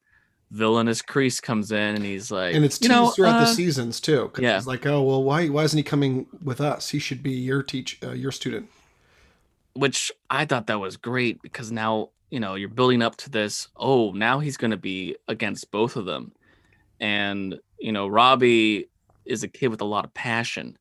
villainous 0.51 1.01
Kreese 1.01 1.41
comes 1.41 1.71
in, 1.71 1.95
and 1.95 2.03
he's 2.03 2.31
like, 2.31 2.55
and 2.55 2.65
it's 2.65 2.81
you 2.81 2.89
know, 2.89 3.09
throughout 3.09 3.37
uh, 3.37 3.39
the 3.41 3.53
seasons 3.53 3.99
too. 3.99 4.31
yeah. 4.39 4.55
he's 4.55 4.67
like, 4.67 4.85
oh 4.85 5.01
well, 5.01 5.23
why 5.23 5.47
why 5.47 5.63
isn't 5.63 5.77
he 5.77 5.83
coming 5.83 6.27
with 6.43 6.61
us? 6.61 6.89
He 6.89 6.99
should 6.99 7.23
be 7.23 7.31
your 7.31 7.63
teach 7.63 7.99
uh, 8.03 8.11
your 8.11 8.31
student. 8.31 8.69
which 9.73 10.11
I 10.29 10.45
thought 10.45 10.67
that 10.67 10.79
was 10.79 10.97
great 10.97 11.41
because 11.41 11.71
now 11.71 12.09
you 12.29 12.39
know 12.39 12.55
you're 12.55 12.69
building 12.69 13.01
up 13.01 13.15
to 13.17 13.29
this. 13.29 13.67
Oh, 13.75 14.11
now 14.11 14.39
he's 14.39 14.57
going 14.57 14.71
to 14.71 14.77
be 14.77 15.15
against 15.27 15.71
both 15.71 15.95
of 15.95 16.05
them, 16.05 16.31
and 16.99 17.59
you 17.79 17.91
know 17.91 18.07
Robbie 18.07 18.89
is 19.25 19.43
a 19.43 19.47
kid 19.47 19.67
with 19.67 19.81
a 19.81 19.85
lot 19.85 20.05
of 20.05 20.13
passion, 20.13 20.77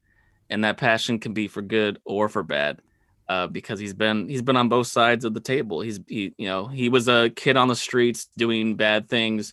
and 0.48 0.64
that 0.64 0.78
passion 0.78 1.18
can 1.18 1.34
be 1.34 1.48
for 1.48 1.62
good 1.62 2.00
or 2.04 2.28
for 2.28 2.42
bad. 2.42 2.80
Uh, 3.28 3.46
because 3.46 3.78
he's 3.78 3.92
been 3.92 4.26
he's 4.28 4.40
been 4.40 4.56
on 4.56 4.70
both 4.70 4.86
sides 4.86 5.24
of 5.24 5.34
the 5.34 5.40
table. 5.40 5.82
He's 5.82 6.00
he 6.08 6.34
you 6.38 6.46
know 6.46 6.66
he 6.66 6.88
was 6.88 7.08
a 7.08 7.30
kid 7.30 7.58
on 7.58 7.68
the 7.68 7.76
streets 7.76 8.28
doing 8.38 8.74
bad 8.74 9.08
things, 9.08 9.52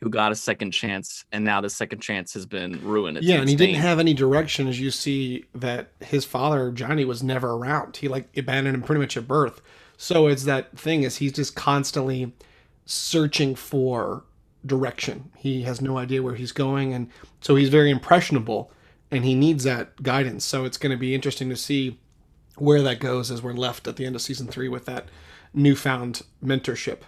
who 0.00 0.10
got 0.10 0.32
a 0.32 0.34
second 0.34 0.72
chance, 0.72 1.24
and 1.32 1.44
now 1.44 1.60
the 1.60 1.70
second 1.70 2.00
chance 2.00 2.34
has 2.34 2.44
been 2.44 2.78
ruined. 2.84 3.18
Yeah, 3.22 3.36
and 3.36 3.48
he 3.48 3.56
didn't 3.56 3.76
have 3.76 3.98
any 3.98 4.12
direction, 4.12 4.68
as 4.68 4.78
you 4.78 4.90
see 4.90 5.46
that 5.54 5.88
his 6.00 6.24
father 6.24 6.70
Johnny 6.70 7.04
was 7.04 7.22
never 7.22 7.52
around. 7.52 7.96
He 7.96 8.08
like 8.08 8.28
abandoned 8.36 8.74
him 8.74 8.82
pretty 8.82 9.00
much 9.00 9.16
at 9.16 9.26
birth. 9.26 9.62
So 9.96 10.26
it's 10.26 10.44
that 10.44 10.78
thing 10.78 11.02
is 11.02 11.16
he's 11.16 11.32
just 11.32 11.56
constantly 11.56 12.32
searching 12.84 13.54
for 13.54 14.24
direction. 14.66 15.30
He 15.36 15.62
has 15.62 15.80
no 15.80 15.96
idea 15.96 16.22
where 16.22 16.34
he's 16.34 16.52
going, 16.52 16.92
and 16.92 17.08
so 17.40 17.56
he's 17.56 17.70
very 17.70 17.90
impressionable, 17.90 18.70
and 19.10 19.24
he 19.24 19.34
needs 19.34 19.64
that 19.64 20.02
guidance. 20.02 20.44
So 20.44 20.66
it's 20.66 20.76
going 20.76 20.92
to 20.92 20.98
be 20.98 21.14
interesting 21.14 21.48
to 21.48 21.56
see 21.56 21.98
where 22.56 22.82
that 22.82 23.00
goes 23.00 23.30
as 23.30 23.42
we're 23.42 23.52
left 23.52 23.86
at 23.86 23.96
the 23.96 24.04
end 24.06 24.14
of 24.14 24.22
season 24.22 24.46
three 24.46 24.68
with 24.68 24.86
that 24.86 25.06
newfound 25.54 26.22
mentorship. 26.44 27.00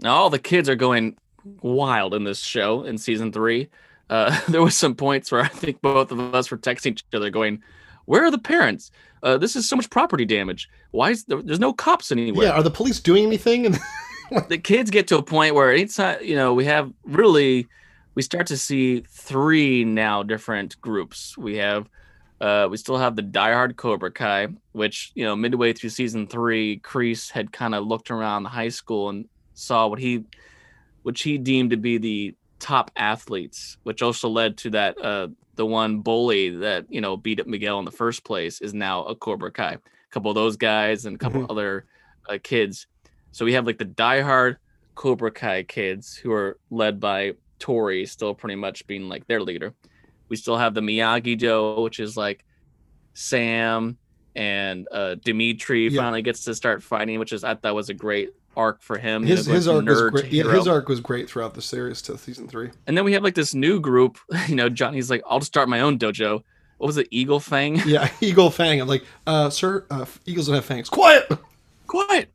Now 0.00 0.14
all 0.14 0.30
the 0.30 0.38
kids 0.38 0.68
are 0.68 0.76
going 0.76 1.16
wild 1.62 2.14
in 2.14 2.24
this 2.24 2.40
show 2.40 2.82
in 2.82 2.98
season 2.98 3.32
three. 3.32 3.68
Uh, 4.08 4.38
there 4.48 4.62
was 4.62 4.76
some 4.76 4.94
points 4.94 5.30
where 5.30 5.42
I 5.42 5.48
think 5.48 5.80
both 5.80 6.10
of 6.10 6.34
us 6.34 6.50
were 6.50 6.58
texting 6.58 6.92
each 6.92 7.04
other, 7.12 7.30
going, 7.30 7.62
"Where 8.06 8.24
are 8.24 8.30
the 8.30 8.38
parents? 8.38 8.90
Uh, 9.22 9.36
this 9.36 9.54
is 9.54 9.68
so 9.68 9.76
much 9.76 9.90
property 9.90 10.24
damage. 10.24 10.68
Why 10.90 11.10
is 11.10 11.24
there, 11.24 11.42
there's 11.42 11.60
no 11.60 11.72
cops 11.72 12.10
anywhere?" 12.10 12.46
Yeah, 12.46 12.52
are 12.52 12.62
the 12.62 12.70
police 12.70 13.00
doing 13.00 13.24
anything? 13.24 13.66
And 13.66 13.78
the 14.48 14.58
kids 14.58 14.90
get 14.90 15.06
to 15.08 15.18
a 15.18 15.22
point 15.22 15.54
where 15.54 15.72
anytime 15.72 16.22
you 16.22 16.34
know 16.34 16.54
we 16.54 16.64
have 16.64 16.92
really 17.04 17.68
we 18.14 18.22
start 18.22 18.46
to 18.48 18.56
see 18.56 19.00
three 19.00 19.84
now 19.84 20.22
different 20.22 20.80
groups. 20.80 21.38
We 21.38 21.56
have 21.56 21.88
uh, 22.40 22.68
we 22.70 22.76
still 22.76 22.96
have 22.96 23.16
the 23.16 23.22
diehard 23.22 23.76
Cobra 23.76 24.10
Kai, 24.10 24.48
which 24.72 25.12
you 25.14 25.24
know 25.24 25.36
midway 25.36 25.72
through 25.72 25.90
season 25.90 26.26
three, 26.26 26.78
Kreese 26.80 27.30
had 27.30 27.52
kind 27.52 27.74
of 27.74 27.86
looked 27.86 28.10
around 28.10 28.42
the 28.44 28.48
high 28.48 28.68
school 28.70 29.08
and 29.10 29.28
saw 29.54 29.86
what 29.86 29.98
he 29.98 30.24
which 31.02 31.22
he 31.22 31.38
deemed 31.38 31.70
to 31.70 31.76
be 31.76 31.98
the 31.98 32.34
top 32.58 32.90
athletes, 32.96 33.78
which 33.84 34.02
also 34.02 34.28
led 34.28 34.56
to 34.58 34.70
that 34.70 34.98
uh, 35.02 35.28
the 35.56 35.64
one 35.66 36.00
bully 36.00 36.50
that 36.50 36.86
you 36.88 37.00
know 37.00 37.16
beat 37.16 37.40
up 37.40 37.46
Miguel 37.46 37.78
in 37.78 37.84
the 37.84 37.90
first 37.90 38.24
place 38.24 38.60
is 38.60 38.74
now 38.74 39.04
a 39.04 39.14
Cobra 39.14 39.50
Kai. 39.50 39.72
A 39.72 39.78
couple 40.10 40.30
of 40.30 40.34
those 40.34 40.56
guys 40.56 41.06
and 41.06 41.16
a 41.16 41.18
couple 41.18 41.42
Mhm. 41.42 41.50
other 41.50 41.86
uh, 42.28 42.38
kids. 42.42 42.86
So 43.32 43.44
we 43.44 43.52
have 43.54 43.66
like 43.66 43.78
the 43.78 43.84
diehard 43.84 44.56
Cobra 44.94 45.30
Kai 45.30 45.62
kids 45.62 46.16
who 46.16 46.32
are 46.32 46.58
led 46.70 47.00
by 47.00 47.34
Tori, 47.58 48.04
still 48.06 48.34
pretty 48.34 48.56
much 48.56 48.86
being 48.86 49.08
like 49.08 49.26
their 49.26 49.40
leader. 49.42 49.74
We 50.30 50.36
still 50.36 50.56
have 50.56 50.72
the 50.74 50.80
Miyagi 50.80 51.36
Do, 51.36 51.80
which 51.82 52.00
is 52.00 52.16
like 52.16 52.44
Sam 53.14 53.98
and 54.36 54.86
uh, 54.92 55.16
Demetri 55.16 55.88
Yeah. 55.88 56.00
finally 56.00 56.22
gets 56.22 56.44
to 56.44 56.54
start 56.54 56.82
fighting, 56.82 57.18
which 57.18 57.32
is 57.32 57.44
I 57.44 57.54
thought 57.54 57.74
was 57.74 57.88
a 57.90 57.94
great 57.94 58.30
arc 58.56 58.82
for 58.82 58.98
him. 58.98 59.22
you 59.24 59.36
his 59.36 59.46
know, 59.48 59.54
his 59.54 59.68
arc 59.68 59.84
was 59.86 60.10
great. 60.10 60.32
Yeah, 60.32 60.44
his 60.52 60.68
arc 60.68 60.88
was 60.88 61.00
great 61.00 61.28
throughout 61.28 61.54
the 61.54 61.62
series 61.62 62.00
to 62.02 62.16
season 62.18 62.48
three. 62.48 62.70
And 62.86 62.96
then 62.96 63.04
we 63.04 63.12
have 63.12 63.22
like 63.22 63.34
this 63.34 63.54
new 63.54 63.80
group. 63.80 64.18
You 64.48 64.54
know, 64.56 64.68
Johnny's 64.68 65.10
like, 65.10 65.22
I'll 65.28 65.38
just 65.40 65.52
start 65.52 65.68
my 65.68 65.80
own 65.80 65.98
dojo. 65.98 66.42
What 66.78 66.86
was 66.86 66.96
it, 66.96 67.08
Eagle 67.10 67.40
Fang? 67.40 67.76
Yeah, 67.86 68.08
Eagle 68.20 68.50
Fang. 68.50 68.80
I'm 68.80 68.88
like, 68.88 69.04
uh, 69.26 69.50
sir, 69.50 69.84
uh, 69.90 70.06
eagles 70.26 70.46
don't 70.46 70.54
have 70.54 70.64
fangs. 70.64 70.88
Quiet. 70.88 71.28
Quiet. 71.86 72.32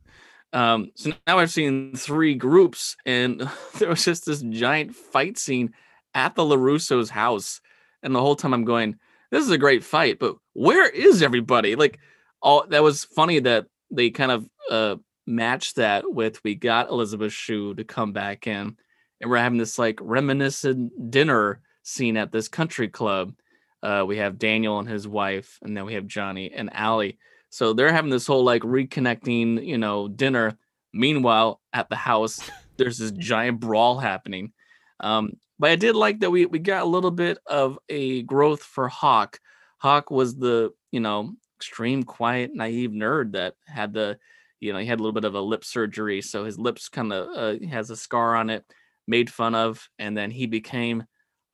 Um, 0.52 0.92
so 0.94 1.12
now 1.26 1.38
I've 1.38 1.50
seen 1.50 1.96
three 1.96 2.34
groups, 2.34 2.96
and 3.04 3.50
there 3.78 3.88
was 3.88 4.04
just 4.04 4.24
this 4.26 4.42
giant 4.42 4.94
fight 4.94 5.36
scene 5.38 5.74
at 6.14 6.34
the 6.34 6.42
LaRusso's 6.42 7.10
house. 7.10 7.60
And 8.06 8.14
the 8.14 8.20
whole 8.20 8.36
time 8.36 8.54
I'm 8.54 8.64
going, 8.64 8.96
this 9.32 9.44
is 9.44 9.50
a 9.50 9.58
great 9.58 9.82
fight, 9.82 10.20
but 10.20 10.36
where 10.52 10.88
is 10.88 11.22
everybody? 11.22 11.74
Like, 11.74 11.98
all 12.40 12.64
that 12.68 12.82
was 12.82 13.04
funny 13.04 13.40
that 13.40 13.66
they 13.90 14.10
kind 14.10 14.30
of 14.30 14.48
uh 14.70 14.96
matched 15.26 15.76
that 15.76 16.04
with 16.10 16.42
we 16.44 16.54
got 16.54 16.88
Elizabeth 16.88 17.32
Shue 17.32 17.74
to 17.74 17.82
come 17.82 18.12
back 18.12 18.46
in, 18.46 18.76
and 19.20 19.30
we're 19.30 19.38
having 19.38 19.58
this 19.58 19.78
like 19.78 19.98
reminiscent 20.00 21.10
dinner 21.10 21.60
scene 21.82 22.16
at 22.16 22.30
this 22.30 22.46
country 22.46 22.88
club. 22.88 23.34
Uh, 23.82 24.04
we 24.06 24.18
have 24.18 24.38
Daniel 24.38 24.78
and 24.78 24.88
his 24.88 25.08
wife, 25.08 25.58
and 25.62 25.76
then 25.76 25.84
we 25.84 25.94
have 25.94 26.06
Johnny 26.06 26.52
and 26.52 26.70
Allie. 26.72 27.18
So 27.50 27.72
they're 27.72 27.92
having 27.92 28.10
this 28.10 28.26
whole 28.26 28.44
like 28.44 28.62
reconnecting, 28.62 29.66
you 29.66 29.78
know, 29.78 30.08
dinner. 30.08 30.56
Meanwhile, 30.92 31.60
at 31.72 31.88
the 31.88 31.96
house, 31.96 32.40
there's 32.76 32.98
this 32.98 33.10
giant 33.10 33.58
brawl 33.58 33.98
happening. 33.98 34.52
Um, 35.00 35.32
but 35.58 35.70
I 35.70 35.76
did 35.76 35.96
like 35.96 36.20
that 36.20 36.30
we 36.30 36.46
we 36.46 36.58
got 36.58 36.82
a 36.82 36.88
little 36.88 37.10
bit 37.10 37.38
of 37.46 37.78
a 37.88 38.22
growth 38.22 38.62
for 38.62 38.88
Hawk. 38.88 39.38
Hawk 39.78 40.10
was 40.10 40.36
the 40.36 40.72
you 40.92 41.00
know 41.00 41.32
extreme 41.58 42.02
quiet, 42.02 42.50
naive 42.54 42.90
nerd 42.90 43.32
that 43.32 43.54
had 43.66 43.92
the 43.92 44.18
you 44.60 44.72
know 44.72 44.78
he 44.78 44.86
had 44.86 45.00
a 45.00 45.02
little 45.02 45.12
bit 45.12 45.24
of 45.24 45.34
a 45.34 45.40
lip 45.40 45.64
surgery, 45.64 46.22
so 46.22 46.44
his 46.44 46.58
lips 46.58 46.88
kind 46.88 47.12
of 47.12 47.28
uh, 47.36 47.66
has 47.66 47.90
a 47.90 47.96
scar 47.96 48.36
on 48.36 48.50
it, 48.50 48.64
made 49.06 49.30
fun 49.30 49.54
of, 49.54 49.88
and 49.98 50.16
then 50.16 50.30
he 50.30 50.46
became 50.46 51.04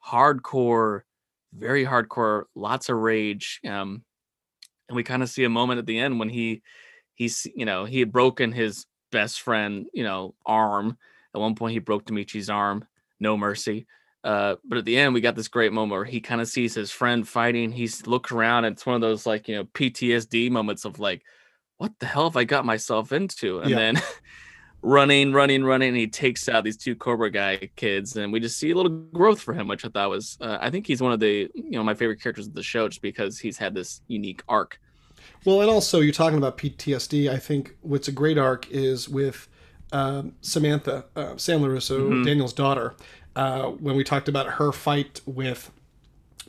hardcore, 0.07 1.03
very 1.55 1.85
hardcore, 1.85 2.45
lots 2.55 2.89
of 2.89 2.97
rage. 2.97 3.61
Um, 3.67 4.03
and 4.89 4.97
we 4.97 5.03
kind 5.05 5.23
of 5.23 5.31
see 5.31 5.45
a 5.45 5.49
moment 5.49 5.79
at 5.79 5.87
the 5.87 5.99
end 5.99 6.19
when 6.19 6.29
he 6.29 6.63
he's 7.15 7.47
you 7.55 7.65
know 7.65 7.85
he 7.85 8.01
had 8.01 8.13
broken 8.13 8.53
his 8.53 8.87
best 9.11 9.41
friend 9.41 9.87
you 9.93 10.05
know 10.05 10.35
arm 10.47 10.97
at 11.35 11.41
one 11.41 11.55
point 11.55 11.73
he 11.73 11.79
broke 11.79 12.05
demetri's 12.05 12.51
arm 12.51 12.85
no 13.23 13.37
mercy 13.37 13.87
uh 14.25 14.57
but 14.65 14.79
at 14.79 14.85
the 14.85 14.99
end 14.99 15.15
we 15.15 15.21
got 15.23 15.37
this 15.37 15.49
great 15.49 15.73
moment 15.73 15.93
where 15.93 16.05
he 16.05 16.21
kind 16.21 16.41
of 16.41 16.49
sees 16.49 16.75
his 16.75 16.91
friend 16.91 17.27
fighting 17.29 17.73
he's 17.73 18.07
looked 18.07 18.33
around 18.33 18.65
and 18.67 18.75
it's 18.75 18.87
one 18.87 18.97
of 18.97 19.01
those 19.01 19.27
like 19.27 19.49
you 19.49 19.57
know 19.57 19.65
ptsd 19.65 20.51
moments 20.51 20.85
of 20.85 20.99
like 20.99 21.23
what 21.79 21.93
the 22.01 22.07
hell 22.07 22.25
have 22.29 22.37
i 22.37 22.45
got 22.45 22.67
myself 22.67 23.13
into 23.13 23.61
and 23.61 23.71
Yeah. 23.71 23.79
then 23.79 24.03
running 24.83 25.33
running 25.33 25.65
running 25.65 25.91
and 25.91 25.97
he 25.97 26.09
takes 26.09 26.49
out 26.49 26.65
these 26.65 26.77
two 26.77 26.97
cobra 26.97 27.31
kai 27.31 27.71
kids 27.77 28.17
and 28.17 28.33
we 28.33 28.41
just 28.41 28.59
see 28.59 28.73
a 28.73 28.77
little 28.77 28.91
growth 29.13 29.41
for 29.41 29.55
him 29.55 29.69
which 29.69 29.85
i 29.85 29.89
thought 29.89 30.11
was 30.11 30.37
uh, 30.41 30.59
i 30.61 30.71
think 30.71 30.87
he's 30.87 31.01
one 31.03 31.13
of 31.13 31.21
the 31.21 31.49
you 31.55 31.71
know 31.73 31.85
my 31.85 31.95
favorite 31.95 32.21
characters 32.21 32.49
of 32.49 32.55
the 32.55 32.63
show 32.65 32.89
just 32.89 33.03
because 33.03 33.39
he's 33.39 33.59
had 33.59 33.75
this 33.75 34.03
unique 34.09 34.43
arc 34.49 34.81
Well, 35.45 35.61
and 35.61 35.71
also 35.71 36.01
you're 36.01 36.13
talking 36.13 36.39
about 36.39 36.59
PTSD. 36.59 37.31
I 37.31 37.39
think 37.39 37.77
what's 37.81 38.09
a 38.09 38.13
great 38.13 38.39
arc 38.39 38.71
is 38.71 39.09
with 39.09 39.49
um, 39.93 40.35
Samantha, 40.41 41.05
uh, 41.15 41.37
Sam 41.37 41.61
LaRusso, 41.61 42.09
Mhm. 42.11 42.25
Daniel's 42.25 42.53
daughter. 42.53 42.95
Uh, 43.37 43.65
when 43.69 43.97
we 43.97 44.05
talked 44.05 44.29
about 44.29 44.47
her 44.55 44.73
fight 44.73 45.21
with 45.27 45.71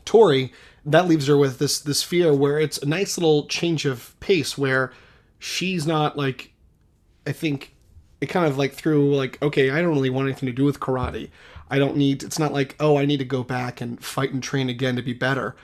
Tori, 0.05 0.51
that 0.85 1.07
leaves 1.07 1.27
her 1.27 1.37
with 1.37 1.59
this 1.59 1.79
this 1.79 2.03
fear 2.03 2.33
where 2.33 2.59
it's 2.59 2.77
a 2.79 2.85
nice 2.85 3.17
little 3.17 3.45
change 3.47 3.85
of 3.85 4.17
pace 4.19 4.57
where 4.57 4.91
she's 5.39 5.87
not 5.87 6.17
like, 6.17 6.53
I 7.25 7.31
think 7.31 7.73
it 8.19 8.27
kind 8.27 8.45
of 8.45 8.57
like 8.57 8.73
threw 8.73 9.15
like, 9.15 9.41
okay, 9.41 9.69
I 9.69 9.81
don't 9.81 9.93
really 9.93 10.09
want 10.09 10.27
anything 10.27 10.47
to 10.47 10.53
do 10.53 10.65
with 10.65 10.79
karate. 10.79 11.29
I 11.69 11.79
don't 11.79 11.95
need. 11.95 12.21
It's 12.23 12.37
not 12.39 12.51
like, 12.53 12.75
oh, 12.79 12.97
I 12.97 13.05
need 13.05 13.17
to 13.17 13.25
go 13.25 13.43
back 13.43 13.79
and 13.81 14.03
fight 14.03 14.33
and 14.33 14.43
train 14.43 14.69
again 14.69 14.95
to 14.97 15.01
be 15.01 15.13
better. 15.13 15.55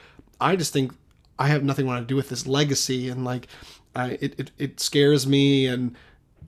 I 0.41 0.55
just 0.55 0.71
think 0.73 0.93
I 1.37 1.47
have 1.47 1.63
nothing 1.63 1.85
want 1.85 2.01
to 2.01 2.07
do 2.11 2.15
with 2.15 2.29
this 2.29 2.47
legacy, 2.47 3.09
and 3.09 3.23
like, 3.25 3.47
I, 3.95 4.11
it, 4.21 4.39
it 4.39 4.51
it 4.57 4.79
scares 4.79 5.27
me 5.27 5.67
and 5.67 5.95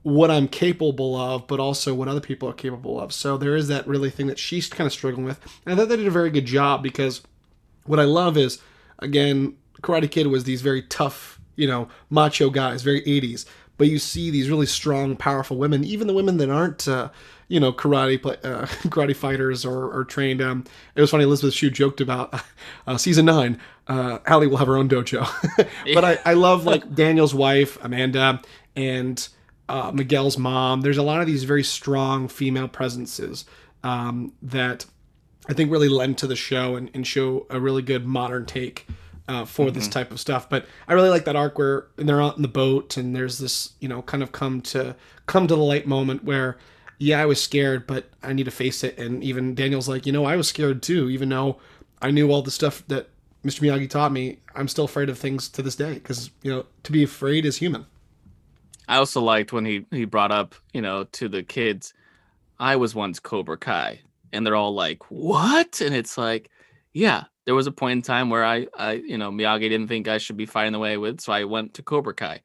what 0.04 0.32
I'm 0.32 0.48
capable 0.48 1.16
of, 1.16 1.48
but 1.48 1.60
also 1.60 1.94
what 1.94 2.08
other 2.08 2.22
people 2.22 2.50
are 2.50 2.54
capable 2.54 3.00
of. 3.00 3.14
So 3.14 3.38
there 3.38 3.56
is 3.56 3.68
that 3.68 3.88
really 3.88 4.10
thing 4.10 4.28
that 4.28 4.40
she's 4.40 4.68
kind 4.68 4.88
of 4.88 4.94
struggling 4.94 5.26
with. 5.26 5.40
And 5.66 5.74
I 5.74 5.78
thought 5.78 5.90
they 5.90 5.98
did 5.98 6.08
a 6.08 6.12
very 6.12 6.32
good 6.32 6.46
job 6.46 6.82
because 6.82 7.22
what 7.86 8.00
I 8.00 8.06
love 8.06 8.38
is, 8.38 8.60
again, 9.00 9.56
Karate 9.82 10.10
Kid 10.10 10.28
was 10.28 10.44
these 10.44 10.62
very 10.62 10.82
tough, 10.84 11.40
you 11.56 11.68
know, 11.68 11.88
macho 12.10 12.50
guys, 12.50 12.82
very 12.82 13.02
80s. 13.02 13.46
But 13.78 13.88
you 13.88 14.00
see 14.00 14.30
these 14.30 14.50
really 14.50 14.66
strong, 14.66 15.16
powerful 15.16 15.58
women, 15.58 15.84
even 15.84 16.08
the 16.08 16.14
women 16.14 16.38
that 16.38 16.50
aren't, 16.50 16.88
uh, 16.88 17.10
you 17.48 17.60
know, 17.60 17.74
karate 17.74 18.24
uh, 18.26 18.66
karate 18.90 19.16
fighters 19.16 19.66
or, 19.66 19.92
or 19.92 20.04
trained. 20.04 20.42
Um, 20.42 20.66
it 20.96 21.02
was 21.02 21.10
funny. 21.10 21.24
Elizabeth 21.24 21.54
Shue 21.54 21.70
joked 21.70 22.00
about 22.00 22.42
uh, 22.88 22.98
season 22.98 23.26
nine. 23.26 23.60
Uh, 23.88 24.20
Allie 24.26 24.48
will 24.48 24.58
have 24.58 24.68
her 24.68 24.78
own 24.78 24.88
dojo, 24.88 25.28
but 25.94 26.06
I, 26.06 26.20
I 26.24 26.34
love 26.34 26.66
like 26.66 26.94
Daniel's 26.94 27.34
wife 27.34 27.78
Amanda 27.84 28.42
and 28.76 29.28
uh, 29.70 29.92
Miguel's 29.94 30.38
mom. 30.38 30.82
There's 30.82 30.98
a 30.98 31.04
lot 31.04 31.22
of 31.22 31.28
these 31.28 31.44
very 31.44 31.64
strong 31.64 32.28
female 32.28 32.68
presences 32.68 33.46
um, 33.84 34.34
that 34.42 34.86
I 35.48 35.54
think 35.54 35.72
really 35.72 35.90
lend 35.90 36.18
to 36.20 36.28
the 36.28 36.36
show 36.36 36.76
and, 36.76 36.90
and 36.94 37.06
show 37.06 37.46
a 37.50 37.60
really 37.60 37.82
good 37.82 38.06
modern 38.06 38.46
take 38.46 38.88
uh, 39.28 39.46
for 39.46 39.68
mm-hmm. 39.68 39.76
this 39.76 39.88
type 39.88 40.12
of 40.12 40.20
stuff. 40.20 40.50
But 40.50 40.66
I 40.88 40.94
really 40.94 41.10
like 41.10 41.26
that 41.26 41.36
arc 41.36 41.58
where 41.58 41.88
they're 41.96 42.22
out 42.22 42.36
in 42.36 42.42
the 42.42 42.48
boat 42.48 42.98
and 42.98 43.16
there's 43.16 43.38
this, 43.38 43.74
you 43.80 43.88
know, 43.88 44.02
kind 44.02 44.24
of 44.24 44.32
come 44.32 44.62
to 44.62 44.96
come 45.26 45.48
to 45.48 45.56
the 45.56 45.62
light 45.62 45.88
moment 45.88 46.24
where, 46.24 46.58
yeah, 46.98 47.22
I 47.22 47.26
was 47.26 47.42
scared, 47.42 47.88
but 47.88 48.10
I 48.22 48.34
need 48.34 48.44
to 48.46 48.52
face 48.52 48.84
it. 48.84 48.98
And 48.98 49.24
even 49.24 49.56
Daniel's 49.56 49.88
like, 49.88 50.06
you 50.06 50.12
know, 50.12 50.26
I 50.26 50.36
was 50.36 50.48
scared 50.48 50.84
too, 50.84 51.10
even 51.10 51.30
though 51.30 51.60
I 52.02 52.12
knew 52.12 52.32
all 52.32 52.42
the 52.42 52.52
stuff 52.52 52.84
that 52.88 53.10
Mr. 53.46 53.62
Miyagi 53.62 53.90
taught 53.90 54.12
me. 54.12 54.40
I'm 54.56 54.68
still 54.68 54.86
afraid 54.86 55.10
of 55.10 55.18
things 55.18 55.50
to 55.50 55.62
this 55.62 55.76
day 55.76 55.96
because 55.96 56.30
you 56.44 56.52
know 56.52 56.66
to 56.84 56.92
be 56.92 57.04
afraid 57.04 57.46
is 57.46 57.58
human. 57.58 57.86
I 58.92 58.98
also 58.98 59.22
liked 59.22 59.54
when 59.54 59.64
he 59.64 59.86
he 59.90 60.04
brought 60.04 60.34
up, 60.34 60.54
you 60.74 60.82
know, 60.82 61.06
to 61.14 61.30
the 61.30 61.44
kids, 61.44 61.94
I 62.60 62.76
was 62.76 62.94
once 62.94 63.22
Cobra 63.22 63.58
Kai, 63.58 64.02
and 64.34 64.46
they're 64.46 64.58
all 64.58 64.74
like, 64.74 65.10
"What?" 65.10 65.80
And 65.80 65.96
it's 65.96 66.18
like, 66.18 66.52
yeah, 66.92 67.24
there 67.46 67.56
was 67.56 67.68
a 67.68 67.72
point 67.72 68.00
in 68.00 68.02
time 68.02 68.30
where 68.30 68.44
I, 68.44 68.68
I, 68.78 68.92
you 68.96 69.18
know, 69.18 69.32
Miyagi 69.32 69.70
didn't 69.70 69.88
think 69.88 70.10
I 70.10 70.18
should 70.18 70.36
be 70.36 70.46
fighting 70.46 70.74
the 70.74 70.80
way 70.80 70.98
with, 70.98 71.22
so 71.22 71.32
I 71.32 71.46
went 71.46 71.76
to 71.76 71.84
Cobra 71.84 72.14
Kai, 72.14 72.42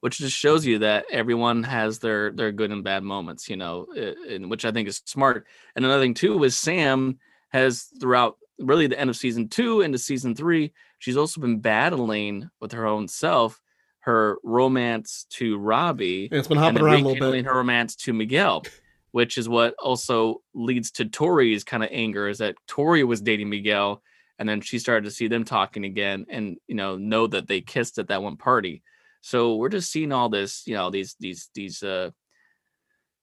which 0.00 0.16
just 0.16 0.34
shows 0.34 0.64
you 0.64 0.78
that 0.78 1.04
everyone 1.10 1.62
has 1.64 1.98
their 1.98 2.32
their 2.32 2.52
good 2.52 2.70
and 2.70 2.82
bad 2.82 3.02
moments, 3.02 3.50
you 3.50 3.56
know, 3.58 3.86
eh, 3.94 4.14
and 4.30 4.50
which 4.50 4.64
I 4.64 4.72
think 4.72 4.88
is 4.88 5.02
smart. 5.04 5.46
And 5.76 5.84
another 5.84 6.02
thing 6.02 6.14
too 6.14 6.42
is 6.42 6.56
Sam 6.56 7.18
has 7.50 7.88
throughout 8.00 8.38
really 8.58 8.86
the 8.86 8.98
end 8.98 9.10
of 9.10 9.16
season 9.16 9.46
two 9.48 9.82
into 9.82 9.98
season 9.98 10.34
three, 10.34 10.72
she's 11.00 11.18
also 11.18 11.38
been 11.38 11.60
battling 11.60 12.48
with 12.62 12.72
her 12.72 12.86
own 12.86 13.08
self 13.08 13.60
her 14.02 14.38
romance 14.42 15.26
to 15.30 15.58
Robbie. 15.58 16.28
Yeah, 16.30 16.38
it's 16.38 16.48
been 16.48 16.58
hopping 16.58 16.82
around 16.82 17.02
a 17.02 17.08
little 17.08 17.32
bit. 17.32 17.44
Her 17.44 17.56
romance 17.56 17.96
to 17.96 18.12
Miguel, 18.12 18.64
which 19.12 19.38
is 19.38 19.48
what 19.48 19.74
also 19.78 20.42
leads 20.54 20.90
to 20.92 21.04
Tori's 21.04 21.64
kind 21.64 21.82
of 21.82 21.88
anger 21.92 22.28
is 22.28 22.38
that 22.38 22.56
Tori 22.66 23.04
was 23.04 23.20
dating 23.20 23.48
Miguel, 23.48 24.02
and 24.38 24.48
then 24.48 24.60
she 24.60 24.78
started 24.78 25.04
to 25.04 25.10
see 25.10 25.28
them 25.28 25.44
talking 25.44 25.84
again, 25.84 26.26
and 26.28 26.56
you 26.66 26.74
know 26.74 26.96
know 26.96 27.26
that 27.28 27.46
they 27.46 27.60
kissed 27.60 27.98
at 27.98 28.08
that 28.08 28.22
one 28.22 28.36
party. 28.36 28.82
So 29.20 29.54
we're 29.54 29.68
just 29.68 29.92
seeing 29.92 30.10
all 30.10 30.28
this, 30.28 30.66
you 30.66 30.74
know, 30.74 30.90
these 30.90 31.14
these 31.20 31.48
these 31.54 31.82
uh 31.82 32.10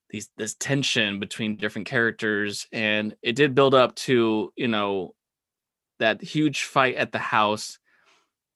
these 0.10 0.30
this 0.38 0.56
tension 0.56 1.20
between 1.20 1.58
different 1.58 1.88
characters, 1.88 2.68
and 2.72 3.16
it 3.22 3.36
did 3.36 3.54
build 3.54 3.74
up 3.76 3.96
to 3.96 4.54
you 4.56 4.68
know 4.70 5.14
that 6.00 6.22
huge 6.22 6.64
fight 6.64 6.96
at 6.96 7.12
the 7.12 7.20
house 7.20 7.80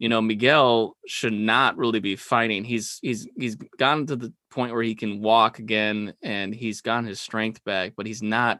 you 0.03 0.09
know 0.09 0.21
Miguel 0.21 0.97
should 1.07 1.31
not 1.31 1.77
really 1.77 2.01
be 2.01 2.17
fighting. 2.17 2.65
He's 2.65 2.99
he's 3.01 3.25
he's 3.37 3.55
gotten 3.55 4.05
to 4.07 4.17
the 4.17 4.33
point 4.51 4.73
where 4.73 4.83
he 4.83 4.95
can 4.95 5.21
walk 5.21 5.59
again 5.59 6.13
and 6.21 6.53
he's 6.53 6.81
gotten 6.81 7.05
his 7.05 7.21
strength 7.21 7.63
back, 7.63 7.93
but 7.95 8.05
he's 8.05 8.21
not 8.21 8.59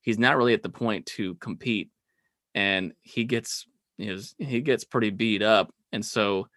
he's 0.00 0.18
not 0.18 0.36
really 0.36 0.52
at 0.52 0.64
the 0.64 0.68
point 0.68 1.06
to 1.06 1.36
compete. 1.36 1.90
And 2.56 2.92
he 3.02 3.22
gets 3.22 3.68
his 3.98 4.34
he 4.38 4.62
gets 4.62 4.82
pretty 4.82 5.10
beat 5.10 5.42
up. 5.42 5.72
And 5.92 6.04
so 6.04 6.48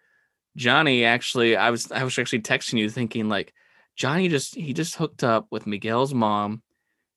Johnny 0.56 1.04
actually 1.04 1.54
I 1.54 1.70
was 1.70 1.92
I 1.92 2.02
was 2.02 2.18
actually 2.18 2.42
texting 2.42 2.80
you 2.80 2.90
thinking 2.90 3.28
like 3.28 3.54
Johnny 3.94 4.26
just 4.26 4.56
he 4.56 4.72
just 4.72 4.96
hooked 4.96 5.22
up 5.22 5.46
with 5.52 5.68
Miguel's 5.68 6.12
mom 6.12 6.60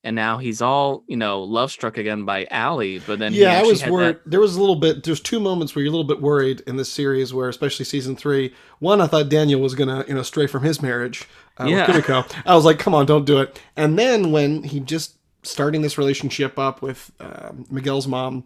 and 0.04 0.14
now 0.14 0.38
he's 0.38 0.62
all 0.62 1.04
you 1.06 1.16
know 1.16 1.42
love 1.42 1.70
struck 1.70 1.98
again 1.98 2.24
by 2.24 2.46
Allie. 2.50 3.00
But 3.00 3.18
then 3.18 3.32
yeah, 3.32 3.58
I 3.58 3.62
was 3.62 3.84
worried. 3.84 4.16
That... 4.16 4.30
There 4.30 4.40
was 4.40 4.56
a 4.56 4.60
little 4.60 4.76
bit. 4.76 5.04
There's 5.04 5.20
two 5.20 5.40
moments 5.40 5.74
where 5.74 5.82
you're 5.82 5.90
a 5.90 5.96
little 5.96 6.06
bit 6.06 6.22
worried 6.22 6.60
in 6.66 6.76
this 6.76 6.90
series, 6.90 7.34
where 7.34 7.48
especially 7.48 7.84
season 7.84 8.16
three. 8.16 8.54
One, 8.78 9.00
I 9.00 9.06
thought 9.06 9.28
Daniel 9.28 9.60
was 9.60 9.74
gonna 9.74 10.04
you 10.06 10.14
know 10.14 10.22
stray 10.22 10.46
from 10.46 10.62
his 10.62 10.80
marriage 10.80 11.26
uh, 11.58 11.64
yeah. 11.64 11.90
with 11.90 12.04
Kumiko. 12.04 12.42
I 12.46 12.54
was 12.54 12.64
like, 12.64 12.78
come 12.78 12.94
on, 12.94 13.06
don't 13.06 13.24
do 13.24 13.40
it. 13.40 13.60
And 13.76 13.98
then 13.98 14.32
when 14.32 14.62
he 14.62 14.80
just 14.80 15.16
starting 15.42 15.82
this 15.82 15.98
relationship 15.98 16.58
up 16.58 16.82
with 16.82 17.10
uh, 17.20 17.50
Miguel's 17.70 18.06
mom, 18.06 18.44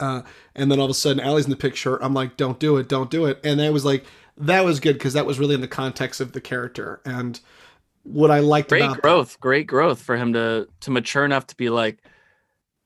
uh, 0.00 0.22
and 0.54 0.70
then 0.70 0.78
all 0.78 0.86
of 0.86 0.90
a 0.90 0.94
sudden 0.94 1.20
Allie's 1.20 1.44
in 1.44 1.50
the 1.50 1.56
picture, 1.56 2.02
I'm 2.02 2.14
like, 2.14 2.36
don't 2.36 2.58
do 2.58 2.76
it, 2.76 2.88
don't 2.88 3.10
do 3.10 3.26
it. 3.26 3.40
And 3.44 3.60
I 3.60 3.70
was 3.70 3.84
like, 3.84 4.04
that 4.36 4.64
was 4.64 4.80
good 4.80 4.94
because 4.94 5.12
that 5.12 5.26
was 5.26 5.38
really 5.38 5.54
in 5.54 5.60
the 5.60 5.68
context 5.68 6.20
of 6.20 6.32
the 6.32 6.40
character 6.40 7.00
and 7.04 7.40
what 8.04 8.30
I 8.30 8.40
liked 8.40 8.68
great 8.68 9.00
growth, 9.00 9.32
that. 9.32 9.40
great 9.40 9.66
growth 9.66 10.00
for 10.00 10.16
him 10.16 10.32
to 10.32 10.68
to 10.80 10.90
mature 10.90 11.24
enough 11.24 11.46
to 11.48 11.56
be 11.56 11.70
like, 11.70 11.98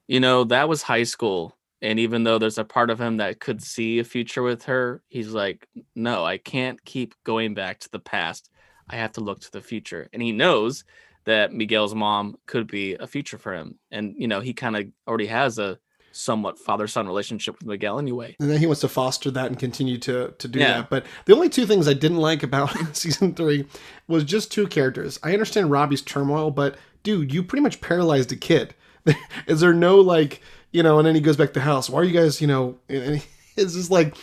you 0.07 0.20
know, 0.20 0.44
that 0.44 0.68
was 0.68 0.83
high 0.83 1.05
school. 1.05 1.57
And 1.83 1.98
even 1.98 2.24
though 2.24 2.38
there's 2.38 2.59
a 2.59 2.64
part 2.64 2.90
of 2.90 3.00
him 3.00 3.18
that 3.18 3.38
could 3.38 3.62
see 3.62 3.98
a 3.98 4.05
future 4.05 4.42
with 4.42 4.64
her, 4.64 5.02
he's 5.09 5.33
like, 5.33 5.68
no, 5.94 6.24
I 6.24 6.38
can't 6.38 6.83
keep 6.85 7.14
going 7.24 7.55
back 7.55 7.81
to 7.81 7.90
the 7.90 7.98
past. 7.98 8.50
I 8.88 8.96
have 8.96 9.12
to 9.12 9.20
look 9.20 9.40
to 9.40 9.52
the 9.52 9.61
future. 9.61 10.09
And 10.12 10.22
he 10.22 10.33
knows 10.33 10.85
that 11.24 11.52
Miguel's 11.52 11.94
mom 11.94 12.37
could 12.46 12.66
be 12.66 12.94
a 12.94 13.07
future 13.07 13.37
for 13.37 13.52
him. 13.52 13.79
And, 13.90 14.14
you 14.16 14.26
know, 14.26 14.40
he 14.40 14.55
kind 14.55 14.76
of 14.76 14.87
already 15.07 15.26
has 15.26 15.59
a 15.59 15.79
somewhat 16.16 16.59
father 16.59 16.87
son 16.87 17.07
relationship 17.07 17.59
with 17.59 17.66
Miguel 17.66 17.98
anyway. 17.98 18.37
And 18.40 18.50
then 18.50 18.59
he 18.59 18.66
wants 18.66 18.81
to 18.81 18.88
foster 18.88 19.31
that 19.33 19.46
and 19.46 19.59
continue 19.59 19.98
to 19.98 20.35
to 20.38 20.48
do 20.48 20.59
yeah. 20.59 20.79
that. 20.79 20.90
But 20.90 21.07
the 21.26 21.35
only 21.35 21.48
two 21.48 21.66
things 21.66 21.87
I 21.87 21.94
didn't 21.94 22.18
like 22.18 22.42
about 22.42 22.70
season 22.96 23.35
three 23.35 23.66
was 24.09 24.24
just 24.24 24.50
two 24.50 24.66
characters. 24.66 25.18
I 25.22 25.33
understand 25.33 25.70
Robbie's 25.70 26.02
turmoil, 26.02 26.50
but 26.50 26.76
dude, 27.02 27.33
you 27.33 27.42
pretty 27.42 27.62
much 27.62 27.81
paralyzed 27.81 28.33
a 28.33 28.37
kid. 28.37 28.74
Is 29.46 29.61
there 29.61 29.74
no 29.74 30.00
like 30.00 30.40
you 30.72 30.83
know? 30.83 30.98
And 30.98 31.07
then 31.07 31.14
he 31.14 31.20
goes 31.20 31.37
back 31.37 31.48
to 31.48 31.55
the 31.55 31.61
house. 31.61 31.88
Why 31.88 32.00
are 32.00 32.05
you 32.05 32.18
guys 32.18 32.40
you 32.40 32.46
know? 32.46 32.79
it's 32.88 33.74
just 33.74 33.90
like 33.90 34.16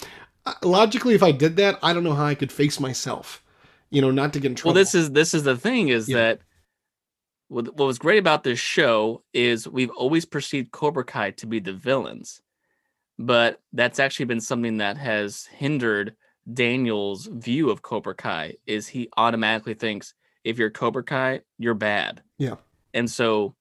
uh, 0.45 0.53
logically, 0.63 1.13
if 1.13 1.23
I 1.23 1.31
did 1.31 1.55
that, 1.57 1.79
I 1.81 1.93
don't 1.93 2.03
know 2.03 2.13
how 2.13 2.25
I 2.25 2.35
could 2.35 2.51
face 2.51 2.79
myself. 2.79 3.41
You 3.89 4.01
know, 4.01 4.11
not 4.11 4.33
to 4.33 4.39
get 4.39 4.49
in 4.49 4.55
trouble. 4.55 4.73
Well, 4.73 4.83
this 4.83 4.95
is 4.95 5.11
this 5.11 5.33
is 5.33 5.43
the 5.43 5.55
thing 5.55 5.89
is 5.89 6.09
yeah. 6.09 6.17
that 6.17 6.39
what 7.47 7.77
was 7.77 7.99
great 7.99 8.19
about 8.19 8.43
this 8.43 8.59
show 8.59 9.23
is 9.33 9.67
we've 9.67 9.91
always 9.91 10.25
perceived 10.25 10.71
Cobra 10.71 11.03
Kai 11.03 11.31
to 11.31 11.45
be 11.45 11.59
the 11.59 11.73
villains, 11.73 12.41
but 13.19 13.59
that's 13.73 13.99
actually 13.99 14.25
been 14.25 14.41
something 14.41 14.77
that 14.77 14.97
has 14.97 15.45
hindered 15.45 16.15
Daniel's 16.51 17.27
view 17.27 17.69
of 17.69 17.81
Cobra 17.81 18.15
Kai. 18.15 18.55
Is 18.65 18.87
he 18.87 19.09
automatically 19.17 19.75
thinks 19.75 20.13
if 20.43 20.57
you're 20.57 20.71
Cobra 20.71 21.03
Kai, 21.03 21.41
you're 21.57 21.73
bad. 21.73 22.21
Yeah, 22.37 22.55
and 22.93 23.09
so 23.09 23.55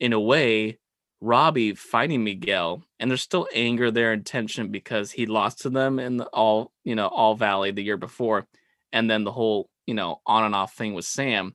in 0.00 0.12
a 0.12 0.20
way, 0.20 0.78
Robbie 1.20 1.74
fighting 1.74 2.24
Miguel, 2.24 2.82
and 2.98 3.10
there's 3.10 3.22
still 3.22 3.48
anger 3.54 3.90
there 3.90 4.12
and 4.12 4.24
tension 4.24 4.68
because 4.68 5.10
he 5.10 5.26
lost 5.26 5.60
to 5.60 5.70
them 5.70 5.98
in 5.98 6.16
the 6.18 6.26
all 6.26 6.72
you 6.84 6.94
know 6.94 7.06
all 7.06 7.34
Valley 7.34 7.70
the 7.70 7.82
year 7.82 7.96
before, 7.96 8.46
and 8.92 9.10
then 9.10 9.24
the 9.24 9.32
whole 9.32 9.70
you 9.86 9.94
know 9.94 10.20
on 10.26 10.44
and 10.44 10.54
off 10.54 10.74
thing 10.74 10.94
with 10.94 11.04
Sam 11.04 11.54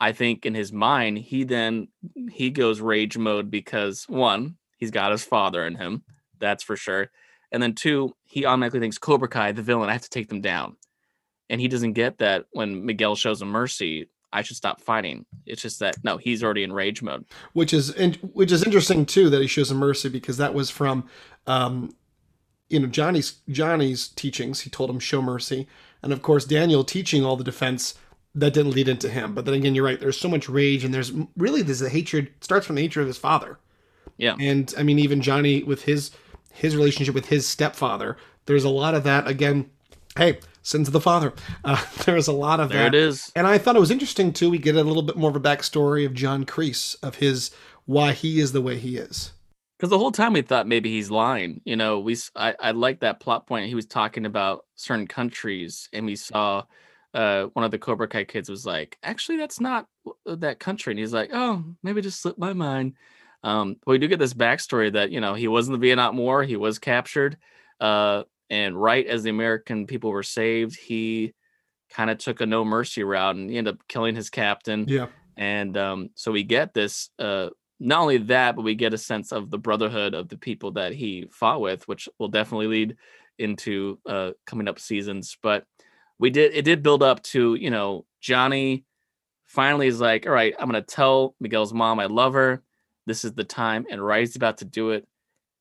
I 0.00 0.12
think 0.12 0.44
in 0.44 0.54
his 0.54 0.72
mind, 0.72 1.18
he 1.18 1.44
then 1.44 1.88
he 2.30 2.50
goes 2.50 2.80
rage 2.80 3.16
mode 3.16 3.50
because 3.50 4.04
one, 4.08 4.56
he's 4.76 4.90
got 4.90 5.12
his 5.12 5.24
father 5.24 5.66
in 5.66 5.74
him, 5.74 6.02
that's 6.38 6.62
for 6.62 6.76
sure. 6.76 7.10
And 7.52 7.62
then 7.62 7.74
two, 7.74 8.14
he 8.24 8.44
automatically 8.44 8.80
thinks 8.80 8.98
Cobra 8.98 9.28
Kai, 9.28 9.52
the 9.52 9.62
villain, 9.62 9.88
I 9.88 9.92
have 9.92 10.02
to 10.02 10.10
take 10.10 10.28
them 10.28 10.40
down. 10.40 10.76
And 11.48 11.60
he 11.60 11.68
doesn't 11.68 11.92
get 11.92 12.18
that 12.18 12.46
when 12.52 12.84
Miguel 12.84 13.14
shows 13.14 13.40
him 13.40 13.48
mercy, 13.48 14.08
I 14.32 14.42
should 14.42 14.56
stop 14.56 14.80
fighting. 14.80 15.24
It's 15.46 15.62
just 15.62 15.78
that 15.80 15.96
no, 16.04 16.16
he's 16.18 16.42
already 16.42 16.64
in 16.64 16.72
rage 16.72 17.00
mode. 17.02 17.24
Which 17.52 17.72
is 17.72 17.94
which 18.32 18.52
is 18.52 18.64
interesting 18.64 19.06
too 19.06 19.30
that 19.30 19.40
he 19.40 19.46
shows 19.46 19.70
him 19.70 19.78
mercy 19.78 20.08
because 20.08 20.36
that 20.36 20.52
was 20.52 20.68
from 20.68 21.08
um 21.46 21.94
you 22.68 22.80
know 22.80 22.86
Johnny's 22.86 23.36
Johnny's 23.48 24.08
teachings. 24.08 24.60
He 24.60 24.70
told 24.70 24.90
him 24.90 24.98
show 24.98 25.22
mercy. 25.22 25.68
And 26.02 26.12
of 26.12 26.20
course 26.20 26.44
Daniel 26.44 26.84
teaching 26.84 27.24
all 27.24 27.36
the 27.36 27.44
defense 27.44 27.94
that 28.36 28.54
didn't 28.54 28.72
lead 28.72 28.88
into 28.88 29.08
him. 29.08 29.34
But 29.34 29.44
then 29.44 29.54
again, 29.54 29.74
you're 29.74 29.84
right. 29.84 29.98
There's 29.98 30.18
so 30.20 30.28
much 30.28 30.48
rage, 30.48 30.84
and 30.84 30.94
there's 30.94 31.12
really 31.36 31.62
this 31.62 31.80
a 31.82 31.88
hatred 31.88 32.30
starts 32.40 32.66
from 32.66 32.76
the 32.76 32.82
hatred 32.82 33.02
of 33.02 33.08
his 33.08 33.18
father. 33.18 33.58
Yeah, 34.18 34.36
and 34.38 34.72
I 34.78 34.82
mean, 34.82 34.98
even 34.98 35.20
Johnny 35.20 35.62
with 35.62 35.82
his 35.82 36.10
his 36.52 36.76
relationship 36.76 37.14
with 37.14 37.26
his 37.26 37.46
stepfather. 37.46 38.16
There's 38.46 38.64
a 38.64 38.68
lot 38.70 38.94
of 38.94 39.02
that. 39.04 39.26
Again, 39.26 39.68
hey, 40.16 40.38
sins 40.62 40.88
of 40.88 40.92
the 40.92 41.00
father. 41.00 41.32
Uh, 41.64 41.82
there's 42.04 42.28
a 42.28 42.32
lot 42.32 42.60
of 42.60 42.68
There 42.70 42.84
that. 42.84 42.94
it 42.94 42.98
is. 42.98 43.30
And 43.34 43.46
I 43.46 43.58
thought 43.58 43.76
it 43.76 43.80
was 43.80 43.90
interesting 43.90 44.32
too. 44.32 44.50
We 44.50 44.58
get 44.58 44.76
a 44.76 44.82
little 44.84 45.02
bit 45.02 45.16
more 45.16 45.30
of 45.30 45.36
a 45.36 45.40
backstory 45.40 46.06
of 46.06 46.14
John 46.14 46.44
Kreese 46.46 46.96
of 47.02 47.16
his 47.16 47.50
why 47.84 48.12
he 48.12 48.40
is 48.40 48.52
the 48.52 48.62
way 48.62 48.78
he 48.78 48.96
is. 48.96 49.32
Because 49.78 49.90
the 49.90 49.98
whole 49.98 50.12
time 50.12 50.32
we 50.32 50.42
thought 50.42 50.66
maybe 50.66 50.90
he's 50.90 51.10
lying. 51.10 51.60
You 51.64 51.76
know, 51.76 52.00
we 52.00 52.16
I, 52.34 52.54
I 52.58 52.70
like 52.70 53.00
that 53.00 53.20
plot 53.20 53.46
point. 53.46 53.68
He 53.68 53.74
was 53.74 53.86
talking 53.86 54.24
about 54.24 54.64
certain 54.74 55.06
countries, 55.06 55.88
and 55.92 56.06
we 56.06 56.16
saw 56.16 56.64
uh, 57.16 57.46
one 57.54 57.64
of 57.64 57.70
the 57.70 57.78
Cobra 57.78 58.08
Kai 58.08 58.24
kids 58.24 58.48
was 58.50 58.66
like, 58.66 58.98
"Actually, 59.02 59.38
that's 59.38 59.60
not 59.60 59.88
that 60.26 60.60
country." 60.60 60.92
And 60.92 61.00
he's 61.00 61.14
like, 61.14 61.30
"Oh, 61.32 61.64
maybe 61.82 62.02
just 62.02 62.20
slipped 62.20 62.38
my 62.38 62.52
mind." 62.52 62.94
Um, 63.42 63.76
but 63.84 63.92
we 63.92 63.98
do 63.98 64.08
get 64.08 64.18
this 64.18 64.34
backstory 64.34 64.92
that 64.92 65.10
you 65.10 65.20
know 65.20 65.34
he 65.34 65.48
was 65.48 65.66
in 65.68 65.72
the 65.72 65.78
Vietnam 65.78 66.16
War. 66.16 66.42
He 66.44 66.56
was 66.56 66.78
captured, 66.78 67.38
uh, 67.80 68.24
and 68.50 68.80
right 68.80 69.06
as 69.06 69.22
the 69.22 69.30
American 69.30 69.86
people 69.86 70.10
were 70.10 70.22
saved, 70.22 70.76
he 70.78 71.34
kind 71.90 72.10
of 72.10 72.18
took 72.18 72.40
a 72.40 72.46
no 72.46 72.64
mercy 72.64 73.04
route 73.04 73.36
and 73.36 73.50
he 73.50 73.58
ended 73.58 73.74
up 73.74 73.88
killing 73.88 74.14
his 74.14 74.30
captain 74.30 74.88
Yeah. 74.88 75.08
and 75.36 75.76
um, 75.76 76.10
so 76.14 76.32
we 76.32 76.42
get 76.42 76.74
this 76.74 77.10
uh, 77.18 77.50
not 77.78 78.00
only 78.00 78.18
that 78.18 78.56
but 78.56 78.62
we 78.62 78.74
get 78.74 78.94
a 78.94 78.98
sense 78.98 79.32
of 79.32 79.50
the 79.50 79.58
brotherhood 79.58 80.14
of 80.14 80.28
the 80.28 80.36
people 80.38 80.72
that 80.72 80.92
he 80.92 81.28
fought 81.32 81.60
with 81.60 81.86
which 81.88 82.08
will 82.18 82.28
definitely 82.28 82.66
lead 82.66 82.96
into 83.38 84.00
uh, 84.06 84.32
coming 84.46 84.68
up 84.68 84.78
seasons 84.80 85.36
but 85.42 85.64
we 86.18 86.30
did 86.30 86.52
it 86.54 86.64
did 86.64 86.82
build 86.82 87.02
up 87.02 87.22
to 87.22 87.54
you 87.54 87.70
know 87.70 88.04
johnny 88.20 88.84
finally 89.44 89.86
is 89.86 90.00
like 90.00 90.26
all 90.26 90.32
right 90.32 90.54
i'm 90.58 90.66
gonna 90.66 90.82
tell 90.82 91.34
miguel's 91.40 91.72
mom 91.72 91.98
i 92.00 92.06
love 92.06 92.34
her 92.34 92.62
this 93.06 93.24
is 93.24 93.32
the 93.34 93.44
time 93.44 93.86
and 93.90 94.04
right 94.04 94.20
he's 94.20 94.36
about 94.36 94.58
to 94.58 94.64
do 94.64 94.90
it 94.90 95.06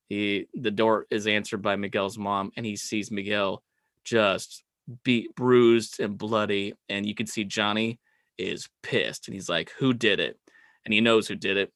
he 0.08 0.48
the 0.54 0.72
door 0.72 1.06
is 1.10 1.28
answered 1.28 1.62
by 1.62 1.76
miguel's 1.76 2.18
mom 2.18 2.52
and 2.56 2.66
he 2.66 2.76
sees 2.76 3.12
miguel 3.12 3.64
just 4.04 4.64
beat 5.04 5.36
bruised 5.36 6.00
and 6.00 6.18
bloody 6.18 6.74
and 6.90 7.06
you 7.06 7.16
can 7.16 7.28
see 7.28 7.44
johnny 7.44 8.00
is 8.38 8.70
pissed 8.84 9.28
and 9.28 9.36
he's 9.36 9.50
like, 9.50 9.72
Who 9.78 9.94
did 9.94 10.20
it? 10.20 10.40
And 10.84 10.94
he 10.94 11.02
knows 11.02 11.28
who 11.28 11.36
did 11.36 11.58
it. 11.58 11.72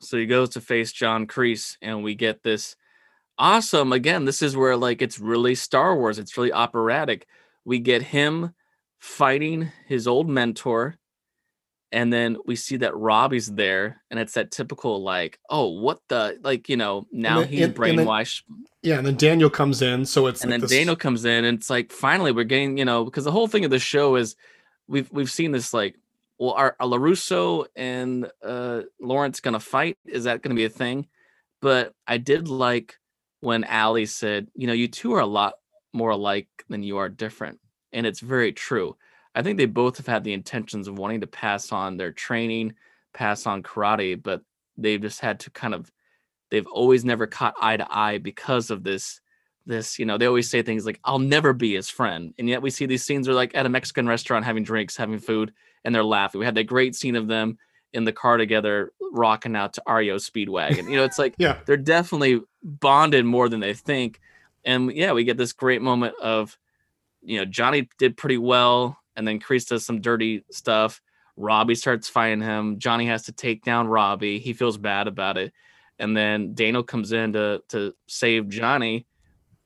So 0.00 0.16
he 0.16 0.26
goes 0.26 0.50
to 0.50 0.60
face 0.60 0.92
John 0.92 1.26
Kreese, 1.26 1.76
and 1.82 2.02
we 2.02 2.14
get 2.14 2.42
this 2.42 2.76
awesome. 3.36 3.92
Again, 3.92 4.24
this 4.24 4.42
is 4.42 4.56
where 4.56 4.76
like 4.76 5.02
it's 5.02 5.18
really 5.18 5.54
Star 5.54 5.96
Wars, 5.96 6.18
it's 6.18 6.36
really 6.36 6.52
operatic. 6.52 7.26
We 7.68 7.78
get 7.80 8.00
him 8.02 8.54
fighting 8.98 9.70
his 9.86 10.08
old 10.08 10.26
mentor, 10.28 10.96
and 11.92 12.10
then 12.12 12.36
we 12.46 12.56
see 12.56 12.78
that 12.78 12.96
Robbie's 12.96 13.46
there, 13.52 14.02
and 14.10 14.18
it's 14.18 14.32
that 14.34 14.50
typical 14.50 15.02
like, 15.02 15.38
oh, 15.50 15.68
what 15.68 16.00
the 16.08 16.38
like, 16.42 16.68
you 16.70 16.76
know, 16.78 17.06
now 17.12 17.40
then- 17.40 17.48
and- 17.48 17.52
and 17.62 17.74
then- 17.74 18.06
brainwashed 18.06 18.42
Yeah. 18.82 18.96
And 18.98 19.06
then 19.06 19.16
Daniel 19.16 19.50
comes 19.50 19.82
in. 19.82 20.04
So 20.06 20.28
it's 20.28 20.42
and 20.42 20.50
like 20.50 20.60
then 20.60 20.60
this- 20.62 20.70
Daniel 20.78 20.96
comes 20.96 21.24
in, 21.24 21.44
and 21.44 21.58
it's 21.58 21.68
like 21.68 21.92
finally 21.92 22.32
we're 22.32 22.44
getting, 22.44 22.78
you 22.78 22.84
know, 22.86 23.04
because 23.04 23.24
the 23.24 23.32
whole 23.32 23.48
thing 23.48 23.64
of 23.66 23.70
the 23.70 23.78
show 23.78 24.16
is 24.16 24.34
we've 24.86 25.10
we've 25.12 25.30
seen 25.30 25.52
this 25.52 25.74
like, 25.74 25.96
well, 26.38 26.52
are, 26.52 26.74
are 26.80 26.86
LaRusso 26.86 27.66
and 27.76 28.30
uh, 28.42 28.82
Lawrence 29.00 29.40
gonna 29.40 29.60
fight? 29.60 29.98
Is 30.06 30.24
that 30.24 30.40
gonna 30.42 30.54
be 30.54 30.64
a 30.64 30.70
thing? 30.70 31.06
But 31.60 31.92
I 32.06 32.16
did 32.18 32.48
like 32.48 32.96
when 33.40 33.64
Allie 33.64 34.06
said, 34.06 34.46
you 34.54 34.66
know, 34.66 34.72
you 34.72 34.88
two 34.88 35.12
are 35.14 35.20
a 35.20 35.26
lot 35.26 35.54
more 35.92 36.10
alike 36.10 36.48
than 36.68 36.82
you 36.82 36.98
are 36.98 37.08
different, 37.08 37.58
and 37.92 38.06
it's 38.06 38.20
very 38.20 38.52
true. 38.52 38.96
I 39.34 39.42
think 39.42 39.56
they 39.58 39.66
both 39.66 39.98
have 39.98 40.06
had 40.06 40.24
the 40.24 40.32
intentions 40.32 40.88
of 40.88 40.98
wanting 40.98 41.20
to 41.20 41.26
pass 41.26 41.70
on 41.70 41.96
their 41.96 42.12
training, 42.12 42.74
pass 43.14 43.46
on 43.46 43.62
karate, 43.62 44.20
but 44.20 44.42
they've 44.76 45.00
just 45.00 45.20
had 45.20 45.40
to 45.40 45.50
kind 45.50 45.74
of 45.74 45.90
they've 46.50 46.66
always 46.66 47.04
never 47.04 47.26
caught 47.26 47.54
eye 47.60 47.76
to 47.76 47.86
eye 47.90 48.18
because 48.18 48.70
of 48.70 48.84
this 48.84 49.20
this 49.66 49.98
you 49.98 50.06
know 50.06 50.16
they 50.16 50.26
always 50.26 50.48
say 50.48 50.62
things 50.62 50.86
like 50.86 50.98
i'll 51.04 51.18
never 51.18 51.52
be 51.52 51.74
his 51.74 51.90
friend 51.90 52.32
and 52.38 52.48
yet 52.48 52.62
we 52.62 52.70
see 52.70 52.86
these 52.86 53.04
scenes 53.04 53.28
are 53.28 53.34
like 53.34 53.54
at 53.54 53.66
a 53.66 53.68
mexican 53.68 54.06
restaurant 54.06 54.46
having 54.46 54.62
drinks 54.62 54.96
having 54.96 55.18
food 55.18 55.52
and 55.84 55.94
they're 55.94 56.02
laughing 56.02 56.38
we 56.38 56.46
had 56.46 56.54
that 56.54 56.64
great 56.64 56.94
scene 56.94 57.16
of 57.16 57.26
them 57.26 57.58
in 57.92 58.04
the 58.04 58.12
car 58.12 58.36
together 58.36 58.92
rocking 59.12 59.56
out 59.56 59.72
to 59.74 59.82
REO 59.88 60.16
Speedwagon. 60.16 60.90
You 60.90 60.96
know, 60.96 61.04
it's 61.04 61.18
like 61.18 61.34
Yeah. 61.38 61.58
they're 61.66 61.76
definitely 61.76 62.40
bonded 62.62 63.24
more 63.24 63.48
than 63.48 63.60
they 63.60 63.74
think. 63.74 64.20
And 64.64 64.92
yeah, 64.92 65.12
we 65.12 65.24
get 65.24 65.36
this 65.36 65.52
great 65.52 65.82
moment 65.82 66.14
of, 66.20 66.58
you 67.22 67.38
know, 67.38 67.44
Johnny 67.44 67.88
did 67.98 68.16
pretty 68.16 68.38
well, 68.38 68.98
and 69.16 69.26
then 69.26 69.40
Kreese 69.40 69.68
does 69.68 69.84
some 69.84 70.00
dirty 70.00 70.44
stuff. 70.50 71.00
Robbie 71.36 71.74
starts 71.74 72.08
fighting 72.08 72.42
him. 72.42 72.78
Johnny 72.78 73.06
has 73.06 73.24
to 73.24 73.32
take 73.32 73.64
down 73.64 73.86
Robbie. 73.88 74.38
He 74.38 74.52
feels 74.52 74.76
bad 74.76 75.06
about 75.06 75.38
it. 75.38 75.52
And 75.98 76.16
then 76.16 76.54
Daniel 76.54 76.82
comes 76.82 77.12
in 77.12 77.32
to 77.32 77.62
to 77.68 77.94
save 78.06 78.48
Johnny. 78.48 79.06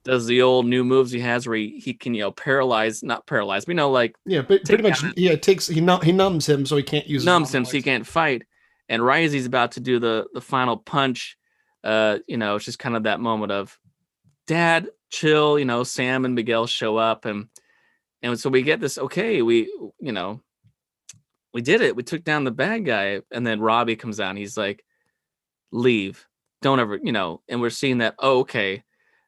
Does 0.03 0.25
the 0.25 0.41
old 0.41 0.65
new 0.65 0.83
moves 0.83 1.11
he 1.11 1.21
has 1.21 1.47
where 1.47 1.55
he, 1.55 1.79
he 1.79 1.93
can, 1.93 2.13
you 2.13 2.21
know, 2.21 2.31
paralyze, 2.31 3.03
not 3.03 3.25
paralyze, 3.25 3.65
but 3.65 3.71
you 3.71 3.75
know, 3.75 3.89
like 3.89 4.15
Yeah, 4.25 4.41
but 4.41 4.65
pretty 4.65 4.83
much. 4.83 5.03
Yeah, 5.15 5.35
takes 5.35 5.67
he 5.67 5.79
num- 5.79 6.01
he 6.01 6.11
numbs 6.11 6.47
him 6.47 6.65
so 6.65 6.75
he 6.75 6.83
can't 6.83 7.07
use. 7.07 7.23
numbs 7.23 7.53
him 7.53 7.65
so 7.65 7.71
he 7.71 7.81
can't 7.81 8.05
fight. 8.05 8.43
And 8.89 9.03
right 9.03 9.23
as 9.23 9.31
he's 9.31 9.45
about 9.45 9.73
to 9.73 9.79
do 9.79 9.99
the 9.99 10.25
the 10.33 10.41
final 10.41 10.77
punch, 10.77 11.37
uh, 11.83 12.19
you 12.27 12.37
know, 12.37 12.55
it's 12.55 12.65
just 12.65 12.79
kind 12.79 12.95
of 12.95 13.03
that 13.03 13.19
moment 13.19 13.51
of 13.51 13.79
dad, 14.47 14.89
chill, 15.09 15.57
you 15.59 15.65
know, 15.65 15.83
Sam 15.83 16.25
and 16.25 16.35
Miguel 16.35 16.67
show 16.67 16.97
up 16.97 17.25
and 17.25 17.47
and 18.21 18.39
so 18.39 18.49
we 18.49 18.61
get 18.61 18.79
this, 18.79 18.97
okay, 18.97 19.41
we 19.41 19.63
you 19.99 20.11
know, 20.11 20.41
we 21.53 21.61
did 21.61 21.81
it. 21.81 21.95
We 21.95 22.03
took 22.03 22.23
down 22.23 22.43
the 22.43 22.51
bad 22.51 22.85
guy. 22.85 23.21
And 23.31 23.45
then 23.45 23.59
Robbie 23.59 23.95
comes 23.95 24.19
out 24.19 24.35
he's 24.37 24.57
like, 24.57 24.83
leave. 25.71 26.25
Don't 26.61 26.79
ever, 26.79 26.99
you 27.01 27.11
know, 27.11 27.41
and 27.49 27.59
we're 27.61 27.69
seeing 27.69 27.97
that, 27.97 28.15
oh, 28.19 28.39
okay. 28.39 28.83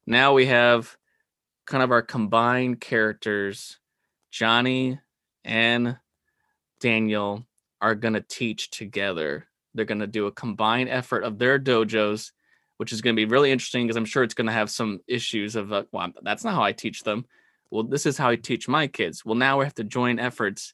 Now 0.08 0.34
we 0.34 0.46
have 0.46 0.96
kind 1.66 1.84
of 1.84 1.92
our 1.92 2.02
combined 2.02 2.80
characters, 2.80 3.78
Johnny 4.32 5.00
and 5.44 5.98
Daniel 6.80 7.46
are 7.82 7.96
going 7.96 8.14
to 8.14 8.22
teach 8.22 8.70
together. 8.70 9.48
They're 9.74 9.86
going 9.86 10.00
to 10.00 10.08
do 10.08 10.28
a 10.28 10.32
combined 10.32 10.90
effort 10.90 11.24
of 11.24 11.38
their 11.38 11.60
dojos, 11.60 12.32
which 12.78 12.92
is 12.92 13.02
going 13.02 13.16
to 13.16 13.20
be 13.20 13.32
really 13.32 13.52
interesting 13.52 13.86
because 13.86 13.98
I'm 13.98 14.06
sure 14.06 14.24
it's 14.24 14.34
going 14.34 14.48
to 14.48 14.54
have 14.54 14.70
some 14.70 15.00
issues 15.08 15.56
of, 15.56 15.72
uh, 15.72 15.84
well, 15.92 16.12
that's 16.22 16.44
not 16.44 16.56
how 16.56 16.64
I 16.64 16.72
teach 16.72 17.04
them. 17.04 17.26
Well, 17.72 17.84
this 17.84 18.06
is 18.06 18.18
how 18.18 18.30
I 18.30 18.36
teach 18.36 18.68
my 18.68 18.88
kids. 18.88 19.26
Well, 19.26 19.36
now 19.36 19.60
we 19.60 19.66
have 19.66 19.76
to 19.76 19.84
join 19.84 20.20
efforts. 20.20 20.74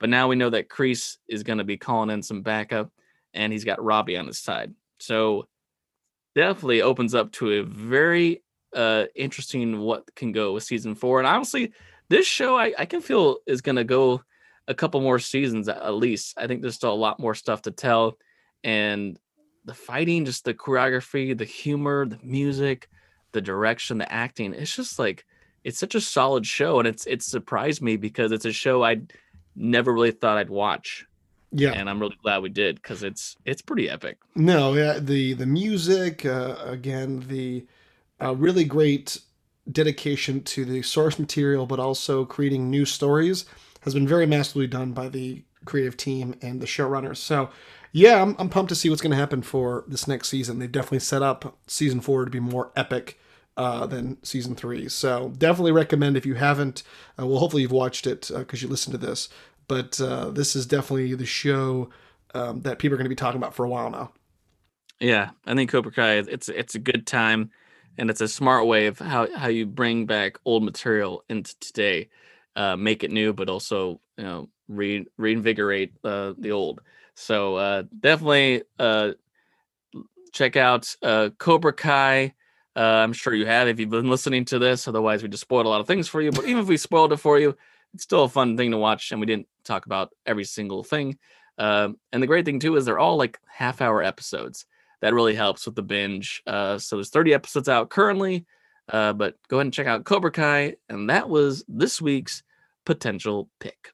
But 0.00 0.10
now 0.10 0.28
we 0.28 0.36
know 0.36 0.50
that 0.50 0.68
Kreese 0.68 1.18
is 1.28 1.42
going 1.42 1.58
to 1.58 1.64
be 1.64 1.76
calling 1.76 2.10
in 2.10 2.22
some 2.22 2.42
backup 2.42 2.90
and 3.32 3.52
he's 3.52 3.64
got 3.64 3.82
Robbie 3.82 4.16
on 4.16 4.26
his 4.26 4.38
side. 4.38 4.74
So 4.98 5.48
definitely 6.34 6.82
opens 6.82 7.14
up 7.14 7.32
to 7.32 7.52
a 7.52 7.62
very 7.62 8.42
uh 8.74 9.04
interesting 9.14 9.78
what 9.78 10.12
can 10.16 10.32
go 10.32 10.52
with 10.52 10.64
season 10.64 10.94
four. 10.94 11.20
And 11.20 11.26
honestly, 11.26 11.72
this 12.08 12.26
show 12.26 12.56
I, 12.58 12.74
I 12.76 12.86
can 12.86 13.00
feel 13.00 13.38
is 13.46 13.60
going 13.60 13.76
to 13.76 13.84
go 13.84 14.22
a 14.66 14.74
couple 14.74 15.00
more 15.00 15.18
seasons 15.18 15.68
at 15.68 15.80
at 15.80 15.94
least. 15.94 16.34
I 16.36 16.46
think 16.46 16.60
there's 16.60 16.74
still 16.74 16.92
a 16.92 16.94
lot 16.94 17.20
more 17.20 17.34
stuff 17.34 17.62
to 17.62 17.70
tell. 17.70 18.18
And 18.62 19.18
the 19.64 19.74
fighting, 19.74 20.24
just 20.24 20.44
the 20.44 20.54
choreography, 20.54 21.36
the 21.36 21.44
humor, 21.44 22.06
the 22.06 22.18
music, 22.22 22.88
the 23.32 23.40
direction, 23.40 23.98
the 23.98 24.12
acting, 24.12 24.54
it's 24.54 24.74
just 24.74 24.98
like 24.98 25.24
it's 25.64 25.78
such 25.78 25.94
a 25.94 26.00
solid 26.00 26.46
show. 26.46 26.78
And 26.78 26.88
it's 26.88 27.06
it's 27.06 27.26
surprised 27.26 27.82
me 27.82 27.96
because 27.96 28.32
it's 28.32 28.44
a 28.44 28.52
show 28.52 28.84
I 28.84 29.00
never 29.56 29.92
really 29.92 30.10
thought 30.10 30.38
I'd 30.38 30.50
watch. 30.50 31.06
Yeah. 31.50 31.72
And 31.72 31.88
I'm 31.88 32.00
really 32.00 32.18
glad 32.22 32.42
we 32.42 32.48
did 32.48 32.76
because 32.76 33.02
it's 33.02 33.36
it's 33.44 33.62
pretty 33.62 33.88
epic. 33.88 34.18
No, 34.34 34.74
yeah, 34.74 34.98
the 34.98 35.34
the 35.34 35.46
music 35.46 36.26
uh, 36.26 36.56
again, 36.64 37.24
the 37.28 37.66
uh, 38.20 38.34
really 38.34 38.64
great 38.64 39.20
dedication 39.70 40.42
to 40.42 40.64
the 40.64 40.82
source 40.82 41.18
material, 41.18 41.66
but 41.66 41.80
also 41.80 42.24
creating 42.24 42.70
new 42.70 42.84
stories 42.84 43.44
has 43.80 43.94
been 43.94 44.08
very 44.08 44.26
masterfully 44.26 44.66
done 44.66 44.92
by 44.92 45.08
the 45.08 45.42
creative 45.64 45.96
team 45.96 46.34
and 46.42 46.60
the 46.60 46.66
showrunners. 46.66 47.16
So, 47.16 47.50
yeah, 47.94 48.20
I'm, 48.20 48.36
I'm 48.38 48.48
pumped 48.50 48.68
to 48.68 48.74
see 48.74 48.90
what's 48.90 49.00
going 49.00 49.12
to 49.12 49.16
happen 49.16 49.40
for 49.40 49.84
this 49.88 50.06
next 50.06 50.28
season. 50.28 50.58
They've 50.58 50.70
definitely 50.70 50.98
set 50.98 51.22
up 51.22 51.56
season 51.66 52.00
four 52.00 52.24
to 52.24 52.30
be 52.30 52.40
more 52.40 52.72
epic 52.76 53.18
uh, 53.56 53.86
than 53.86 54.22
season 54.24 54.54
three. 54.56 54.88
So, 54.88 55.32
definitely 55.38 55.72
recommend 55.72 56.16
if 56.16 56.26
you 56.26 56.34
haven't. 56.34 56.82
Uh, 57.18 57.26
well, 57.26 57.38
hopefully 57.38 57.62
you've 57.62 57.72
watched 57.72 58.06
it 58.06 58.30
because 58.34 58.60
you 58.62 58.68
listened 58.68 59.00
to 59.00 59.06
this. 59.06 59.28
But 59.68 60.00
uh, 60.00 60.30
this 60.30 60.56
is 60.56 60.66
definitely 60.66 61.14
the 61.14 61.24
show 61.24 61.88
um, 62.34 62.62
that 62.62 62.78
people 62.78 62.94
are 62.94 62.98
going 62.98 63.06
to 63.06 63.10
be 63.10 63.14
talking 63.14 63.38
about 63.38 63.54
for 63.54 63.64
a 63.64 63.68
while 63.68 63.90
now. 63.90 64.12
Yeah, 65.00 65.30
I 65.46 65.54
think 65.54 65.70
Cobra 65.70 65.92
Kai 65.92 66.14
it's 66.14 66.48
it's 66.48 66.74
a 66.74 66.78
good 66.78 67.06
time 67.06 67.50
and 67.98 68.10
it's 68.10 68.20
a 68.20 68.28
smart 68.28 68.66
way 68.66 68.86
of 68.86 68.98
how 68.98 69.28
how 69.36 69.48
you 69.48 69.66
bring 69.66 70.06
back 70.06 70.38
old 70.44 70.62
material 70.64 71.24
into 71.28 71.58
today, 71.60 72.08
uh, 72.56 72.76
make 72.76 73.04
it 73.04 73.10
new, 73.10 73.32
but 73.32 73.48
also 73.48 74.00
you 74.16 74.24
know 74.24 74.48
re 74.68 75.06
reinvigorate 75.16 75.92
uh, 76.04 76.34
the 76.38 76.52
old. 76.52 76.80
So 77.14 77.56
uh, 77.56 77.82
definitely 78.00 78.62
uh, 78.78 79.12
check 80.32 80.56
out 80.56 80.94
uh, 81.02 81.30
Cobra 81.38 81.72
Kai. 81.72 82.34
Uh, 82.76 82.80
I'm 82.80 83.12
sure 83.12 83.34
you 83.34 83.46
have 83.46 83.68
if 83.68 83.78
you've 83.78 83.90
been 83.90 84.10
listening 84.10 84.44
to 84.46 84.58
this. 84.58 84.88
Otherwise, 84.88 85.22
we 85.22 85.28
just 85.28 85.42
spoiled 85.42 85.66
a 85.66 85.68
lot 85.68 85.80
of 85.80 85.86
things 85.86 86.08
for 86.08 86.20
you. 86.20 86.32
But 86.32 86.46
even 86.46 86.62
if 86.62 86.68
we 86.68 86.76
spoiled 86.76 87.12
it 87.12 87.18
for 87.18 87.38
you, 87.38 87.56
it's 87.94 88.02
still 88.02 88.24
a 88.24 88.28
fun 88.28 88.56
thing 88.56 88.72
to 88.72 88.76
watch, 88.76 89.12
and 89.12 89.20
we 89.20 89.26
didn't 89.26 89.46
talk 89.64 89.86
about 89.86 90.10
every 90.26 90.44
single 90.44 90.82
thing. 90.82 91.18
Um, 91.56 91.96
and 92.12 92.20
the 92.20 92.26
great 92.26 92.44
thing 92.44 92.58
too 92.58 92.74
is 92.76 92.84
they're 92.84 92.98
all 92.98 93.16
like 93.16 93.38
half 93.46 93.80
hour 93.80 94.02
episodes. 94.02 94.66
That 95.00 95.14
really 95.14 95.36
helps 95.36 95.66
with 95.66 95.76
the 95.76 95.82
binge. 95.82 96.42
Uh, 96.46 96.78
so 96.78 96.96
there's 96.96 97.10
30 97.10 97.34
episodes 97.34 97.68
out 97.68 97.90
currently. 97.90 98.46
Uh, 98.88 99.12
but 99.12 99.36
go 99.48 99.58
ahead 99.58 99.66
and 99.66 99.72
check 99.72 99.86
out 99.86 100.04
Cobra 100.04 100.30
Kai, 100.30 100.74
and 100.88 101.08
that 101.08 101.28
was 101.28 101.64
this 101.68 102.02
week's 102.02 102.42
potential 102.84 103.48
pick. 103.60 103.93